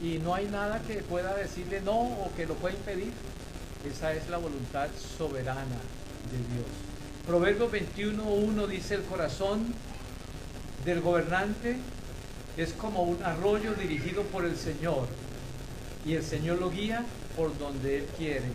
y 0.00 0.20
no 0.20 0.32
hay 0.32 0.46
nada 0.46 0.80
que 0.86 0.98
pueda 0.98 1.34
decirle 1.34 1.80
no 1.80 1.98
o 1.98 2.30
que 2.36 2.46
lo 2.46 2.54
pueda 2.54 2.76
impedir. 2.76 3.12
Esa 3.84 4.12
es 4.12 4.30
la 4.30 4.36
voluntad 4.36 4.86
soberana 5.18 5.80
de 6.30 6.54
Dios. 6.54 6.66
Proverbios 7.26 7.72
21.1 7.72 8.68
dice 8.68 8.94
el 8.94 9.02
corazón 9.02 9.74
del 10.84 11.00
gobernante 11.00 11.78
es 12.56 12.72
como 12.74 13.02
un 13.02 13.20
arroyo 13.24 13.74
dirigido 13.74 14.22
por 14.22 14.44
el 14.44 14.56
Señor 14.56 15.08
y 16.06 16.14
el 16.14 16.22
Señor 16.22 16.60
lo 16.60 16.70
guía 16.70 17.04
por 17.36 17.58
donde 17.58 17.98
Él 17.98 18.06
quiere. 18.16 18.52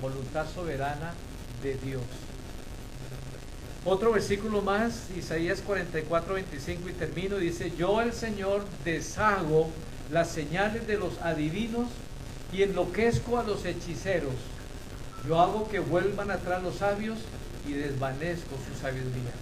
Voluntad 0.00 0.46
soberana 0.54 1.12
de 1.62 1.74
Dios. 1.74 2.02
Otro 3.84 4.12
versículo 4.12 4.62
más, 4.62 5.08
Isaías 5.16 5.60
44, 5.60 6.34
25 6.34 6.88
y 6.88 6.92
termino, 6.92 7.36
dice, 7.36 7.72
yo 7.76 8.00
el 8.00 8.12
Señor 8.12 8.64
deshago 8.84 9.70
las 10.12 10.30
señales 10.30 10.86
de 10.86 10.98
los 10.98 11.20
adivinos 11.20 11.88
y 12.52 12.62
enloquezco 12.62 13.40
a 13.40 13.42
los 13.42 13.64
hechiceros. 13.64 14.34
Yo 15.26 15.40
hago 15.40 15.68
que 15.68 15.80
vuelvan 15.80 16.30
atrás 16.30 16.62
los 16.62 16.76
sabios 16.76 17.18
y 17.66 17.72
desvanezco 17.72 18.56
su 18.68 18.80
sabiduría. 18.80 19.32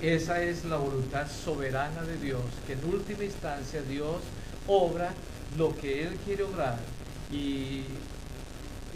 Esa 0.00 0.40
es 0.42 0.64
la 0.64 0.76
voluntad 0.76 1.26
soberana 1.28 2.02
de 2.02 2.16
Dios, 2.18 2.42
que 2.66 2.74
en 2.74 2.84
última 2.84 3.24
instancia 3.24 3.82
Dios 3.82 4.16
obra 4.68 5.12
lo 5.58 5.76
que 5.76 6.04
Él 6.04 6.16
quiere 6.24 6.44
obrar 6.44 6.78
y 7.32 7.82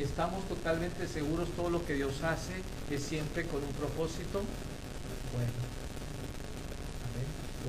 estamos 0.03 0.47
totalmente 0.49 1.07
seguros 1.07 1.49
todo 1.57 1.71
lo 1.71 1.85
que 1.87 1.95
Dios 1.95 2.23
hace 2.23 2.55
es 2.91 3.03
siempre 3.03 3.45
con 3.45 3.63
un 3.63 3.73
propósito 3.73 4.43
bueno. 5.33 5.53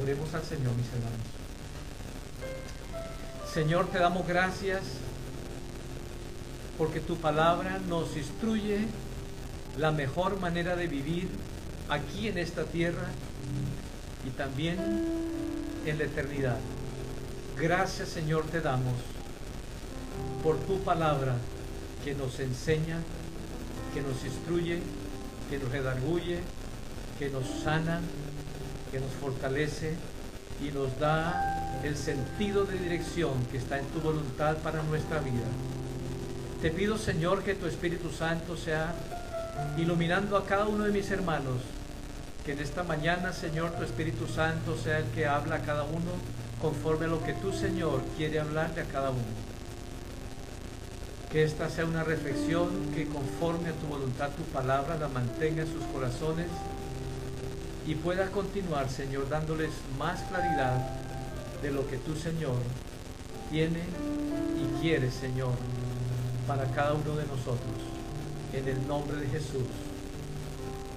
Oremos 0.01 0.33
al 0.33 0.43
Señor, 0.43 0.73
mis 0.75 0.87
hermanos. 0.87 1.21
Señor, 3.53 3.87
te 3.87 3.99
damos 3.99 4.27
gracias 4.27 4.81
porque 6.77 6.99
tu 6.99 7.15
palabra 7.15 7.79
nos 7.87 8.17
instruye 8.17 8.79
la 9.77 9.91
mejor 9.91 10.39
manera 10.39 10.75
de 10.75 10.87
vivir 10.87 11.29
aquí 11.89 12.27
en 12.27 12.37
esta 12.37 12.65
tierra 12.65 13.07
y 14.27 14.31
también 14.31 14.77
en 15.85 15.97
la 15.97 16.03
eternidad. 16.03 16.57
Gracias 17.57 18.09
Señor 18.09 18.45
te 18.47 18.59
damos 18.59 18.95
por 20.43 20.57
tu 20.57 20.79
palabra 20.79 21.35
que 22.05 22.13
nos 22.13 22.39
enseña, 22.39 22.99
que 23.91 24.01
nos 24.01 24.23
instruye, 24.23 24.79
que 25.49 25.57
nos 25.57 25.71
redarguye, 25.71 26.39
que 27.17 27.31
nos 27.31 27.47
sana, 27.63 27.99
que 28.91 28.99
nos 28.99 29.09
fortalece 29.13 29.95
y 30.63 30.71
nos 30.71 30.99
da 30.99 31.81
el 31.83 31.97
sentido 31.97 32.65
de 32.65 32.77
dirección 32.77 33.43
que 33.51 33.57
está 33.57 33.79
en 33.79 33.87
tu 33.87 34.01
voluntad 34.01 34.57
para 34.57 34.83
nuestra 34.83 35.19
vida. 35.19 35.47
Te 36.61 36.69
pido 36.69 36.99
Señor 36.99 37.41
que 37.41 37.55
tu 37.55 37.65
Espíritu 37.65 38.11
Santo 38.11 38.55
sea 38.55 38.93
iluminando 39.75 40.37
a 40.37 40.45
cada 40.45 40.67
uno 40.67 40.83
de 40.83 40.91
mis 40.91 41.09
hermanos, 41.09 41.57
que 42.45 42.51
en 42.51 42.59
esta 42.59 42.83
mañana 42.83 43.33
Señor 43.33 43.71
tu 43.71 43.83
Espíritu 43.83 44.27
Santo 44.27 44.77
sea 44.77 44.99
el 44.99 45.05
que 45.05 45.25
habla 45.25 45.55
a 45.55 45.61
cada 45.63 45.83
uno 45.83 46.11
conforme 46.61 47.05
a 47.05 47.09
lo 47.09 47.23
que 47.23 47.33
tú 47.33 47.51
Señor 47.51 48.03
quiere 48.15 48.39
hablarle 48.39 48.81
a 48.81 48.85
cada 48.85 49.09
uno. 49.09 49.54
Que 51.31 51.43
esta 51.43 51.69
sea 51.69 51.85
una 51.85 52.03
reflexión 52.03 52.69
que 52.93 53.07
conforme 53.07 53.69
a 53.69 53.73
tu 53.73 53.87
voluntad, 53.87 54.29
tu 54.31 54.43
palabra, 54.43 54.97
la 54.97 55.09
mantenga 55.09 55.63
en 55.63 55.71
sus 55.71 55.83
corazones 55.85 56.47
y 57.85 57.95
pueda 57.95 58.31
continuar, 58.31 58.89
Señor, 58.89 59.29
dándoles 59.29 59.71
más 59.99 60.21
claridad 60.23 60.77
de 61.61 61.71
lo 61.71 61.87
que 61.87 61.97
tú, 61.97 62.15
Señor, 62.15 62.57
tiene 63.51 63.81
y 64.57 64.81
quiere, 64.81 65.11
Señor, 65.11 65.53
para 66.47 66.65
cada 66.71 66.93
uno 66.93 67.15
de 67.15 67.25
nosotros. 67.25 67.59
En 68.53 68.67
el 68.67 68.87
nombre 68.87 69.17
de 69.17 69.27
Jesús. 69.27 69.67